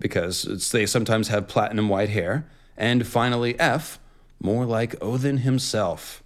because 0.00 0.70
they 0.72 0.84
sometimes 0.84 1.28
have 1.28 1.46
platinum 1.46 1.88
white 1.88 2.10
hair. 2.10 2.44
And 2.78 3.06
finally, 3.06 3.58
F, 3.58 3.98
more 4.40 4.64
like 4.64 4.94
Odin 5.02 5.38
himself. 5.38 6.22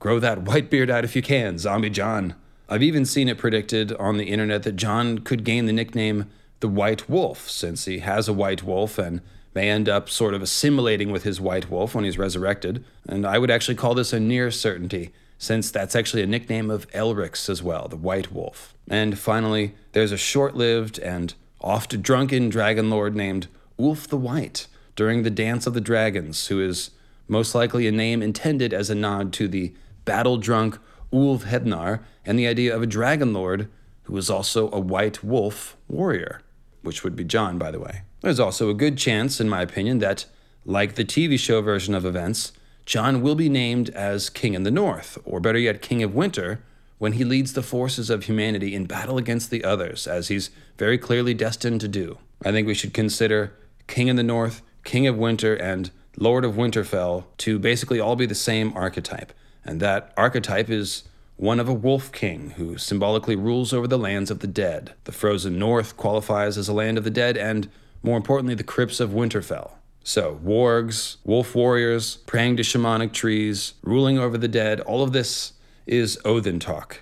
Grow 0.00 0.18
that 0.18 0.42
white 0.42 0.68
beard 0.68 0.90
out 0.90 1.04
if 1.04 1.14
you 1.14 1.22
can, 1.22 1.58
Zombie 1.58 1.88
Jon. 1.88 2.34
I've 2.68 2.82
even 2.82 3.04
seen 3.04 3.28
it 3.28 3.38
predicted 3.38 3.92
on 3.92 4.16
the 4.18 4.24
internet 4.24 4.64
that 4.64 4.72
Jon 4.72 5.18
could 5.18 5.44
gain 5.44 5.66
the 5.66 5.72
nickname 5.72 6.28
the 6.58 6.68
white 6.68 7.08
wolf, 7.08 7.48
since 7.48 7.84
he 7.84 8.00
has 8.00 8.28
a 8.28 8.32
white 8.32 8.64
wolf 8.64 8.98
and 8.98 9.20
may 9.54 9.70
end 9.70 9.88
up 9.88 10.08
sort 10.08 10.34
of 10.34 10.42
assimilating 10.42 11.12
with 11.12 11.22
his 11.22 11.40
white 11.40 11.70
wolf 11.70 11.94
when 11.94 12.04
he's 12.04 12.18
resurrected. 12.18 12.84
And 13.06 13.24
I 13.24 13.38
would 13.38 13.50
actually 13.50 13.76
call 13.76 13.94
this 13.94 14.12
a 14.12 14.18
near 14.18 14.50
certainty, 14.50 15.12
since 15.38 15.70
that's 15.70 15.94
actually 15.94 16.22
a 16.22 16.26
nickname 16.26 16.70
of 16.70 16.88
Elric's 16.92 17.48
as 17.48 17.62
well, 17.62 17.86
the 17.86 17.96
white 17.96 18.32
wolf. 18.32 18.74
And 18.88 19.18
finally, 19.18 19.74
there's 19.92 20.12
a 20.12 20.16
short 20.16 20.56
lived 20.56 20.98
and 20.98 21.34
oft 21.60 22.02
drunken 22.02 22.48
dragon 22.48 22.90
lord 22.90 23.14
named 23.14 23.46
Ulf 23.78 24.08
the 24.08 24.16
White 24.16 24.66
during 24.96 25.22
the 25.22 25.30
Dance 25.30 25.66
of 25.66 25.74
the 25.74 25.80
Dragons, 25.80 26.46
who 26.48 26.60
is 26.60 26.90
most 27.28 27.54
likely 27.54 27.86
a 27.86 27.92
name 27.92 28.22
intended 28.22 28.72
as 28.72 28.90
a 28.90 28.94
nod 28.94 29.32
to 29.34 29.48
the 29.48 29.72
battle 30.04 30.36
drunk 30.36 30.78
Ulfhednar 31.12 32.00
and 32.24 32.38
the 32.38 32.46
idea 32.46 32.74
of 32.74 32.82
a 32.82 32.86
dragon 32.86 33.32
lord 33.32 33.68
who 34.04 34.12
was 34.12 34.30
also 34.30 34.70
a 34.70 34.80
white 34.80 35.22
wolf 35.22 35.76
warrior, 35.88 36.40
which 36.82 37.04
would 37.04 37.14
be 37.14 37.24
Jon, 37.24 37.58
by 37.58 37.70
the 37.70 37.80
way. 37.80 38.02
There's 38.20 38.40
also 38.40 38.70
a 38.70 38.74
good 38.74 38.98
chance, 38.98 39.40
in 39.40 39.48
my 39.48 39.62
opinion, 39.62 39.98
that, 39.98 40.26
like 40.64 40.94
the 40.94 41.04
TV 41.04 41.38
show 41.38 41.60
version 41.60 41.94
of 41.94 42.04
events, 42.04 42.52
Jon 42.84 43.22
will 43.22 43.34
be 43.34 43.48
named 43.48 43.90
as 43.90 44.30
King 44.30 44.54
in 44.54 44.64
the 44.64 44.70
North, 44.70 45.18
or 45.24 45.40
better 45.40 45.58
yet, 45.58 45.82
King 45.82 46.02
of 46.02 46.14
Winter, 46.14 46.62
when 46.98 47.12
he 47.12 47.24
leads 47.24 47.52
the 47.52 47.62
forces 47.62 48.10
of 48.10 48.24
humanity 48.24 48.74
in 48.74 48.86
battle 48.86 49.18
against 49.18 49.50
the 49.50 49.64
others, 49.64 50.06
as 50.06 50.28
he's 50.28 50.50
very 50.78 50.98
clearly 50.98 51.34
destined 51.34 51.80
to 51.80 51.88
do. 51.88 52.18
I 52.44 52.52
think 52.52 52.66
we 52.66 52.74
should 52.74 52.94
consider 52.94 53.54
King 53.86 54.08
in 54.08 54.16
the 54.16 54.22
North, 54.22 54.62
King 54.84 55.06
of 55.06 55.16
Winter, 55.16 55.54
and 55.54 55.90
Lord 56.16 56.44
of 56.44 56.54
Winterfell 56.54 57.24
to 57.38 57.58
basically 57.58 58.00
all 58.00 58.16
be 58.16 58.26
the 58.26 58.34
same 58.34 58.72
archetype. 58.76 59.32
And 59.64 59.80
that 59.80 60.12
archetype 60.16 60.68
is 60.68 61.04
one 61.36 61.58
of 61.58 61.68
a 61.68 61.74
wolf 61.74 62.12
king 62.12 62.50
who 62.50 62.76
symbolically 62.76 63.36
rules 63.36 63.72
over 63.72 63.86
the 63.86 63.98
lands 63.98 64.30
of 64.30 64.40
the 64.40 64.46
dead. 64.46 64.92
The 65.04 65.12
frozen 65.12 65.58
north 65.58 65.96
qualifies 65.96 66.58
as 66.58 66.68
a 66.68 66.72
land 66.72 66.98
of 66.98 67.04
the 67.04 67.10
dead, 67.10 67.36
and 67.36 67.68
more 68.02 68.16
importantly, 68.16 68.54
the 68.54 68.64
crypts 68.64 69.00
of 69.00 69.10
Winterfell. 69.10 69.72
So, 70.04 70.40
wargs, 70.44 71.16
wolf 71.24 71.54
warriors, 71.54 72.16
praying 72.26 72.56
to 72.56 72.62
shamanic 72.62 73.12
trees, 73.12 73.74
ruling 73.82 74.18
over 74.18 74.36
the 74.36 74.48
dead, 74.48 74.80
all 74.80 75.02
of 75.02 75.12
this 75.12 75.52
is 75.86 76.18
Odin 76.24 76.58
talk. 76.58 77.00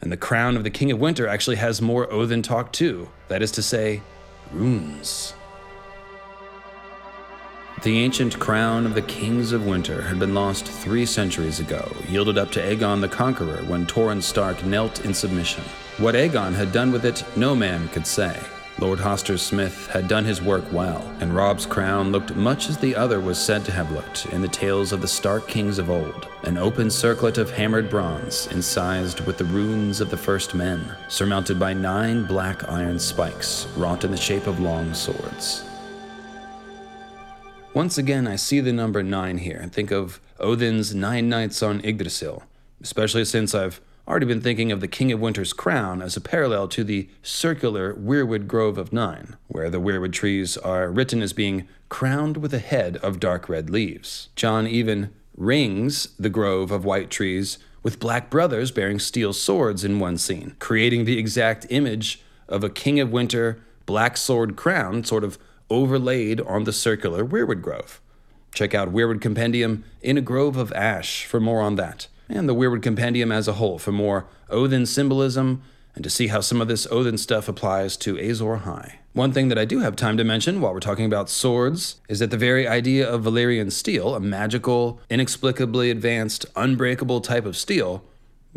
And 0.00 0.12
the 0.12 0.16
crown 0.16 0.56
of 0.56 0.64
the 0.64 0.70
King 0.70 0.90
of 0.90 0.98
Winter 0.98 1.26
actually 1.26 1.56
has 1.56 1.80
more 1.80 2.12
Odin 2.12 2.42
talk 2.42 2.72
too. 2.72 3.08
That 3.28 3.42
is 3.42 3.52
to 3.52 3.62
say, 3.62 4.02
runes. 4.52 5.34
The 7.82 7.98
ancient 7.98 8.38
crown 8.38 8.86
of 8.86 8.94
the 8.94 9.02
Kings 9.02 9.50
of 9.50 9.66
Winter 9.66 10.02
had 10.02 10.20
been 10.20 10.34
lost 10.34 10.66
three 10.66 11.04
centuries 11.04 11.58
ago, 11.58 11.90
yielded 12.08 12.38
up 12.38 12.52
to 12.52 12.60
Aegon 12.60 13.00
the 13.00 13.08
Conqueror 13.08 13.64
when 13.64 13.86
Torrhen 13.86 14.22
Stark 14.22 14.64
knelt 14.64 15.04
in 15.04 15.12
submission. 15.12 15.64
What 15.98 16.14
Aegon 16.14 16.54
had 16.54 16.70
done 16.70 16.92
with 16.92 17.04
it, 17.04 17.24
no 17.34 17.56
man 17.56 17.88
could 17.88 18.06
say. 18.06 18.38
Lord 18.78 19.00
Hoster 19.00 19.36
Smith 19.36 19.88
had 19.88 20.06
done 20.06 20.24
his 20.24 20.40
work 20.40 20.62
well, 20.72 21.12
and 21.18 21.34
Robb's 21.34 21.66
crown 21.66 22.12
looked 22.12 22.36
much 22.36 22.68
as 22.68 22.78
the 22.78 22.94
other 22.94 23.18
was 23.18 23.36
said 23.36 23.64
to 23.64 23.72
have 23.72 23.90
looked 23.90 24.26
in 24.26 24.42
the 24.42 24.46
tales 24.46 24.92
of 24.92 25.00
the 25.00 25.08
Stark 25.08 25.48
kings 25.48 25.80
of 25.80 25.90
old 25.90 26.28
an 26.44 26.58
open 26.58 26.88
circlet 26.88 27.36
of 27.36 27.50
hammered 27.50 27.90
bronze, 27.90 28.46
incised 28.52 29.18
with 29.26 29.38
the 29.38 29.44
runes 29.46 30.00
of 30.00 30.08
the 30.08 30.16
first 30.16 30.54
men, 30.54 30.94
surmounted 31.08 31.58
by 31.58 31.72
nine 31.72 32.22
black 32.26 32.68
iron 32.68 33.00
spikes 33.00 33.66
wrought 33.76 34.04
in 34.04 34.12
the 34.12 34.16
shape 34.16 34.46
of 34.46 34.60
long 34.60 34.94
swords. 34.94 35.64
Once 37.74 37.96
again, 37.96 38.26
I 38.26 38.36
see 38.36 38.60
the 38.60 38.72
number 38.72 39.02
9 39.02 39.38
here 39.38 39.58
and 39.58 39.72
think 39.72 39.90
of 39.90 40.20
Odin's 40.38 40.94
nine 40.94 41.30
nights 41.30 41.62
on 41.62 41.80
Yggdrasil, 41.82 42.42
especially 42.82 43.24
since 43.24 43.54
I've 43.54 43.80
already 44.06 44.26
been 44.26 44.42
thinking 44.42 44.70
of 44.70 44.80
the 44.80 44.88
King 44.88 45.10
of 45.10 45.20
Winter's 45.20 45.54
crown 45.54 46.02
as 46.02 46.14
a 46.14 46.20
parallel 46.20 46.68
to 46.68 46.84
the 46.84 47.08
circular 47.22 47.94
Weirwood 47.94 48.46
Grove 48.46 48.76
of 48.76 48.92
Nine, 48.92 49.36
where 49.48 49.70
the 49.70 49.80
weirwood 49.80 50.12
trees 50.12 50.58
are 50.58 50.90
written 50.90 51.22
as 51.22 51.32
being 51.32 51.66
crowned 51.88 52.36
with 52.36 52.52
a 52.52 52.58
head 52.58 52.98
of 52.98 53.18
dark 53.18 53.48
red 53.48 53.70
leaves. 53.70 54.28
Jon 54.36 54.66
even 54.66 55.10
rings 55.34 56.08
the 56.18 56.28
grove 56.28 56.70
of 56.70 56.84
white 56.84 57.08
trees 57.08 57.56
with 57.82 57.98
black 57.98 58.28
brothers 58.28 58.70
bearing 58.70 58.98
steel 58.98 59.32
swords 59.32 59.82
in 59.82 59.98
one 59.98 60.18
scene, 60.18 60.56
creating 60.58 61.06
the 61.06 61.18
exact 61.18 61.66
image 61.70 62.20
of 62.48 62.62
a 62.62 62.68
King 62.68 63.00
of 63.00 63.10
Winter 63.10 63.62
black 63.86 64.18
sword 64.18 64.56
crown, 64.56 65.04
sort 65.04 65.24
of 65.24 65.38
overlaid 65.72 66.40
on 66.42 66.64
the 66.64 66.72
circular 66.72 67.24
Weirwood 67.24 67.62
Grove. 67.62 68.00
Check 68.52 68.74
out 68.74 68.92
Weirwood 68.92 69.20
Compendium 69.20 69.84
in 70.02 70.18
a 70.18 70.20
Grove 70.20 70.56
of 70.56 70.72
Ash 70.72 71.24
for 71.24 71.40
more 71.40 71.60
on 71.60 71.76
that, 71.76 72.06
and 72.28 72.48
the 72.48 72.54
Weirwood 72.54 72.82
Compendium 72.82 73.32
as 73.32 73.48
a 73.48 73.54
whole 73.54 73.78
for 73.78 73.92
more 73.92 74.26
Odin 74.50 74.86
symbolism 74.86 75.62
and 75.94 76.04
to 76.04 76.10
see 76.10 76.28
how 76.28 76.40
some 76.40 76.60
of 76.60 76.68
this 76.68 76.86
Odin 76.90 77.18
stuff 77.18 77.48
applies 77.48 77.96
to 77.98 78.18
Azor 78.18 78.58
Ahai. 78.58 78.94
One 79.12 79.32
thing 79.32 79.48
that 79.48 79.58
I 79.58 79.66
do 79.66 79.80
have 79.80 79.94
time 79.94 80.16
to 80.16 80.24
mention 80.24 80.60
while 80.60 80.72
we're 80.72 80.80
talking 80.80 81.04
about 81.04 81.28
swords 81.28 81.96
is 82.08 82.18
that 82.20 82.30
the 82.30 82.38
very 82.38 82.66
idea 82.66 83.06
of 83.08 83.24
Valyrian 83.24 83.70
steel, 83.70 84.14
a 84.14 84.20
magical, 84.20 85.00
inexplicably 85.10 85.90
advanced, 85.90 86.46
unbreakable 86.56 87.20
type 87.20 87.44
of 87.44 87.56
steel, 87.56 88.04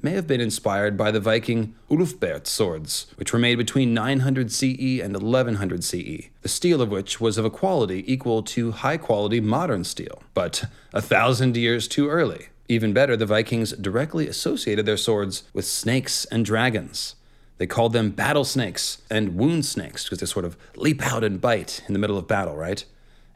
may 0.02 0.12
have 0.12 0.28
been 0.28 0.41
inspired 0.41 0.98
by 0.98 1.12
the 1.12 1.20
Viking 1.20 1.74
Ulfberht 1.89 2.48
swords, 2.48 3.08
which 3.16 3.32
were 3.32 3.39
made 3.39 3.56
between 3.56 3.93
900 3.93 4.52
CE 4.52 5.00
and 5.02 5.14
1100 5.14 5.84
CE, 5.84 6.30
the 6.41 6.50
steel 6.50 6.82
of 6.82 6.89
which 6.89 7.22
was 7.22 7.38
of 7.38 7.46
a 7.46 7.50
quality 7.50 8.04
equal 8.12 8.43
to 8.43 8.72
high 8.72 8.98
quality 8.98 9.39
modern 9.39 9.84
steel, 9.84 10.24
but 10.34 10.66
a 10.93 11.02
thousand 11.02 11.56
years 11.56 11.88
too 11.88 12.10
early. 12.10 12.50
Even 12.68 12.93
better, 12.93 13.16
the 13.16 13.26
Vikings 13.26 13.72
directly 13.74 14.28
associated 14.28 14.86
their 14.86 14.98
swords 14.98 15.43
with 15.54 15.66
snakes 15.66 16.26
and 16.26 16.43
dragons. 16.43 17.16
They 17.58 17.68
called 17.68 17.93
them 17.93 18.10
battle 18.10 18.43
snakes 18.43 19.02
and 19.10 19.36
wound 19.36 19.66
snakes 19.66 20.04
because 20.04 20.20
they 20.20 20.26
sort 20.26 20.46
of 20.46 20.58
leap 20.76 21.06
out 21.06 21.24
and 21.24 21.39
bite 21.39 21.84
in 21.88 21.93
the 21.93 22.00
middle 22.00 22.18
of 22.18 22.28
battle, 22.28 22.56
right? 22.56 22.84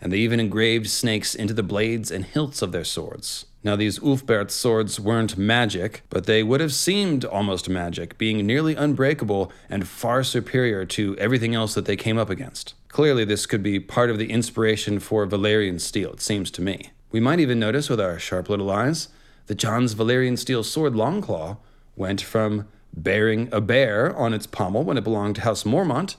And 0.01 0.11
they 0.11 0.17
even 0.17 0.39
engraved 0.39 0.89
snakes 0.89 1.35
into 1.35 1.53
the 1.53 1.63
blades 1.63 2.11
and 2.11 2.25
hilts 2.25 2.61
of 2.61 2.71
their 2.71 2.83
swords. 2.83 3.45
Now, 3.61 3.75
these 3.75 3.99
Ulfberht 3.99 4.51
swords 4.51 4.99
weren't 4.99 5.37
magic, 5.37 6.03
but 6.09 6.25
they 6.25 6.43
would 6.43 6.61
have 6.61 6.73
seemed 6.73 7.25
almost 7.25 7.67
magic, 7.67 8.17
being 8.17 8.45
nearly 8.45 8.73
unbreakable 8.73 9.51
and 9.69 9.87
far 9.87 10.23
superior 10.23 10.85
to 10.85 11.17
everything 11.17 11.53
else 11.55 11.73
that 11.73 11.85
they 11.85 11.97
came 11.97 12.17
up 12.17 12.29
against. 12.29 12.73
Clearly, 12.87 13.25
this 13.25 13.45
could 13.45 13.61
be 13.61 13.79
part 13.79 14.09
of 14.09 14.17
the 14.17 14.31
inspiration 14.31 14.99
for 14.99 15.27
Valyrian 15.27 15.79
steel, 15.81 16.13
it 16.13 16.21
seems 16.21 16.49
to 16.51 16.61
me. 16.61 16.91
We 17.11 17.19
might 17.19 17.39
even 17.39 17.59
notice 17.59 17.89
with 17.89 17.99
our 17.99 18.17
sharp 18.17 18.49
little 18.49 18.71
eyes 18.71 19.09
that 19.47 19.55
Jon's 19.55 19.93
Valyrian 19.93 20.37
steel 20.37 20.63
sword 20.63 20.93
Longclaw 20.93 21.57
went 21.97 22.21
from 22.21 22.67
bearing 22.93 23.49
a 23.51 23.59
bear 23.59 24.15
on 24.15 24.33
its 24.33 24.47
pommel 24.47 24.83
when 24.83 24.97
it 24.97 25.03
belonged 25.03 25.35
to 25.35 25.41
House 25.41 25.63
Mormont 25.63 26.15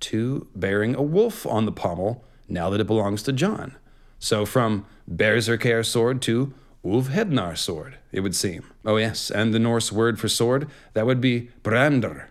to 0.00 0.46
bearing 0.54 0.94
a 0.94 1.02
wolf 1.02 1.46
on 1.46 1.64
the 1.64 1.72
pommel 1.72 2.24
now 2.48 2.68
that 2.70 2.80
it 2.80 2.86
belongs 2.86 3.22
to 3.22 3.32
Jon. 3.32 3.76
So 4.18 4.44
from 4.44 4.84
Berserkr 5.10 5.84
sword 5.84 6.20
to 6.22 6.52
Ulfhednar 6.84 7.56
sword, 7.56 7.98
it 8.10 8.20
would 8.20 8.34
seem. 8.34 8.64
Oh, 8.84 8.96
yes, 8.96 9.30
and 9.30 9.54
the 9.54 9.58
Norse 9.58 9.92
word 9.92 10.18
for 10.18 10.28
sword, 10.28 10.68
that 10.94 11.06
would 11.06 11.20
be 11.20 11.50
brandr. 11.62 12.26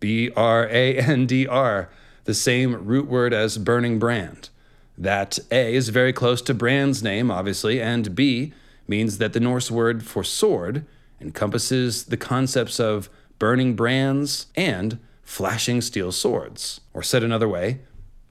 B 0.00 0.30
R 0.34 0.66
A 0.70 0.96
N 0.96 1.26
D 1.26 1.46
R, 1.46 1.90
the 2.24 2.34
same 2.34 2.86
root 2.86 3.06
word 3.06 3.34
as 3.34 3.58
burning 3.58 3.98
brand. 3.98 4.48
That 4.96 5.38
A 5.50 5.74
is 5.74 5.90
very 5.90 6.12
close 6.12 6.42
to 6.42 6.54
Bran's 6.54 7.02
name, 7.02 7.30
obviously, 7.30 7.80
and 7.80 8.14
B 8.14 8.52
means 8.88 9.18
that 9.18 9.34
the 9.34 9.40
Norse 9.40 9.70
word 9.70 10.02
for 10.02 10.24
sword 10.24 10.86
encompasses 11.20 12.04
the 12.04 12.16
concepts 12.16 12.80
of 12.80 13.10
burning 13.38 13.74
brands 13.74 14.46
and 14.56 14.98
flashing 15.22 15.80
steel 15.80 16.10
swords. 16.12 16.80
Or 16.92 17.02
said 17.02 17.22
another 17.22 17.48
way, 17.48 17.80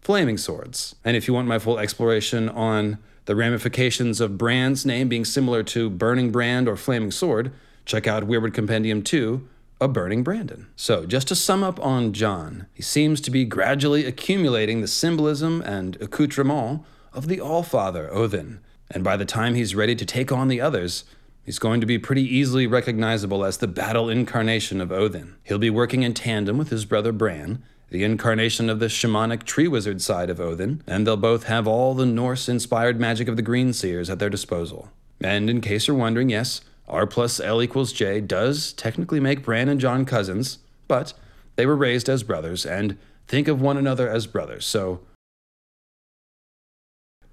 flaming 0.02 0.38
swords. 0.38 0.96
And 1.06 1.16
if 1.16 1.28
you 1.28 1.34
want 1.34 1.48
my 1.48 1.60
full 1.60 1.80
exploration 1.80 2.50
on 2.50 2.98
the 3.30 3.36
ramifications 3.36 4.20
of 4.20 4.40
Bran's 4.40 4.88
name 4.88 5.08
being 5.08 5.24
similar 5.24 5.62
to 5.62 5.88
Burning 5.88 6.32
Brand 6.32 6.68
or 6.68 6.76
Flaming 6.76 7.12
Sword, 7.12 7.52
check 7.86 8.08
out 8.08 8.24
Weirwood 8.24 8.56
Compendium 8.56 9.04
2, 9.04 9.48
A 9.80 9.88
Burning 9.88 10.24
Brandon. 10.24 10.66
So, 10.76 11.06
just 11.06 11.28
to 11.28 11.36
sum 11.36 11.62
up 11.62 11.80
on 11.80 12.12
Jon, 12.12 12.66
he 12.74 12.82
seems 12.82 13.22
to 13.22 13.30
be 13.30 13.46
gradually 13.46 14.04
accumulating 14.04 14.82
the 14.82 14.88
symbolism 14.88 15.62
and 15.62 15.96
accoutrement 16.02 16.82
of 17.14 17.28
the 17.28 17.38
Allfather, 17.38 18.10
Odin. 18.12 18.62
And 18.90 19.04
by 19.04 19.16
the 19.16 19.26
time 19.26 19.54
he's 19.54 19.76
ready 19.76 19.94
to 19.94 20.08
take 20.08 20.32
on 20.32 20.48
the 20.48 20.60
others, 20.60 21.04
he's 21.44 21.60
going 21.60 21.82
to 21.82 21.86
be 21.86 22.00
pretty 22.00 22.24
easily 22.24 22.66
recognizable 22.66 23.46
as 23.46 23.58
the 23.58 23.68
battle 23.68 24.10
incarnation 24.10 24.82
of 24.82 24.92
Odin. 24.92 25.36
He'll 25.44 25.60
be 25.60 25.70
working 25.70 26.02
in 26.02 26.16
tandem 26.16 26.58
with 26.58 26.72
his 26.72 26.86
brother 26.86 27.12
Bran, 27.12 27.62
the 27.90 28.04
incarnation 28.04 28.70
of 28.70 28.80
the 28.80 28.86
shamanic 28.86 29.44
tree 29.44 29.68
wizard 29.68 30.02
side 30.02 30.30
of 30.30 30.40
Odin, 30.40 30.84
and 30.86 31.06
they'll 31.06 31.18
both 31.18 31.46
have 31.46 31.68
all 31.68 31.94
the 31.94 32.06
Norse 32.06 32.48
inspired 32.48 33.00
magic 33.00 33.28
of 33.28 33.36
the 33.36 33.42
Green 33.42 33.74
Seers 33.74 34.10
at 34.10 34.20
their 34.20 34.30
disposal. 34.30 34.90
And 35.22 35.50
in 35.50 35.62
case 35.62 35.88
you're 35.88 35.98
wondering, 35.98 36.30
yes, 36.30 36.62
R 36.88 37.06
plus 37.06 37.40
L 37.40 37.62
equals 37.62 37.92
J 37.94 38.22
does 38.22 38.74
technically 38.74 39.20
make 39.20 39.44
Bran 39.44 39.70
and 39.70 39.80
Jon 39.80 40.06
cousins, 40.06 40.60
but 40.88 41.14
they 41.56 41.66
were 41.66 41.76
raised 41.76 42.10
as 42.10 42.24
brothers 42.24 42.66
and 42.66 42.98
think 43.28 43.48
of 43.48 43.62
one 43.62 43.78
another 43.78 44.10
as 44.10 44.28
brothers, 44.28 44.66
so. 44.66 45.02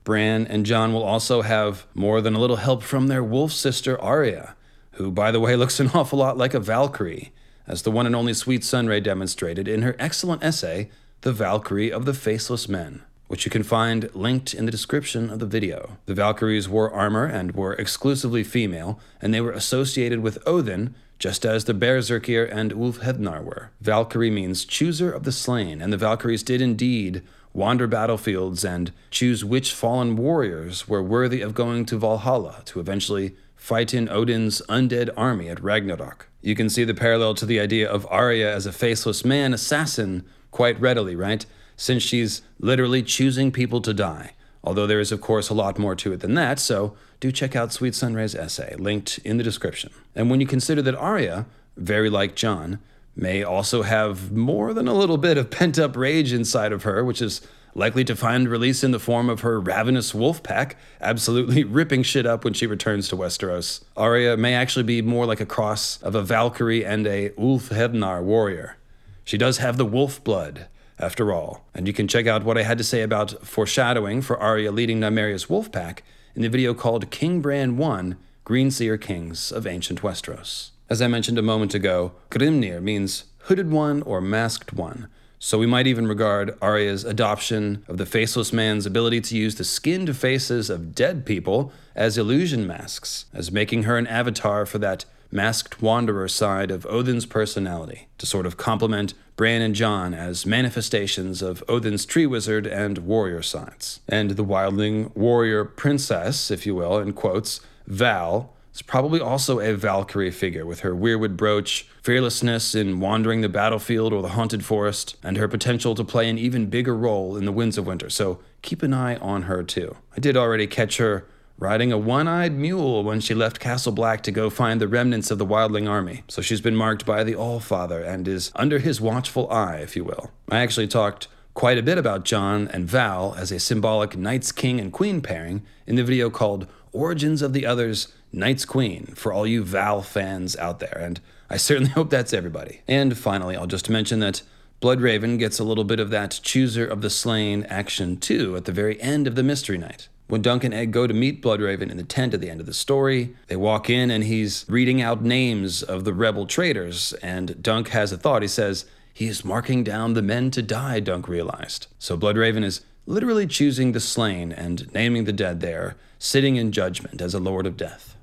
Bran 0.05 0.47
and 0.47 0.65
Jon 0.65 0.93
will 0.93 1.03
also 1.03 1.43
have 1.43 1.87
more 1.95 2.21
than 2.21 2.35
a 2.35 2.39
little 2.39 2.57
help 2.57 2.83
from 2.83 3.09
their 3.09 3.25
wolf 3.25 3.53
sister 3.53 4.01
Arya, 4.01 4.55
who, 4.93 5.11
by 5.11 5.31
the 5.31 5.41
way, 5.41 5.57
looks 5.57 5.81
an 5.81 5.91
awful 5.95 6.19
lot 6.19 6.39
like 6.39 6.55
a 6.55 6.61
Valkyrie 6.61 7.33
as 7.67 7.83
the 7.83 7.91
one 7.91 8.07
and 8.07 8.17
only 8.17 8.35
Sweet 8.35 8.65
Sunray 8.65 9.01
demonstrated 9.01 9.69
in 9.69 9.83
her 9.83 9.97
excellent 9.99 10.43
essay, 10.43 10.91
the 11.23 11.33
Valkyrie 11.33 11.93
of 11.93 12.05
the 12.05 12.15
Faceless 12.15 12.69
Men, 12.69 13.03
which 13.27 13.45
you 13.45 13.51
can 13.51 13.63
find 13.63 14.09
linked 14.15 14.55
in 14.55 14.67
the 14.67 14.71
description 14.71 15.31
of 15.31 15.39
the 15.39 15.47
video. 15.47 15.99
The 16.07 16.15
Valkyries 16.15 16.69
wore 16.69 16.93
armor 16.93 17.25
and 17.25 17.55
were 17.55 17.75
exclusively 17.75 18.45
female, 18.45 19.01
and 19.21 19.35
they 19.35 19.41
were 19.41 19.53
associated 19.53 20.21
with 20.21 20.39
Odin, 20.47 20.95
just 21.19 21.45
as 21.45 21.65
the 21.65 21.75
Berserkir 21.75 22.49
and 22.53 22.73
Ulfhednar 22.73 23.43
were. 23.43 23.71
Valkyrie 23.81 24.31
means 24.31 24.65
chooser 24.65 25.11
of 25.11 25.25
the 25.25 25.33
slain, 25.33 25.81
and 25.81 25.93
the 25.93 25.97
Valkyries 25.97 26.43
did 26.43 26.61
indeed 26.61 27.23
wander 27.57 27.87
battlefields 27.87 28.65
and 28.65 28.93
choose 29.11 29.43
which 29.43 29.73
fallen 29.73 30.15
warriors 30.15 30.87
were 30.87 31.03
worthy 31.03 31.41
of 31.41 31.55
going 31.55 31.87
to 31.87 31.97
Valhalla 31.97 32.61
to 32.67 32.81
eventually 32.81 33.35
fight 33.67 33.93
in 33.93 34.09
Odin's 34.09 34.63
undead 34.69 35.11
army 35.17 35.49
at 35.49 35.61
Ragnarok. 35.61 36.29
You 36.41 36.55
can 36.55 36.71
see 36.71 36.85
the 36.85 36.95
parallel 36.95 37.35
to 37.35 37.45
the 37.45 37.59
idea 37.59 37.91
of 37.91 38.07
Arya 38.09 38.55
as 38.55 38.65
a 38.65 38.73
faceless 38.73 39.25
man 39.25 39.53
assassin 39.53 40.25
quite 40.53 40.81
readily, 40.81 41.17
right? 41.17 41.45
Since 41.75 42.05
she's 42.05 42.43
literally 42.61 43.03
choosing 43.03 43.51
people 43.51 43.81
to 43.81 43.93
die. 43.93 44.35
Although 44.63 44.87
there 44.87 45.01
is, 45.01 45.11
of 45.11 45.21
course, 45.21 45.49
a 45.49 45.55
lot 45.55 45.81
more 45.81 45.97
to 45.97 46.13
it 46.13 46.21
than 46.21 46.35
that, 46.35 46.61
so 46.61 46.95
do 47.19 47.33
check 47.33 47.57
out 47.57 47.73
Sweet 47.73 47.97
Sunray's 47.97 48.37
essay, 48.37 48.77
linked 48.79 49.19
in 49.25 49.37
the 49.37 49.43
description. 49.43 49.91
And 50.15 50.31
when 50.31 50.41
you 50.41 50.47
consider 50.47 50.81
that 50.83 50.95
Arya, 50.95 51.47
very 51.77 52.09
like 52.09 52.37
Jon, 52.37 52.79
may 53.17 53.43
also 53.43 53.83
have 53.83 54.31
more 54.31 54.75
than 54.75 54.87
a 54.87 54.95
little 54.95 55.19
bit 55.19 55.37
of 55.37 55.51
pent 55.51 55.77
up 55.77 55.97
rage 55.97 56.33
inside 56.33 56.71
of 56.71 56.85
her, 56.85 57.05
which 57.05 57.21
is 57.21 57.41
likely 57.77 58.03
to 58.03 58.17
find 58.17 58.49
release 58.49 58.83
in 58.83 58.91
the 58.91 58.99
form 58.99 59.29
of 59.29 59.41
her 59.41 59.61
ravenous 59.61 60.15
wolf 60.15 60.43
pack, 60.43 60.77
absolutely 61.01 61.63
ripping 61.79 62.03
shit 62.03 62.25
up 62.25 62.43
when 62.43 62.55
she 62.55 62.67
returns 62.67 63.07
to 63.07 63.17
Westeros. 63.17 63.85
Arya 63.97 64.37
may 64.37 64.55
actually 64.55 64.83
be 64.83 65.03
more 65.03 65.27
like 65.27 65.41
a 65.41 65.47
cross 65.47 66.03
of 66.03 66.15
a 66.15 66.23
Valkyrie 66.23 66.85
and 66.85 67.07
a 67.07 67.31
Ulfhednar 67.31 68.23
warrior. 68.23 68.79
She 69.25 69.37
does 69.37 69.59
have 69.59 69.77
the 69.77 69.85
wolf 69.85 70.25
blood, 70.25 70.69
after 70.99 71.33
all, 71.33 71.67
and 71.75 71.87
you 71.87 71.93
can 71.93 72.09
check 72.09 72.27
out 72.27 72.45
what 72.45 72.57
I 72.57 72.63
had 72.63 72.79
to 72.79 72.85
say 72.85 73.03
about 73.03 73.47
foreshadowing 73.47 74.23
for 74.23 74.39
Arya 74.39 74.73
leading 74.73 74.99
Nymeria's 74.99 75.51
wolf 75.51 75.71
pack 75.71 76.03
in 76.35 76.41
the 76.41 76.49
video 76.49 76.73
called 76.73 77.11
King 77.11 77.43
Bran 77.43 77.77
1 77.77 78.17
Greenseer 78.47 78.99
Kings 78.99 79.53
of 79.53 79.67
Ancient 79.67 80.01
Westeros. 80.01 80.71
As 80.89 81.03
I 81.03 81.09
mentioned 81.09 81.37
a 81.37 81.43
moment 81.43 81.75
ago, 81.75 82.13
Grimnir 82.31 82.81
means 82.81 83.25
hooded 83.41 83.71
one 83.71 84.01
or 84.03 84.21
masked 84.21 84.73
one, 84.73 85.09
so 85.39 85.59
we 85.59 85.67
might 85.67 85.87
even 85.87 86.07
regard 86.07 86.57
Arya's 86.63 87.05
adoption 87.05 87.85
of 87.89 87.99
the 87.99 88.07
faceless 88.07 88.53
man's 88.53 88.87
ability 88.87 89.21
to 89.23 89.37
use 89.37 89.57
the 89.57 89.65
skinned 89.65 90.17
faces 90.17 90.71
of 90.71 90.95
dead 90.95 91.27
people 91.27 91.73
as 91.95 92.17
illusion 92.17 92.67
masks, 92.67 93.27
as 93.33 93.53
making 93.53 93.85
her 93.85 93.99
an 93.99 94.07
avatar 94.07 94.67
for 94.67 94.79
that 94.79 95.05
masked 95.31 95.83
wanderer 95.83 96.29
side 96.29 96.71
of 96.71 96.87
Odin's 96.87 97.27
personality, 97.27 98.09
to 98.19 98.27
sort 98.27 98.47
of 98.47 98.57
complement 98.57 99.13
Bran 99.37 99.61
and 99.61 99.75
Jon 99.75 100.15
as 100.15 100.47
manifestations 100.47 101.43
of 101.43 101.63
Odin's 101.69 102.07
tree 102.07 102.27
wizard 102.27 102.67
and 102.67 102.99
warrior 102.99 103.43
sides. 103.43 104.01
And 104.09 104.31
the 104.31 104.45
wildling 104.45 105.15
warrior 105.15 105.65
princess, 105.65 106.51
if 106.51 106.65
you 106.65 106.75
will, 106.75 106.99
in 106.99 107.13
quotes, 107.13 107.61
Val, 107.87 108.56
is 108.77 108.83
probably 108.83 109.21
also 109.21 109.59
a 109.59 109.75
Valkyrie 109.75 110.31
figure 110.31 110.67
with 110.67 110.81
her 110.81 110.95
weirwood 110.95 111.37
brooch, 111.37 111.89
fearlessness 112.03 112.75
in 112.75 113.01
wandering 113.01 113.41
the 113.41 113.49
battlefield 113.49 114.13
or 114.13 114.21
the 114.21 114.29
haunted 114.29 114.65
forest, 114.65 115.17
and 115.23 115.39
her 115.39 115.49
potential 115.49 115.95
to 115.95 116.05
play 116.05 116.29
an 116.29 116.37
even 116.37 116.67
bigger 116.67 116.95
role 116.95 117.39
in 117.39 117.47
the 117.47 117.53
Winds 117.53 117.79
of 117.79 117.87
Winter, 117.87 118.11
so 118.11 118.39
keep 118.61 118.83
an 118.83 118.93
eye 118.93 119.17
on 119.17 119.43
her 119.43 119.63
too. 119.63 119.97
I 120.15 120.21
did 120.21 120.37
already 120.37 120.67
catch 120.67 120.99
her 120.99 121.27
riding 121.59 121.91
a 121.91 121.97
one 121.97 122.29
eyed 122.29 122.53
mule 122.53 123.03
when 123.03 123.19
she 123.19 123.33
left 123.33 123.61
Castle 123.61 123.93
Black 123.93 124.23
to 124.25 124.31
go 124.31 124.51
find 124.51 124.79
the 124.79 124.89
remnants 124.89 125.31
of 125.31 125.39
the 125.39 125.47
wildling 125.47 125.89
army, 125.89 126.23
so 126.29 126.43
she's 126.43 126.61
been 126.61 126.77
marked 126.77 127.07
by 127.07 127.25
the 127.25 127.35
Allfather 127.35 128.07
and 128.07 128.29
is 128.29 128.53
under 128.55 128.79
his 128.79 129.01
watchful 129.01 129.51
eye, 129.51 129.79
if 129.79 129.97
you 129.97 130.05
will. 130.05 130.31
I 130.51 130.59
actually 130.59 130.89
talked 130.89 131.29
quite 131.55 131.79
a 131.79 131.83
bit 131.83 131.97
about 131.97 132.27
Jon 132.27 132.69
and 132.69 132.87
Val 132.87 133.35
as 133.39 133.51
a 133.51 133.59
symbolic 133.59 134.19
Night's 134.19 134.53
King 134.53 134.79
and 134.79 134.93
Queen 134.93 135.23
pairing 135.23 135.65
in 135.87 135.97
the 135.97 136.05
video 136.05 136.29
called 136.29 136.67
Origins 136.93 137.41
of 137.41 137.55
the 137.55 137.65
Others 137.65 138.13
Night's 138.33 138.65
Queen 138.65 139.07
for 139.15 139.33
all 139.33 139.47
you 139.47 139.65
Val 139.65 140.03
fans 140.03 140.57
out 140.57 140.81
there, 140.81 140.99
and 141.01 141.21
I 141.49 141.57
certainly 141.57 141.91
hope 141.97 142.11
that's 142.11 142.33
everybody. 142.33 142.83
And 142.87 143.17
finally, 143.17 143.57
I'll 143.57 143.67
just 143.67 143.91
mention 143.91 144.21
that 144.21 144.43
Bloodraven 144.81 145.39
gets 145.39 145.59
a 145.59 145.65
little 145.65 145.85
bit 145.85 146.01
of 146.01 146.11
that 146.11 146.41
Chooser 146.43 146.87
of 146.87 147.01
the 147.01 147.11
Slain 147.11 147.65
action 147.65 148.19
too 148.19 148.57
at 148.57 148.67
the 148.67 148.73
very 148.73 149.01
end 149.01 149.27
of 149.27 149.35
the 149.35 149.43
Mystery 149.43 149.79
Knight. 149.79 150.09
When 150.29 150.43
Dunk 150.43 150.65
and 150.65 150.75
Egg 150.75 150.91
go 150.91 151.07
to 151.07 151.15
meet 151.15 151.41
Bloodraven 151.41 151.89
in 151.89 151.97
the 151.97 152.03
tent 152.03 152.35
at 152.35 152.41
the 152.41 152.51
end 152.51 152.61
of 152.61 152.67
the 152.67 152.75
story, 152.75 153.35
they 153.47 153.57
walk 153.57 153.89
in 153.89 154.11
and 154.11 154.25
he's 154.25 154.67
reading 154.69 155.01
out 155.01 155.23
names 155.23 155.85
of 155.85 156.05
the 156.05 156.13
rebel 156.13 156.47
traitors, 156.47 157.13
and 157.23 157.63
Dunk 157.63 157.89
has 157.91 158.11
a 158.11 158.19
thought. 158.19 158.43
He 158.43 158.49
says, 158.49 158.87
He 159.15 159.29
is 159.29 159.45
marking 159.45 159.85
down 159.85 160.15
the 160.15 160.23
men 160.23 160.51
to 160.51 160.63
die, 160.63 160.99
Dunk 160.99 161.29
realized. 161.29 161.87
So 162.01 162.19
Bloodraven 162.19 162.65
is 162.65 162.81
literally 163.07 163.47
choosing 163.47 163.93
the 163.93 164.01
slain 164.01 164.51
and 164.51 164.93
naming 164.93 165.25
the 165.25 165.33
dead 165.33 165.61
there, 165.61 165.95
sitting 166.19 166.57
in 166.57 166.73
judgment 166.73 167.21
as 167.23 167.33
a 167.33 167.39
lord 167.39 167.67
of 167.67 167.77
death. 167.77 168.16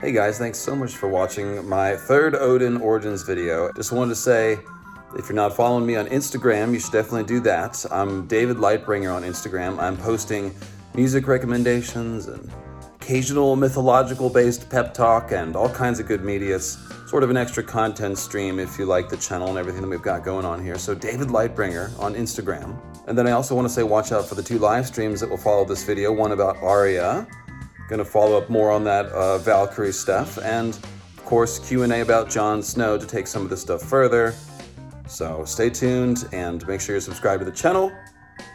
Hey 0.00 0.12
guys, 0.12 0.38
thanks 0.38 0.60
so 0.60 0.76
much 0.76 0.94
for 0.94 1.08
watching 1.08 1.68
my 1.68 1.96
third 1.96 2.36
Odin 2.36 2.76
Origins 2.76 3.24
video. 3.24 3.72
Just 3.72 3.90
wanted 3.90 4.10
to 4.10 4.14
say, 4.14 4.60
if 5.16 5.28
you're 5.28 5.34
not 5.34 5.56
following 5.56 5.84
me 5.84 5.96
on 5.96 6.06
Instagram, 6.06 6.72
you 6.72 6.78
should 6.78 6.92
definitely 6.92 7.24
do 7.24 7.40
that. 7.40 7.84
I'm 7.90 8.28
David 8.28 8.58
Lightbringer 8.58 9.12
on 9.12 9.24
Instagram. 9.24 9.76
I'm 9.80 9.96
posting 9.96 10.54
music 10.94 11.26
recommendations 11.26 12.28
and 12.28 12.48
occasional 13.00 13.56
mythological 13.56 14.30
based 14.30 14.70
pep 14.70 14.94
talk 14.94 15.32
and 15.32 15.56
all 15.56 15.68
kinds 15.68 15.98
of 15.98 16.06
good 16.06 16.22
media. 16.22 16.54
It's 16.54 16.78
sort 17.10 17.24
of 17.24 17.30
an 17.30 17.36
extra 17.36 17.64
content 17.64 18.18
stream 18.18 18.60
if 18.60 18.78
you 18.78 18.84
like 18.84 19.08
the 19.08 19.16
channel 19.16 19.48
and 19.48 19.58
everything 19.58 19.82
that 19.82 19.88
we've 19.88 20.00
got 20.00 20.22
going 20.22 20.44
on 20.44 20.62
here. 20.62 20.78
So, 20.78 20.94
David 20.94 21.26
Lightbringer 21.26 21.98
on 21.98 22.14
Instagram. 22.14 22.80
And 23.08 23.18
then 23.18 23.26
I 23.26 23.32
also 23.32 23.56
want 23.56 23.66
to 23.66 23.74
say 23.74 23.82
watch 23.82 24.12
out 24.12 24.28
for 24.28 24.36
the 24.36 24.44
two 24.44 24.60
live 24.60 24.86
streams 24.86 25.18
that 25.18 25.28
will 25.28 25.38
follow 25.38 25.64
this 25.64 25.82
video 25.82 26.12
one 26.12 26.30
about 26.30 26.56
Arya 26.58 27.26
Going 27.88 27.98
to 27.98 28.04
follow 28.04 28.36
up 28.36 28.50
more 28.50 28.70
on 28.70 28.84
that 28.84 29.06
uh, 29.06 29.38
Valkyrie 29.38 29.92
stuff, 29.92 30.38
and 30.42 30.74
of 30.76 31.24
course 31.24 31.58
Q&A 31.58 32.02
about 32.02 32.28
Jon 32.28 32.62
Snow 32.62 32.98
to 32.98 33.06
take 33.06 33.26
some 33.26 33.42
of 33.42 33.48
this 33.48 33.62
stuff 33.62 33.80
further. 33.80 34.34
So 35.06 35.42
stay 35.46 35.70
tuned 35.70 36.28
and 36.32 36.66
make 36.68 36.82
sure 36.82 36.94
you're 36.94 37.00
subscribed 37.00 37.40
to 37.40 37.46
the 37.50 37.56
channel. 37.56 37.90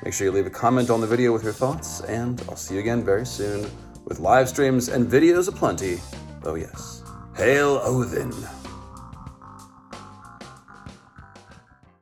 Make 0.04 0.14
sure 0.14 0.26
you 0.26 0.32
leave 0.32 0.46
a 0.46 0.52
comment 0.52 0.92
on 0.92 1.02
the 1.02 1.08
video 1.08 1.34
with 1.34 1.44
your 1.44 1.52
thoughts, 1.54 2.02
and 2.02 2.44
I'll 2.48 2.56
see 2.56 2.76
you 2.76 2.80
again 2.80 3.04
very 3.04 3.26
soon 3.26 3.68
with 4.06 4.20
live 4.20 4.48
streams 4.50 4.90
and 4.90 5.10
videos 5.10 5.48
aplenty. 5.48 6.00
Oh 6.44 6.54
yes. 6.54 7.04
Hail 7.36 7.82
Odin! 7.84 8.63